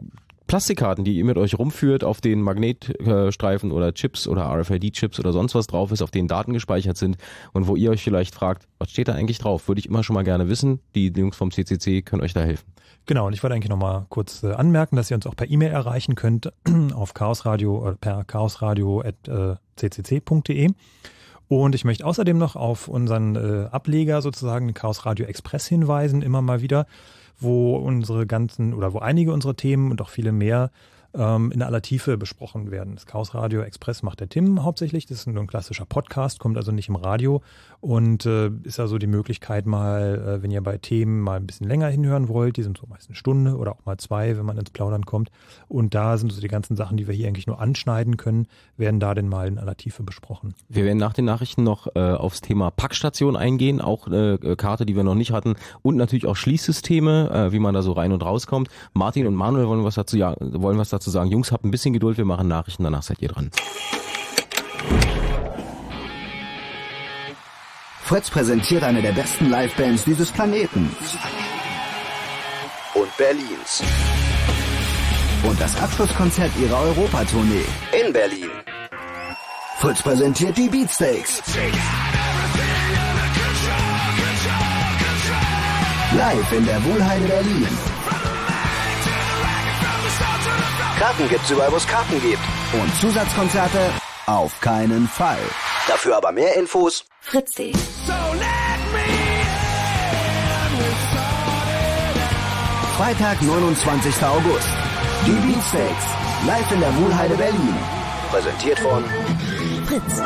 [0.54, 5.56] Plastikkarten, die ihr mit euch rumführt, auf denen Magnetstreifen oder Chips oder RFID-Chips oder sonst
[5.56, 7.16] was drauf ist, auf denen Daten gespeichert sind
[7.52, 9.66] und wo ihr euch vielleicht fragt, was steht da eigentlich drauf?
[9.66, 10.78] Würde ich immer schon mal gerne wissen.
[10.94, 12.72] Die Jungs vom CCC können euch da helfen.
[13.06, 15.72] Genau, und ich wollte eigentlich nochmal kurz äh, anmerken, dass ihr uns auch per E-Mail
[15.72, 16.52] erreichen könnt
[16.94, 20.70] auf chaosradio oder per chaosradio.ccc.de.
[21.48, 26.42] Und ich möchte außerdem noch auf unseren äh, Ableger sozusagen, Chaos Radio Express hinweisen, immer
[26.42, 26.86] mal wieder,
[27.38, 30.70] wo unsere ganzen oder wo einige unserer Themen und auch viele mehr
[31.14, 32.94] ähm, in aller Tiefe besprochen werden.
[32.94, 35.06] Das Chaos Radio Express macht der Tim hauptsächlich.
[35.06, 37.42] Das ist nur ein klassischer Podcast, kommt also nicht im Radio
[37.80, 41.68] und äh, ist also die Möglichkeit mal, äh, wenn ihr bei Themen mal ein bisschen
[41.68, 44.56] länger hinhören wollt, die sind so meist eine Stunde oder auch mal zwei, wenn man
[44.56, 45.30] ins Plaudern kommt.
[45.68, 48.46] Und da sind so die ganzen Sachen, die wir hier eigentlich nur anschneiden können,
[48.76, 50.54] werden da denn mal in aller Tiefe besprochen.
[50.68, 54.86] Wir werden nach den Nachrichten noch äh, aufs Thema Packstation eingehen, auch eine äh, Karte,
[54.86, 58.12] die wir noch nicht hatten und natürlich auch Schließsysteme, äh, wie man da so rein
[58.12, 58.68] und rauskommt.
[58.94, 61.30] Martin und Manuel wollen was dazu, ja, wollen was dazu sagen.
[61.30, 63.50] Jungs, habt ein bisschen Geduld, wir machen Nachrichten, danach seid ihr dran.
[68.04, 70.94] Fritz präsentiert eine der besten Livebands dieses Planeten.
[72.94, 73.82] Und Berlins.
[75.42, 78.50] Und das Abschlusskonzert ihrer Europatournee in Berlin.
[79.78, 81.42] Fritz präsentiert die Beatsteaks.
[86.16, 87.93] Live in der Wohlheide Berlin.
[91.04, 92.40] Karten gibt's überall, wo es Karten gibt.
[92.72, 93.78] Und Zusatzkonzerte
[94.24, 95.36] auf keinen Fall.
[95.86, 97.74] Dafür aber mehr Infos Fritz.de.
[102.96, 104.22] Freitag, 29.
[104.24, 104.68] August.
[105.26, 106.06] Die Beatsteaks.
[106.46, 107.76] Live in der Wohlheide Berlin.
[108.30, 109.04] Präsentiert von
[109.84, 110.22] Fritz.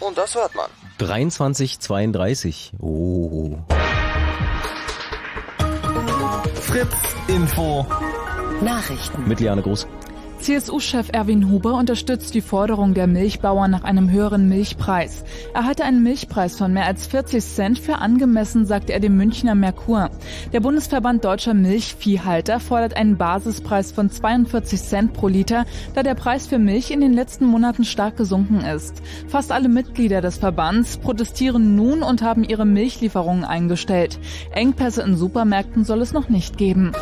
[0.00, 0.70] Und das hört man.
[0.96, 2.72] 2332.
[2.80, 3.58] Oh.
[6.54, 6.96] Fritz
[7.28, 7.86] Info.
[8.62, 9.26] Nachrichten.
[9.26, 9.86] Mit Liane Groß.
[10.40, 15.22] CSU-Chef Erwin Huber unterstützt die Forderung der Milchbauern nach einem höheren Milchpreis.
[15.52, 19.54] Er hatte einen Milchpreis von mehr als 40 Cent für angemessen, sagte er dem Münchner
[19.54, 20.10] Merkur.
[20.54, 26.46] Der Bundesverband Deutscher Milchviehhalter fordert einen Basispreis von 42 Cent pro Liter, da der Preis
[26.46, 29.02] für Milch in den letzten Monaten stark gesunken ist.
[29.28, 34.18] Fast alle Mitglieder des Verbands protestieren nun und haben ihre Milchlieferungen eingestellt.
[34.52, 36.92] Engpässe in Supermärkten soll es noch nicht geben.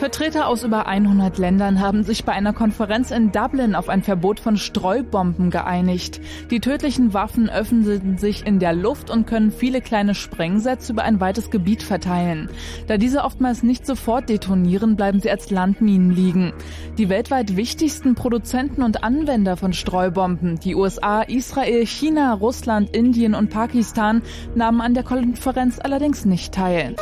[0.00, 4.40] Vertreter aus über 100 Ländern haben sich bei einer Konferenz in Dublin auf ein Verbot
[4.40, 6.22] von Streubomben geeinigt.
[6.50, 11.20] Die tödlichen Waffen öffnen sich in der Luft und können viele kleine Sprengsätze über ein
[11.20, 12.48] weites Gebiet verteilen.
[12.86, 16.54] Da diese oftmals nicht sofort detonieren, bleiben sie als Landminen liegen.
[16.96, 23.50] Die weltweit wichtigsten Produzenten und Anwender von Streubomben, die USA, Israel, China, Russland, Indien und
[23.50, 24.22] Pakistan,
[24.54, 26.96] nahmen an der Konferenz allerdings nicht teil.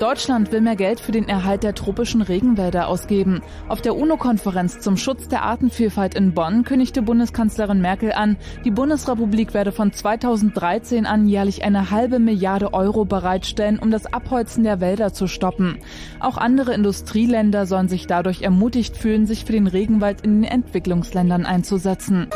[0.00, 3.42] Deutschland will mehr Geld für den Erhalt der tropischen Regenwälder ausgeben.
[3.68, 9.52] Auf der UNO-Konferenz zum Schutz der Artenvielfalt in Bonn kündigte Bundeskanzlerin Merkel an, die Bundesrepublik
[9.52, 15.12] werde von 2013 an jährlich eine halbe Milliarde Euro bereitstellen, um das Abholzen der Wälder
[15.12, 15.76] zu stoppen.
[16.18, 21.44] Auch andere Industrieländer sollen sich dadurch ermutigt fühlen, sich für den Regenwald in den Entwicklungsländern
[21.44, 22.28] einzusetzen.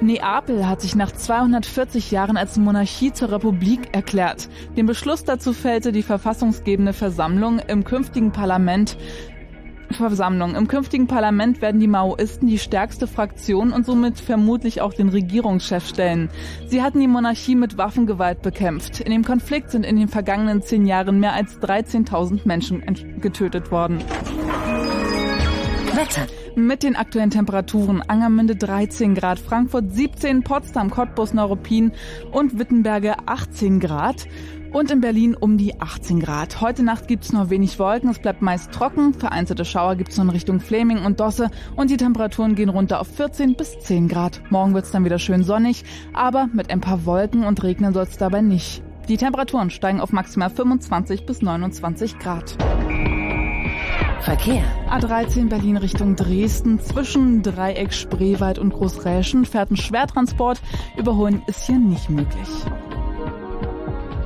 [0.00, 4.48] Neapel hat sich nach 240 Jahren als Monarchie zur Republik erklärt.
[4.76, 8.96] Den Beschluss dazu fällte die verfassungsgebende Versammlung im künftigen Parlament.
[9.90, 10.54] Versammlung.
[10.54, 15.86] Im künftigen Parlament werden die Maoisten die stärkste Fraktion und somit vermutlich auch den Regierungschef
[15.86, 16.28] stellen.
[16.66, 19.00] Sie hatten die Monarchie mit Waffengewalt bekämpft.
[19.00, 22.82] In dem Konflikt sind in den vergangenen zehn Jahren mehr als 13.000 Menschen
[23.20, 23.98] getötet worden.
[25.98, 26.28] Wetter.
[26.54, 31.90] Mit den aktuellen Temperaturen Angermünde 13 Grad, Frankfurt 17, Potsdam, Cottbus, Neuruppin
[32.30, 34.28] und Wittenberge 18 Grad
[34.72, 36.60] und in Berlin um die 18 Grad.
[36.60, 40.30] Heute Nacht gibt's nur wenig Wolken, es bleibt meist trocken, vereinzelte Schauer gibt's nur in
[40.30, 44.40] Richtung Fleming und Dosse und die Temperaturen gehen runter auf 14 bis 10 Grad.
[44.50, 48.40] Morgen wird's dann wieder schön sonnig, aber mit ein paar Wolken und Regnen soll's dabei
[48.40, 48.84] nicht.
[49.08, 52.56] Die Temperaturen steigen auf maximal 25 bis 29 Grad.
[54.22, 54.62] Verkehr.
[54.90, 56.80] A13 Berlin Richtung Dresden.
[56.80, 60.60] Zwischen Dreieck Spreewald und Großräschen fährt ein Schwertransport.
[60.96, 62.48] Überholen ist hier nicht möglich.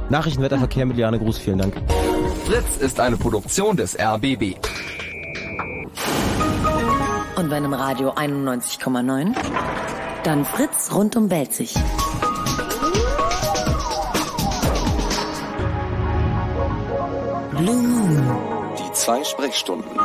[0.08, 1.74] Nachrichtenwetterverkehr mit Liane Gruß, vielen Dank.
[2.44, 4.56] Fritz ist eine Produktion des RBB.
[7.36, 9.34] Und bei einem Radio 91,9?
[10.24, 11.74] Dann Fritz rund um Belzig.
[17.56, 18.51] Blue Moon.
[19.02, 19.98] Zwei Sprechstunden.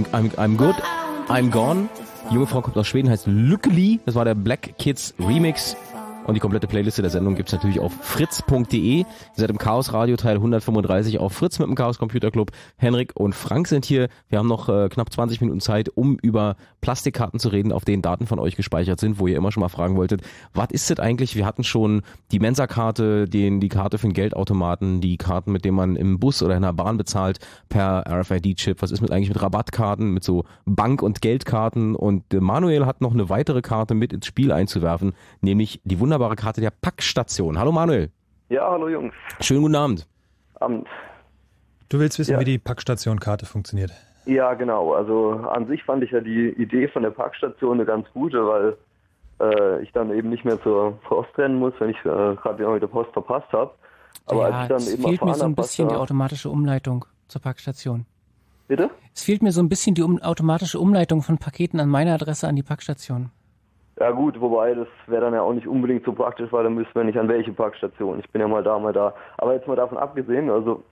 [0.00, 0.76] I'm, I'm, I'm good,
[1.28, 1.88] I'm gone.
[2.30, 4.00] Junge Frau kommt aus Schweden, heißt Lykkeli.
[4.06, 5.76] Das war der Black Kids Remix.
[6.30, 8.98] Und die komplette Playliste der Sendung gibt's natürlich auf fritz.de.
[8.98, 12.52] Ihr seid im Chaos Radio Teil 135 auf Fritz mit dem Chaos Computer Club.
[12.76, 14.08] Henrik und Frank sind hier.
[14.28, 18.00] Wir haben noch äh, knapp 20 Minuten Zeit, um über Plastikkarten zu reden, auf denen
[18.00, 20.22] Daten von euch gespeichert sind, wo ihr immer schon mal fragen wolltet,
[20.54, 21.34] was ist das eigentlich?
[21.34, 25.96] Wir hatten schon die Mensa-Karte, die Karte für den Geldautomaten, die Karten, mit denen man
[25.96, 28.82] im Bus oder in der Bahn bezahlt per RFID-Chip.
[28.82, 31.96] Was ist mit eigentlich mit Rabattkarten, mit so Bank- und Geldkarten?
[31.96, 36.19] Und äh, Manuel hat noch eine weitere Karte mit ins Spiel einzuwerfen, nämlich die wunderbare
[36.36, 37.58] Karte der Packstation.
[37.58, 38.10] Hallo Manuel.
[38.48, 39.14] Ja, hallo Jungs.
[39.40, 40.06] Schönen guten Abend.
[40.60, 40.86] Abend.
[41.88, 42.40] Du willst wissen, Ja.
[42.40, 43.92] wie die Packstation-Karte funktioniert.
[44.26, 44.92] Ja, genau.
[44.94, 48.76] Also an sich fand ich ja die Idee von der Parkstation eine ganz gute, weil
[49.40, 52.02] äh, ich dann eben nicht mehr zur Post rennen muss, wenn ich äh,
[52.36, 53.72] gerade mit der Post verpasst habe.
[54.26, 57.04] Aber ja, als ich dann es eben fehlt mir so ein bisschen die automatische Umleitung
[57.28, 58.06] zur Packstation.
[58.68, 58.90] Bitte?
[59.14, 62.46] Es fehlt mir so ein bisschen die um, automatische Umleitung von Paketen an meine Adresse
[62.46, 63.30] an die Packstation.
[64.00, 66.94] Ja gut, wobei das wäre dann ja auch nicht unbedingt so praktisch, weil dann müssten
[66.94, 68.18] wir nicht an welche Parkstation.
[68.18, 69.14] Ich bin ja mal da, mal da.
[69.36, 70.82] Aber jetzt mal davon abgesehen, also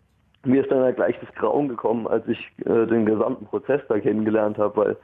[0.45, 3.99] mir ist dann ja gleich das Grauen gekommen, als ich äh, den gesamten Prozess da
[3.99, 4.97] kennengelernt habe, weil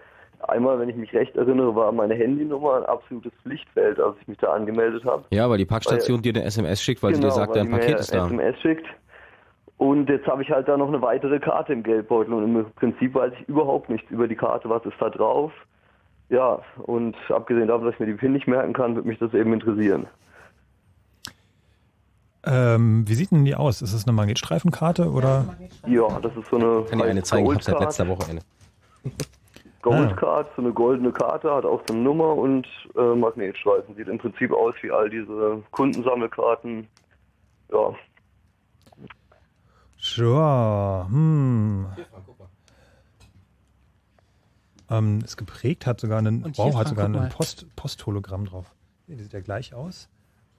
[0.48, 4.38] einmal, wenn ich mich recht erinnere, war meine Handynummer ein absolutes Pflichtfeld, als ich mich
[4.38, 5.24] da angemeldet habe.
[5.30, 7.70] Ja, weil die Packstation dir eine SMS schickt, weil sie dir Genau, sagt, weil dein
[7.70, 8.26] Paket ist da.
[8.26, 8.86] SMS schickt.
[9.78, 13.14] Und jetzt habe ich halt da noch eine weitere Karte im Geldbeutel und im Prinzip
[13.14, 15.52] weiß ich überhaupt nichts über die Karte, was ist da drauf.
[16.28, 19.34] Ja, und abgesehen davon, dass ich mir die PIN nicht merken kann, würde mich das
[19.34, 20.06] eben interessieren.
[22.46, 23.82] Ähm, wie sieht denn die aus?
[23.82, 25.56] Ist es eine Magnetstreifenkarte oder?
[25.86, 26.84] Ja, das ist so eine.
[26.88, 28.40] Kann ich eine zeigen, ich hab's seit letzter Woche eine.
[29.82, 33.94] Goldcard, so eine goldene Karte, hat auch so eine Nummer und äh, Magnetstreifen.
[33.94, 36.86] Sieht im Prinzip aus wie all diese Kundensammelkarten.
[37.70, 37.94] Ja,
[40.04, 41.06] Sure.
[41.08, 41.86] Hm.
[44.90, 47.28] Ähm, ist geprägt, hat sogar einen, wow, hat sogar guck ein mal.
[47.30, 48.74] Post, Posthologramm drauf.
[49.06, 50.08] Die sieht ja gleich aus.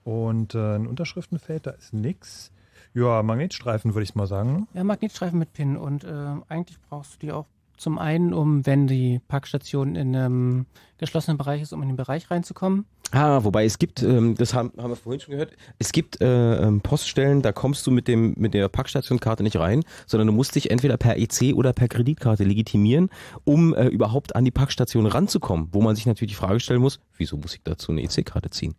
[0.03, 2.52] Und äh, ein Unterschriftenfeld, da ist nix.
[2.93, 4.53] Ja, Magnetstreifen würde ich mal sagen.
[4.53, 4.68] ne?
[4.73, 5.77] Ja, Magnetstreifen mit PIN.
[5.77, 7.45] Und äh, eigentlich brauchst du die auch
[7.77, 10.65] zum einen, um, wenn die Packstation in einem
[10.97, 12.85] geschlossenen Bereich ist, um in den Bereich reinzukommen.
[13.11, 16.56] Ah, wobei es gibt, ähm, das haben, haben wir vorhin schon gehört, es gibt äh,
[16.56, 20.56] ähm, Poststellen, da kommst du mit dem mit der Packstationkarte nicht rein, sondern du musst
[20.56, 23.10] dich entweder per EC oder per Kreditkarte legitimieren,
[23.43, 25.69] um äh, überhaupt an die Packstation ranzukommen.
[25.72, 28.76] Wo man sich natürlich die Frage stellen muss, wieso muss ich dazu eine EC-Karte ziehen?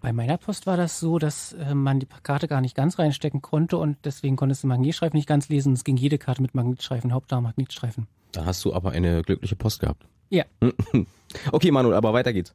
[0.00, 3.42] Bei meiner Post war das so, dass äh, man die Karte gar nicht ganz reinstecken
[3.42, 5.74] konnte und deswegen konntest du den Magnetstreifen nicht ganz lesen.
[5.74, 8.06] Es ging jede Karte mit Magnetstreifen, Hauptsache Magnetstreifen.
[8.32, 10.04] Da hast du aber eine glückliche Post gehabt.
[10.30, 10.44] Ja.
[11.50, 12.54] Okay, Manuel, aber weiter geht's.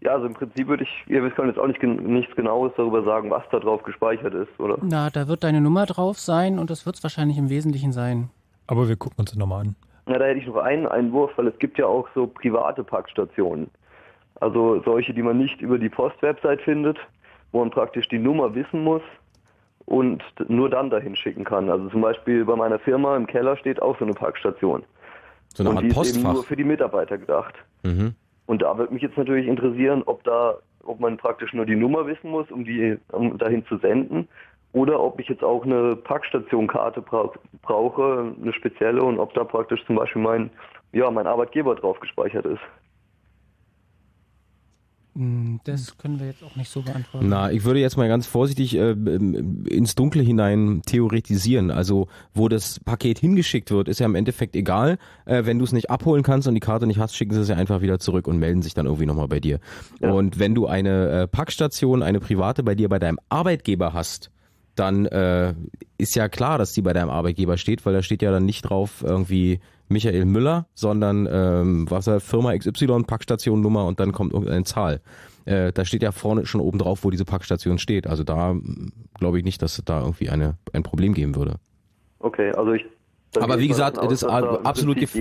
[0.00, 2.72] ja also im Prinzip würde ich, ja, wir können jetzt auch nicht, gen- nichts Genaues
[2.76, 4.78] darüber sagen, was da drauf gespeichert ist, oder?
[4.82, 8.30] Na, da wird deine Nummer drauf sein und das wird es wahrscheinlich im Wesentlichen sein.
[8.66, 9.76] Aber wir gucken uns das nochmal an.
[10.06, 13.70] Na, da hätte ich noch einen Einwurf, weil es gibt ja auch so private Packstationen.
[14.40, 16.98] Also solche, die man nicht über die Postwebsite findet,
[17.52, 19.02] wo man praktisch die Nummer wissen muss
[19.86, 21.70] und nur dann dahin schicken kann.
[21.70, 24.82] Also zum Beispiel bei meiner Firma im Keller steht auch so eine Packstation.
[25.54, 26.32] So eine und Art die ist eben Postfach.
[26.34, 27.54] nur für die Mitarbeiter gedacht.
[27.82, 28.14] Mhm.
[28.46, 32.06] Und da würde mich jetzt natürlich interessieren, ob da, ob man praktisch nur die Nummer
[32.06, 34.28] wissen muss, um die um dahin zu senden,
[34.72, 37.30] oder ob ich jetzt auch eine Packstationkarte bra
[37.62, 40.50] brauche, eine spezielle, und ob da praktisch zum Beispiel mein,
[40.92, 42.60] ja, mein Arbeitgeber drauf gespeichert ist.
[45.18, 47.28] Hm, Das können wir jetzt auch nicht so beantworten.
[47.28, 51.72] Na, ich würde jetzt mal ganz vorsichtig äh, ähm, ins Dunkle hinein theoretisieren.
[51.72, 54.96] Also, wo das Paket hingeschickt wird, ist ja im Endeffekt egal.
[55.26, 57.48] Äh, wenn du es nicht abholen kannst und die Karte nicht hast, schicken sie es
[57.48, 59.58] ja einfach wieder zurück und melden sich dann irgendwie nochmal bei dir.
[60.00, 64.30] Und wenn du eine äh, Packstation, eine private bei dir bei deinem Arbeitgeber hast,
[64.76, 65.54] dann äh,
[65.96, 68.62] ist ja klar, dass die bei deinem Arbeitgeber steht, weil da steht ja dann nicht
[68.62, 69.58] drauf irgendwie
[69.88, 75.00] Michael Müller, sondern ähm, was er Firma XY Packstation Nummer und dann kommt irgendeine Zahl.
[75.44, 78.06] Äh, da steht ja vorne schon oben drauf, wo diese Packstation steht.
[78.06, 78.54] Also da
[79.18, 81.56] glaube ich nicht, dass es da irgendwie eine ein Problem geben würde.
[82.18, 82.84] Okay, also ich.
[83.38, 85.16] Aber wie gesagt, das ist absolut gef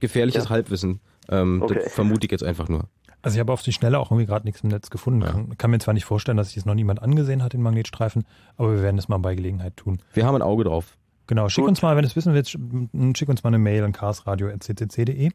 [0.00, 0.50] gefährliches Ja.
[0.50, 1.00] Halbwissen.
[1.28, 1.80] Ähm, Okay.
[1.84, 2.84] Das vermute ich jetzt einfach nur.
[3.22, 5.20] Also ich habe auf die Schnelle auch irgendwie gerade nichts im Netz gefunden.
[5.22, 8.24] Kann, kann mir zwar nicht vorstellen, dass sich das noch niemand angesehen hat, den Magnetstreifen,
[8.56, 9.98] aber wir werden es mal bei Gelegenheit tun.
[10.12, 10.96] Wir haben ein Auge drauf.
[11.26, 11.70] Genau, schick Gut.
[11.70, 15.30] uns mal, wenn du es wissen willst, sch- schick uns mal eine Mail an chaosradio.ccc.de.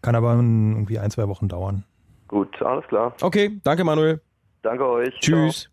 [0.00, 1.84] Kann aber irgendwie ein, zwei Wochen dauern.
[2.28, 3.14] Gut, alles klar.
[3.20, 4.20] Okay, danke Manuel.
[4.62, 5.14] Danke euch.
[5.20, 5.70] Tschüss.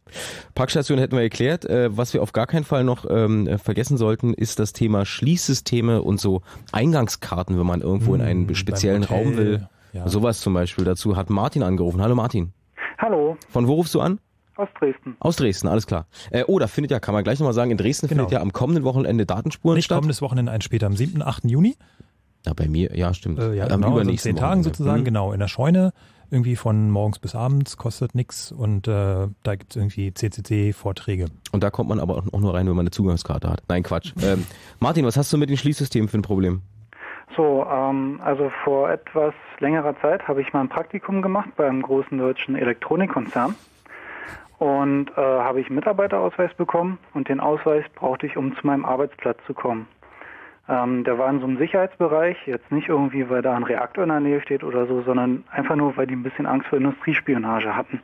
[0.53, 1.65] Packstation hätten wir erklärt.
[1.65, 5.05] Äh, was wir auf gar keinen Fall noch ähm, äh, vergessen sollten, ist das Thema
[5.05, 6.41] Schließsysteme und so
[6.71, 9.67] Eingangskarten, wenn man irgendwo in einen Hm, speziellen Raum will.
[9.93, 10.07] ja.
[10.07, 10.85] Sowas zum Beispiel.
[10.85, 12.01] Dazu hat Martin angerufen.
[12.01, 12.53] Hallo Martin.
[12.97, 14.19] Hallo, Von wo rufst du an?
[14.57, 15.15] Aus Dresden.
[15.19, 16.07] Aus Dresden, alles klar.
[16.31, 18.23] Äh, oh, da findet ja, kann man gleich nochmal sagen, in Dresden Genau.
[18.23, 19.97] findet ja am kommenden Wochenende Datenspuren Nicht statt.
[19.97, 21.45] kommendes Wochenende, ein später, am 7., 8.
[21.45, 21.75] Juni.
[22.45, 23.39] Ja, bei mir, ja, stimmt.
[23.39, 24.69] Äh, ja, Am genau, also zehn Tagen Wochenende.
[24.69, 25.05] sozusagen, Mhm.
[25.05, 25.93] genau, in der Scheune,
[26.29, 31.25] irgendwie von morgens bis abends, kostet nix und äh, da gibt's irgendwie CCC-Vorträge.
[31.51, 33.63] Und da kommt man aber auch nur rein, wenn man eine Zugangskarte hat.
[33.67, 34.13] Nein, Quatsch.
[34.23, 34.45] Ähm,
[34.79, 36.61] Martin, was hast du mit den Schließsystemen für ein Problem?
[37.35, 41.81] So, ähm, also vor etwas längerer Zeit habe ich mal ein Praktikum gemacht bei einem
[41.81, 43.55] großen deutschen Elektronikkonzern
[44.59, 48.85] und äh, habe ich einen Mitarbeiterausweis bekommen und den Ausweis brauchte ich, um zu meinem
[48.85, 49.87] Arbeitsplatz zu kommen.
[50.67, 54.09] Ähm, der war in so einem Sicherheitsbereich, jetzt nicht irgendwie, weil da ein Reaktor in
[54.09, 57.75] der Nähe steht oder so, sondern einfach nur, weil die ein bisschen Angst vor Industriespionage
[57.75, 58.01] hatten.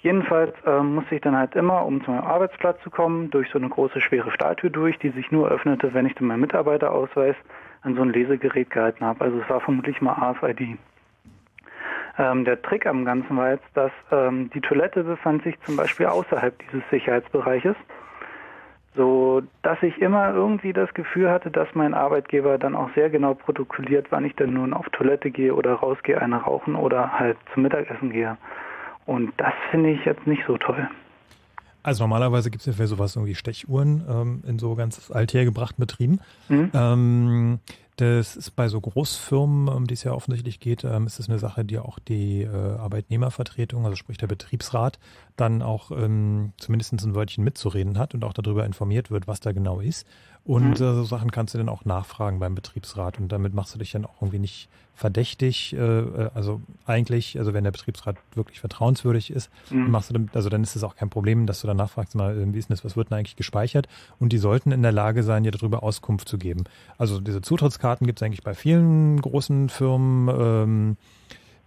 [0.00, 3.58] Jedenfalls ähm, musste ich dann halt immer, um zu meinem Arbeitsplatz zu kommen, durch so
[3.58, 7.34] eine große schwere Stahltür durch, die sich nur öffnete, wenn ich dann meinen Mitarbeiterausweis
[7.82, 9.24] an so ein Lesegerät gehalten habe.
[9.24, 10.78] Also es war vermutlich mal AFID.
[12.18, 16.06] Ähm, der Trick am Ganzen war jetzt, dass ähm, die Toilette befand sich zum Beispiel
[16.06, 17.76] außerhalb dieses Sicherheitsbereiches,
[18.96, 23.34] so dass ich immer irgendwie das Gefühl hatte, dass mein Arbeitgeber dann auch sehr genau
[23.34, 27.62] protokolliert, wann ich denn nun auf Toilette gehe oder rausgehe, eine rauchen oder halt zum
[27.62, 28.36] Mittagessen gehe.
[29.06, 30.88] Und das finde ich jetzt nicht so toll.
[31.88, 36.20] Also normalerweise gibt's ja für sowas irgendwie Stechuhren ähm, in so ganz althergebrachten Betrieben.
[36.50, 36.70] Mhm.
[36.74, 37.58] Ähm,
[37.96, 41.38] das ist bei so Großfirmen, um die es ja offensichtlich geht, ähm, ist das eine
[41.38, 44.98] Sache, die auch die äh, Arbeitnehmervertretung, also sprich der Betriebsrat,
[45.36, 49.52] dann auch ähm, zumindest ein Wörtchen mitzureden hat und auch darüber informiert wird, was da
[49.52, 50.06] genau ist.
[50.48, 53.78] Und äh, so Sachen kannst du dann auch nachfragen beim Betriebsrat und damit machst du
[53.78, 55.74] dich dann auch irgendwie nicht verdächtig.
[55.74, 59.90] Äh, äh, also eigentlich, also wenn der Betriebsrat wirklich vertrauenswürdig ist, Mhm.
[59.90, 62.34] machst du dann, also dann ist es auch kein Problem, dass du dann nachfragst, mal,
[62.34, 63.88] äh, wie ist denn das, was wird denn eigentlich gespeichert?
[64.18, 66.64] Und die sollten in der Lage sein, dir darüber Auskunft zu geben.
[66.96, 70.34] Also diese Zutrittskarten gibt es eigentlich bei vielen großen Firmen.
[70.34, 70.96] Ähm,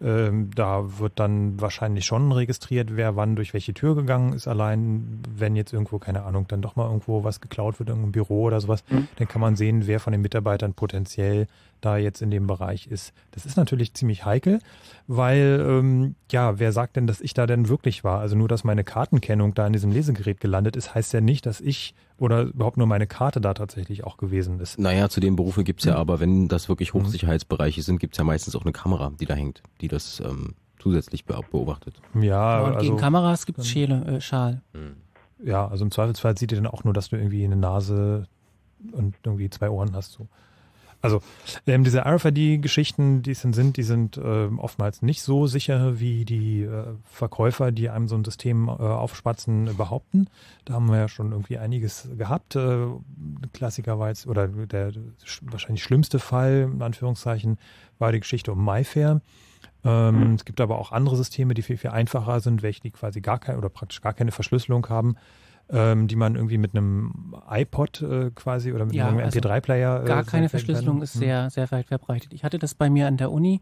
[0.03, 4.47] ähm, da wird dann wahrscheinlich schon registriert, wer wann durch welche Tür gegangen ist.
[4.47, 8.43] Allein, wenn jetzt irgendwo, keine Ahnung, dann doch mal irgendwo was geklaut wird, irgendein Büro
[8.43, 9.07] oder sowas, Mhm.
[9.17, 11.47] dann kann man sehen, wer von den Mitarbeitern potenziell
[11.81, 13.13] da jetzt in dem Bereich ist.
[13.31, 14.59] Das ist natürlich ziemlich heikel,
[15.07, 18.19] weil, ähm, ja, wer sagt denn, dass ich da denn wirklich war?
[18.19, 21.59] Also nur, dass meine Kartenkennung da in diesem Lesegerät gelandet ist, heißt ja nicht, dass
[21.59, 24.77] ich oder überhaupt nur meine Karte da tatsächlich auch gewesen ist.
[24.77, 28.55] Naja, zu den Berufen gibt's ja aber, wenn das wirklich Hochsicherheitsbereiche sind, gibt's ja meistens
[28.55, 31.99] auch eine Kamera, die da hängt, die das ähm, zusätzlich be beobachtet.
[32.19, 34.61] Ja, und also, gegen Kameras gibt es Schäle, äh, Schal.
[35.43, 38.27] Ja, also im Zweifelsfall sieht ihr dann auch nur, dass du irgendwie eine Nase
[38.91, 40.11] und irgendwie zwei Ohren hast.
[40.13, 40.27] So.
[41.01, 41.21] Also
[41.65, 46.25] ähm, diese RFID-Geschichten, die es dann sind, die sind ähm, oftmals nicht so sicher, wie
[46.25, 50.27] die äh, Verkäufer, die einem so ein System äh, aufspatzen, behaupten.
[50.65, 52.55] Da haben wir ja schon irgendwie einiges gehabt.
[52.55, 52.85] Äh,
[53.53, 54.91] Klassiker war jetzt, oder der
[55.23, 57.57] sch wahrscheinlich schlimmste Fall, in Anführungszeichen,
[57.97, 59.21] war die Geschichte um MyFair.
[59.83, 63.21] Ähm, Es gibt aber auch andere Systeme, die viel, viel einfacher sind, welche die quasi
[63.21, 65.15] gar keine oder praktisch gar keine Verschlüsselung haben,
[65.71, 69.99] ähm, die man irgendwie mit einem iPod äh, quasi oder mit Ja, einem also MP3-Player.
[70.03, 71.03] Gar äh, keine verwenden Verschlüsselung kann.
[71.03, 71.19] ist Hm.
[71.19, 72.33] sehr, sehr weit verbreitet.
[72.33, 73.59] Ich hatte das bei mir an der Uni.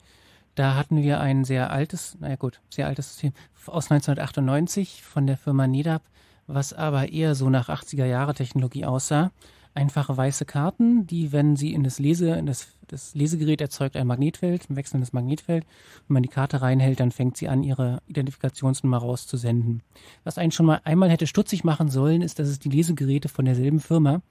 [0.55, 3.33] Da hatten wir ein sehr altes, naja gut, sehr altes System
[3.67, 6.01] aus 1998 von der Firma NEDAP,
[6.47, 9.31] was aber eher so nach 80er Jahre Technologie aussah.
[9.79, 14.07] Einfache weiße Karten, die, wenn sie in das Lese, in das, das Lesegerät erzeugt ein
[14.07, 15.65] Magnetfeld, ein wechselndes Magnetfeld.
[16.07, 19.81] Wenn man die Karte reinhält, dann fängt sie an, ihre Identifikationsnummer rauszusenden.
[20.25, 23.45] Was einen schon mal einmal hätte stutzig machen sollen, ist, dass es die Lesegeräte von
[23.45, 24.21] derselben Firma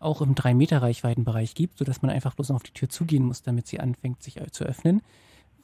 [0.00, 3.68] auch im 3-Meter-Reichweitenbereich gibt, sodass man einfach bloß noch auf die Tür zugehen muss, damit
[3.68, 5.02] sie anfängt, sich äh, zu öffnen.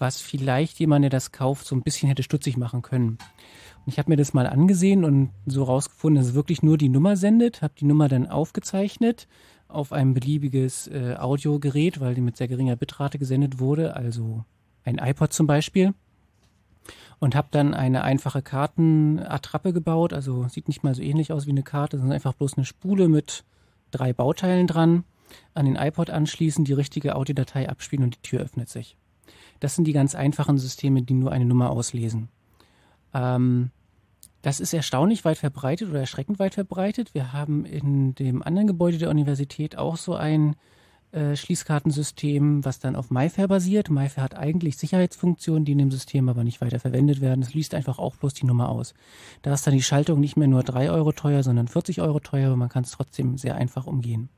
[0.03, 3.19] Was vielleicht jemand, der das kauft, so ein bisschen hätte stutzig machen können.
[3.85, 6.89] Und ich habe mir das mal angesehen und so rausgefunden, dass es wirklich nur die
[6.89, 9.29] Nummer sendet, habe die Nummer dann aufgezeichnet
[9.69, 14.45] auf ein beliebiges äh, Audiogerät, weil die mit sehr geringer Bitrate gesendet wurde, also
[14.83, 15.95] ein iPod zum Beispiel.
[17.21, 21.51] Und habe dann eine einfache Kartenattrappe gebaut, also sieht nicht mal so ähnlich aus wie
[21.51, 23.45] eine Karte, sondern einfach bloß eine Spule mit
[23.93, 25.05] drei Bauteilen dran,
[25.55, 28.97] an den iPod anschließen, die richtige Audiodatei abspielen und die Tür öffnet sich.
[29.61, 32.29] Das sind die ganz einfachen Systeme, die nur eine Nummer auslesen.
[33.15, 33.71] Ähm,
[34.43, 37.15] das ist erstaunlich weit verbreitet oder erschreckend weit verbreitet.
[37.15, 40.57] Wir haben in dem anderen Gebäude der Universität auch so ein
[41.13, 43.91] äh, Schließkartensystem, was dann auf MyFair basiert.
[43.91, 47.43] MyFair hat eigentlich Sicherheitsfunktionen, die in dem System aber nicht weiter verwendet werden.
[47.43, 48.95] Es liest einfach auch bloß die Nummer aus.
[49.43, 52.49] Da ist dann die Schaltung nicht mehr nur 3 Euro teuer, sondern 40 Euro teuer,
[52.49, 54.29] aber man kann es trotzdem sehr einfach umgehen.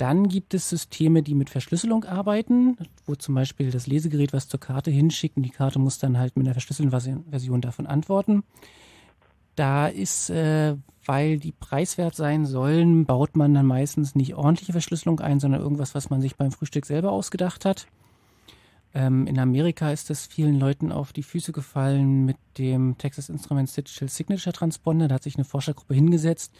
[0.00, 4.58] Dann gibt es Systeme, die mit Verschlüsselung arbeiten, wo zum Beispiel das Lesegerät was zur
[4.58, 8.42] Karte hinschickt und die Karte muss dann halt mit einer verschlüsselten Versi- Version davon antworten.
[9.56, 10.74] Da ist, äh,
[11.04, 15.94] weil die preiswert sein sollen, baut man dann meistens nicht ordentliche Verschlüsselung ein, sondern irgendwas,
[15.94, 17.86] was man sich beim Frühstück selber ausgedacht hat.
[18.94, 23.74] Ähm, in Amerika ist das vielen Leuten auf die Füße gefallen mit dem Texas Instruments
[23.74, 25.08] Digital Signature Transponder.
[25.08, 26.54] Da hat sich eine Forschergruppe hingesetzt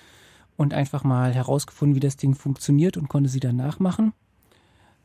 [0.61, 4.13] und einfach mal herausgefunden, wie das Ding funktioniert und konnte sie dann nachmachen.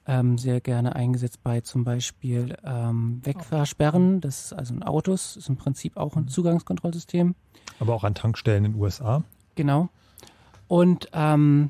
[0.05, 4.19] ähm, sehr gerne eingesetzt bei zum Beispiel ähm, Wegfahrsperren.
[4.19, 7.35] Das ist also ein Autos, ist im Prinzip auch ein Zugangskontrollsystem.
[7.79, 9.23] Aber auch an Tankstellen in den USA.
[9.55, 9.87] Genau.
[10.67, 11.69] Und ähm,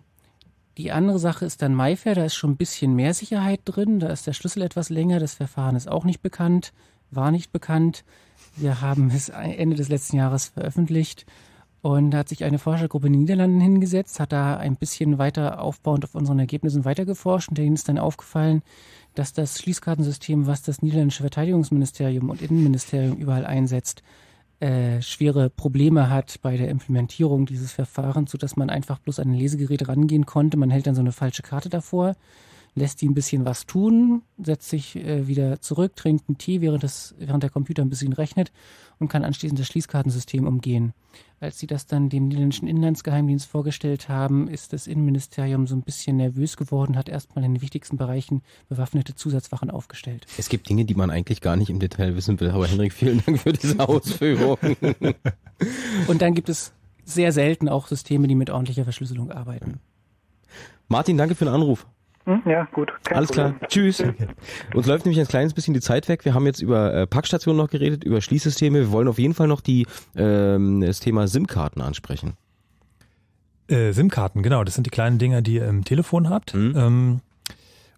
[0.79, 4.07] die andere Sache ist dann MyFair, da ist schon ein bisschen mehr Sicherheit drin, da
[4.07, 6.73] ist der Schlüssel etwas länger, das Verfahren ist auch nicht bekannt,
[7.11, 8.03] war nicht bekannt.
[8.55, 11.27] Wir haben es Ende des letzten Jahres veröffentlicht
[11.85, 15.61] und da hat sich eine Forschergruppe in den Niederlanden hingesetzt, hat da ein bisschen weiter
[15.61, 18.63] aufbauend auf unseren Ergebnissen weitergeforscht und denen ist dann aufgefallen,
[19.13, 24.01] dass das Schließkartensystem, was das niederländische Verteidigungsministerium und Innenministerium überall einsetzt,
[24.61, 29.35] äh, schwere Probleme hat bei der Implementierung dieses Verfahrens, sodass man einfach bloß an ein
[29.35, 30.57] Lesegerät rangehen konnte.
[30.57, 32.15] Man hält dann so eine falsche Karte davor,
[32.75, 36.83] lässt die ein bisschen was tun, setzt sich äh, wieder zurück, trinkt einen Tee, während,
[36.83, 38.51] das, während der Computer ein bisschen rechnet
[38.99, 40.93] und kann anschließend das Schließkartensystem umgehen.
[41.39, 46.17] Als sie das dann dem niederländischen Inlandsgeheimdienst vorgestellt haben, ist das Innenministerium so ein bisschen
[46.17, 50.25] nervös geworden, hat erstmal in den wichtigsten Bereichen bewaffnete Zusatzwachen aufgestellt.
[50.37, 53.23] Es gibt Dinge, die man eigentlich gar nicht im Detail wissen will, aber Henrik, vielen
[53.25, 54.57] Dank für diese Ausführung.
[56.07, 56.73] Und dann gibt es
[57.05, 59.79] sehr selten auch Systeme, die mit ordentlicher Verschlüsselung arbeiten.
[60.87, 61.87] Martin, danke für den Anruf.
[62.25, 62.91] Hm, ja, gut.
[63.03, 63.51] Kein Alles klar.
[63.51, 63.69] Problem.
[63.69, 64.03] Tschüss.
[64.73, 66.25] Uns läuft nämlich ein kleines bisschen die Zeit weg.
[66.25, 68.79] Wir haben jetzt über äh, Packstationen noch geredet, über Schließsysteme.
[68.79, 69.85] Wir wollen auf jeden Fall noch die,
[70.15, 72.33] ähm, das Thema SIM-Karten ansprechen.
[73.67, 74.63] Äh, SIM-Karten, genau.
[74.63, 76.55] Das sind die kleinen Dinger, die ihr im Telefon habt.
[76.55, 76.73] Mhm.
[76.75, 77.19] Ähm,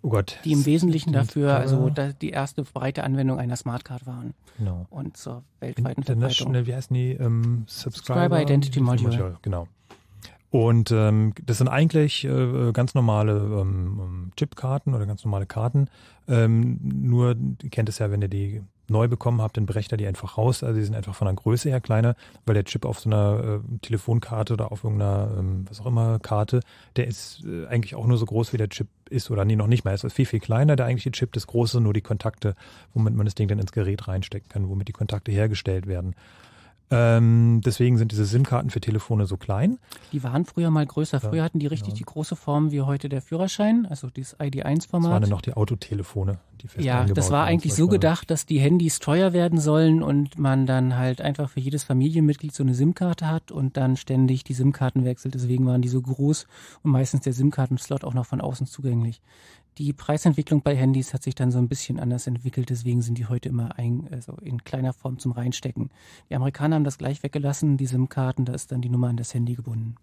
[0.02, 0.40] oh Gott.
[0.44, 4.34] Die im Wesentlichen dafür, also da, die erste breite Anwendung einer Smartcard waren.
[4.58, 4.88] Genau.
[4.90, 6.16] Und zur weltweiten Verbreitung.
[6.16, 7.12] International, wie heißen die?
[7.12, 9.38] Ähm, Subscriber, Subscriber Identity Module.
[9.42, 9.68] Genau.
[10.50, 15.90] Und ähm, das sind eigentlich äh, ganz normale ähm, Chipkarten oder ganz normale Karten.
[16.28, 19.98] Ähm, nur, ihr kennt es ja, wenn ihr die neu bekommen habt, dann brecht er
[19.98, 20.64] die einfach raus.
[20.64, 22.16] Also die sind einfach von der Größe her kleiner,
[22.46, 26.20] weil der Chip auf so einer äh, Telefonkarte oder auf irgendeiner, ähm, was auch immer,
[26.20, 26.62] Karte,
[26.96, 29.30] der ist äh, eigentlich auch nur so groß, wie der Chip ist.
[29.30, 29.92] Oder nee, noch nicht mal.
[29.92, 31.34] Er ist viel, viel kleiner, der eigentliche Chip.
[31.34, 32.56] Das große nur die Kontakte,
[32.94, 36.16] womit man das Ding dann ins Gerät reinstecken kann, womit die Kontakte hergestellt werden.
[36.90, 39.78] Ähm, deswegen sind diese SIM-Karten für Telefone so klein.
[40.14, 41.20] Die waren früher mal größer.
[41.20, 44.54] Früher hatten die richtig die große Form wie heute der Führerschein, also dieses Das waren
[44.54, 45.24] ID1-Format.
[45.24, 49.00] dann noch die Autotelefone, die fest Ja, das war eigentlich so gedacht, dass die Handys
[49.00, 53.52] teuer werden sollen und man dann halt einfach für jedes Familienmitglied so eine SIM-Karte hat
[53.52, 55.34] und dann ständig die SIM-Karten wechselt.
[55.34, 56.48] Deswegen waren die so groß
[56.84, 59.22] und meistens der SIM-Kartenslot auch noch von außen zugänglich.
[59.78, 63.28] Die Preisentwicklung bei Handys hat sich dann so ein bisschen anders entwickelt, deswegen sind die
[63.28, 65.92] heute immer ein, also in kleiner Form zum Reinstecken.
[66.30, 69.34] Die Amerikaner haben das gleich weggelassen, die SIM-Karten, da ist dann die Nummer an das
[69.34, 69.96] Handy gebunden.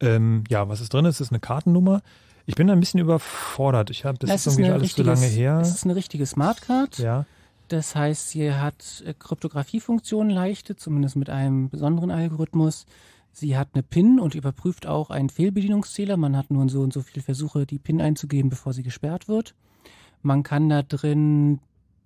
[0.00, 1.04] Ähm, ja, was ist drin?
[1.04, 2.00] Es ist eine Kartennummer.
[2.46, 3.90] Ich bin ein bisschen überfordert.
[3.90, 5.58] Ich habe das Es ist irgendwie alles zu lange her.
[5.60, 6.98] Es ist eine richtige Smartcard.
[6.98, 7.26] Ja.
[7.68, 12.86] Das heißt, sie hat äh, Kryptografiefunktionen leichte, zumindest mit einem besonderen Algorithmus.
[13.32, 16.16] Sie hat eine PIN und überprüft auch einen Fehlbedienungszähler.
[16.16, 19.54] Man hat nur so und so viele Versuche, die PIN einzugeben, bevor sie gesperrt wird.
[20.22, 21.60] Man kann da drin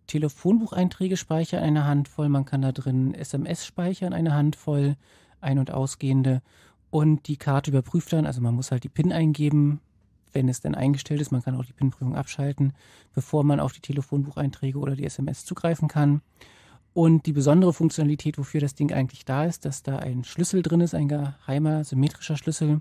[0.06, 2.28] Telefonbucheinträge speichern, eine Handvoll.
[2.28, 4.96] Man kann da drin SMS speichern, eine Handvoll,
[5.40, 6.42] ein- und ausgehende.
[6.90, 9.80] Und die Karte überprüft dann, also man muss halt die PIN eingeben,
[10.32, 11.32] wenn es denn eingestellt ist.
[11.32, 12.74] Man kann auch die PIN-Prüfung abschalten,
[13.14, 16.20] bevor man auf die Telefonbucheinträge oder die SMS zugreifen kann.
[16.95, 20.81] Und die besondere Funktionalität, wofür das Ding eigentlich da ist, dass da ein Schlüssel drin
[20.81, 22.81] ist, ein geheimer, symmetrischer Schlüssel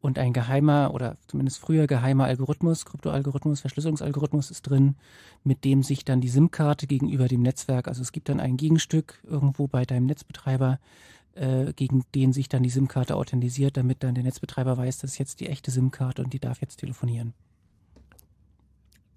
[0.00, 4.96] und ein geheimer oder zumindest früher geheimer Algorithmus, Kryptoalgorithmus, Verschlüsselungsalgorithmus ist drin,
[5.44, 9.22] mit dem sich dann die SIM-Karte gegenüber dem Netzwerk, also es gibt dann ein Gegenstück
[9.24, 10.80] irgendwo bei deinem Netzbetreiber,
[11.34, 15.18] äh, gegen den sich dann die SIM-Karte authentisiert, damit dann der Netzbetreiber weiß, das ist
[15.18, 17.34] jetzt die echte SIM-Karte und die darf jetzt telefonieren.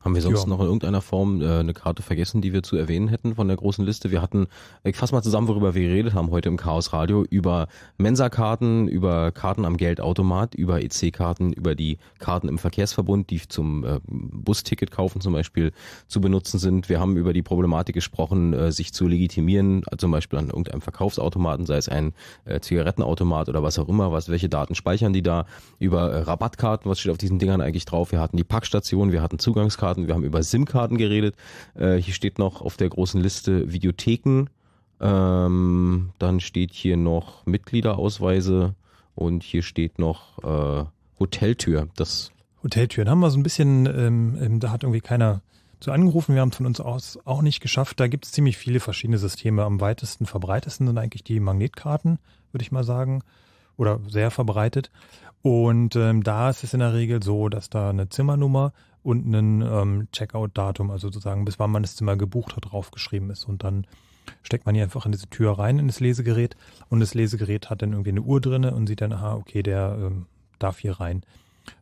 [0.03, 0.49] Haben wir sonst Ja.
[0.49, 3.57] noch in irgendeiner Form äh, eine Karte vergessen, die wir zu erwähnen hätten von der
[3.57, 4.09] großen Liste?
[4.09, 4.47] Wir hatten,
[4.83, 7.67] ich fasse mal zusammen, worüber wir geredet haben heute im Chaos Radio, über
[7.97, 13.99] Mensa-Karten, über Karten am Geldautomat, über EC-Karten, über die Karten im Verkehrsverbund, die zum äh,
[14.07, 15.71] Busticket kaufen zum Beispiel
[16.07, 16.89] zu benutzen sind.
[16.89, 20.81] Wir haben über die Problematik gesprochen, äh, sich zu legitimieren, äh, zum Beispiel an irgendeinem
[20.81, 22.13] Verkaufsautomaten, sei es ein
[22.45, 25.45] äh, Zigarettenautomat oder was auch immer, was, welche Daten speichern die da,
[25.77, 28.11] über äh, Rabattkarten, was steht auf diesen Dingern eigentlich drauf.
[28.11, 31.35] Wir hatten die Packstation, wir hatten Zugangskarten, wir haben über SIM-Karten geredet.
[31.76, 34.47] Äh, hier steht noch auf der großen Liste Videotheken.
[34.99, 38.76] Ähm, dann steht hier noch Mitgliederausweise
[39.15, 40.85] und hier steht noch äh,
[41.19, 41.88] Hoteltür.
[41.95, 42.31] Das
[42.63, 45.41] Hoteltüren haben wir so ein bisschen, ähm, ähm, da hat irgendwie keiner
[45.80, 46.35] zu angerufen.
[46.35, 47.99] Wir haben es von uns aus auch nicht geschafft.
[47.99, 49.63] Da gibt es ziemlich viele verschiedene Systeme.
[49.63, 52.19] Am weitesten verbreitesten sind eigentlich die Magnetkarten,
[52.51, 53.23] würde ich mal sagen,
[53.77, 54.91] oder sehr verbreitet.
[55.41, 59.61] Und ähm, da ist es in der Regel so, dass da eine Zimmernummer und ein
[59.61, 63.45] ähm, Checkout-Datum, also sozusagen bis wann man das Zimmer gebucht hat, draufgeschrieben ist.
[63.45, 63.87] Und dann
[64.43, 66.55] steckt man hier einfach in diese Tür rein, in das Lesegerät.
[66.89, 69.97] Und das Lesegerät hat dann irgendwie eine Uhr drinne und sieht dann, aha, okay, der
[69.99, 70.25] ähm,
[70.59, 71.23] darf hier rein.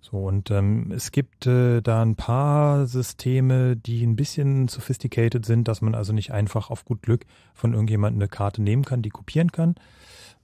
[0.01, 5.67] So, und ähm, es gibt äh, da ein paar Systeme, die ein bisschen sophisticated sind,
[5.67, 9.09] dass man also nicht einfach auf gut Glück von irgendjemandem eine Karte nehmen kann, die
[9.09, 9.75] kopieren kann.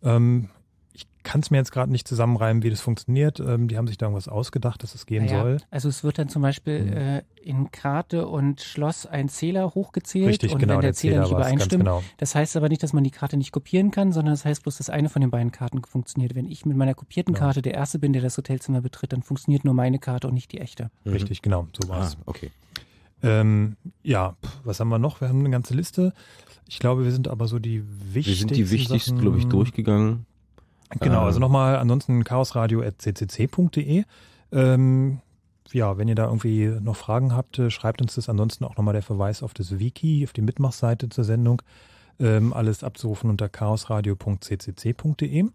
[0.03, 0.49] Ähm,
[1.25, 3.41] kann es mir jetzt gerade nicht zusammenreimen, wie das funktioniert.
[3.41, 5.57] Ähm, die haben sich da irgendwas ausgedacht, dass es gehen Naja, soll.
[5.71, 6.93] Also es wird dann zum Beispiel Mhm.
[6.93, 11.11] äh, in Karte und Schloss ein Zähler hochgezählt Richtig, und genau, wenn der, der Zähler,
[11.15, 12.03] Zähler nicht übereinstimmt, genau.
[12.17, 14.77] das heißt aber nicht, dass man die Karte nicht kopieren kann, sondern das heißt bloß,
[14.77, 16.35] dass eine von den beiden Karten funktioniert.
[16.35, 17.45] Wenn ich mit meiner kopierten Genau.
[17.47, 20.51] Karte der Erste bin, der das Hotelzimmer betritt, dann funktioniert nur meine Karte und nicht
[20.51, 20.89] die echte.
[21.05, 22.15] Richtig, genau, so war's.
[22.19, 22.51] Ah, okay.
[23.23, 25.21] Ähm, ja, was haben wir noch?
[25.21, 26.13] Wir haben eine ganze Liste.
[26.67, 28.49] Ich glaube, wir sind aber so die Wir wichtigsten.
[28.49, 30.25] sind die wichtigsten, glaube ich, durchgegangen.
[30.99, 34.03] Genau, also nochmal ansonsten chaosradio.ccc.de.
[34.51, 35.19] Ähm,
[35.71, 38.29] ja, wenn ihr da irgendwie noch Fragen habt, äh, schreibt uns das.
[38.29, 41.61] Ansonsten auch nochmal der Verweis auf das Wiki, auf die Mitmachseite zur Sendung.
[42.19, 45.45] Ähm, alles abzurufen unter chaosradio.ccc.de.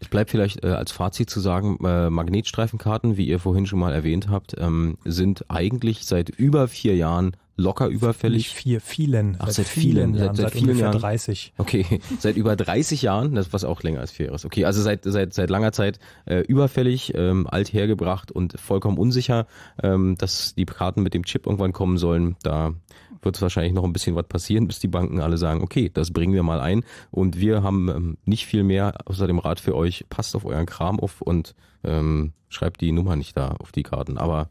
[0.00, 3.92] Es bleibt vielleicht äh, als Fazit zu sagen, äh, Magnetstreifenkarten, wie ihr vorhin schon mal
[3.92, 8.44] erwähnt habt, ähm, sind eigentlich seit über vier Jahren locker überfällig.
[8.44, 9.36] Nicht vier, vielen.
[9.38, 10.98] Ach, seit, vielen, Jahren, seit, seit, vielen Jahren.
[10.98, 11.52] 30.
[11.58, 14.46] Okay, seit über 30 Jahren, das was auch länger als vier Jahre ist.
[14.46, 19.46] Okay, also seit seit seit langer Zeit äh, überfällig, ähm, alt hergebracht und vollkommen unsicher,
[19.82, 22.36] ähm, dass die Karten mit dem Chip irgendwann kommen sollen.
[22.42, 22.74] Da
[23.22, 26.12] wird es wahrscheinlich noch ein bisschen was passieren, bis die Banken alle sagen, okay, das
[26.12, 26.84] bringen wir mal ein.
[27.10, 30.04] Und wir haben ähm, nicht viel mehr außer dem Rat für euch.
[30.08, 34.16] Passt auf euren Kram auf und ähm, schreibt die Nummer nicht da auf die Karten.
[34.16, 34.48] Aber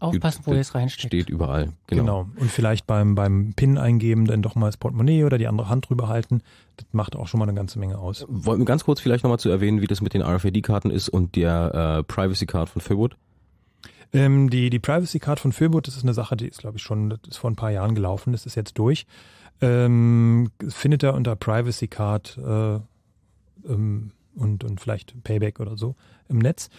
[0.00, 1.12] Aufpassen, wo ihr es reinsteckt.
[1.12, 1.72] Steht überall.
[1.88, 2.02] Genau.
[2.02, 2.28] Genau.
[2.36, 5.88] Und vielleicht beim, beim PIN eingeben dann doch mal das Portemonnaie oder die andere Hand
[5.88, 6.42] drüber halten.
[6.76, 8.24] Das macht auch schon mal eine ganze Menge aus.
[8.28, 11.34] Wollen wir ganz kurz vielleicht nochmal zu erwähnen, wie das mit den RFID-Karten ist und
[11.34, 13.16] der äh, Privacy Card von Philwood?
[14.12, 16.82] Ähm, die, die Privacy Card von Philwood, das ist eine Sache, die ist, glaube ich,
[16.82, 19.06] schon, das ist vor ein paar Jahren gelaufen, das ist jetzt durch.
[19.60, 22.76] Ähm, findet ihr unter Privacy Card äh,
[23.68, 25.96] ähm, und, und vielleicht Payback oder so
[26.28, 26.70] im Netz.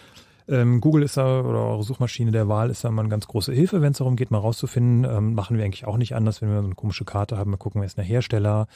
[0.50, 3.52] Ähm, Google ist da oder eure Suchmaschine der Wahl ist da mal eine ganz große
[3.52, 5.10] Hilfe, wenn es darum geht, mal rauszufinden.
[5.10, 7.52] Ähm, machen wir eigentlich auch nicht anders, wenn wir so eine komische Karte haben.
[7.52, 8.66] Wir gucken, wer ist der Hersteller,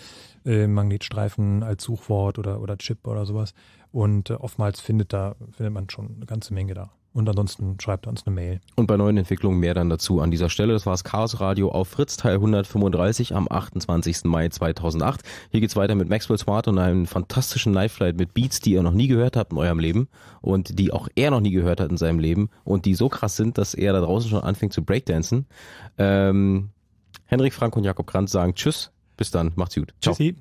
[0.47, 3.55] äh, Magnetstreifen als Suchwort oder, oder Chip oder sowas.
[3.91, 6.93] Und äh, oftmals findet da, findet man schon eine ganze Menge da.
[7.15, 8.61] Und ansonsten schreibt er uns eine Mail.
[8.75, 10.73] Und bei neuen Entwicklungen mehr dann dazu an dieser Stelle.
[10.73, 14.25] Das war das Chaos Radio auf Fritz Teil 135 am 28.
[14.25, 15.21] Mai 2008.
[15.53, 18.83] Hier geht's weiter mit Maxwell Smart und einem fantastischen Night Flight mit Beats, die ihr
[18.83, 20.09] noch nie gehört habt in eurem Leben
[20.41, 23.37] und die auch er noch nie gehört hat in seinem Leben und die so krass
[23.37, 25.47] sind, dass er da draußen schon anfängt zu Breakdancen.
[25.99, 26.71] Ähm,
[27.27, 28.91] Henrik Frank und Jakob Kranz sagen Tschüss.
[29.17, 29.53] Bis dann.
[29.55, 29.95] Macht's gut.
[30.01, 30.17] Ciao.
[30.17, 30.35] Tschüssi.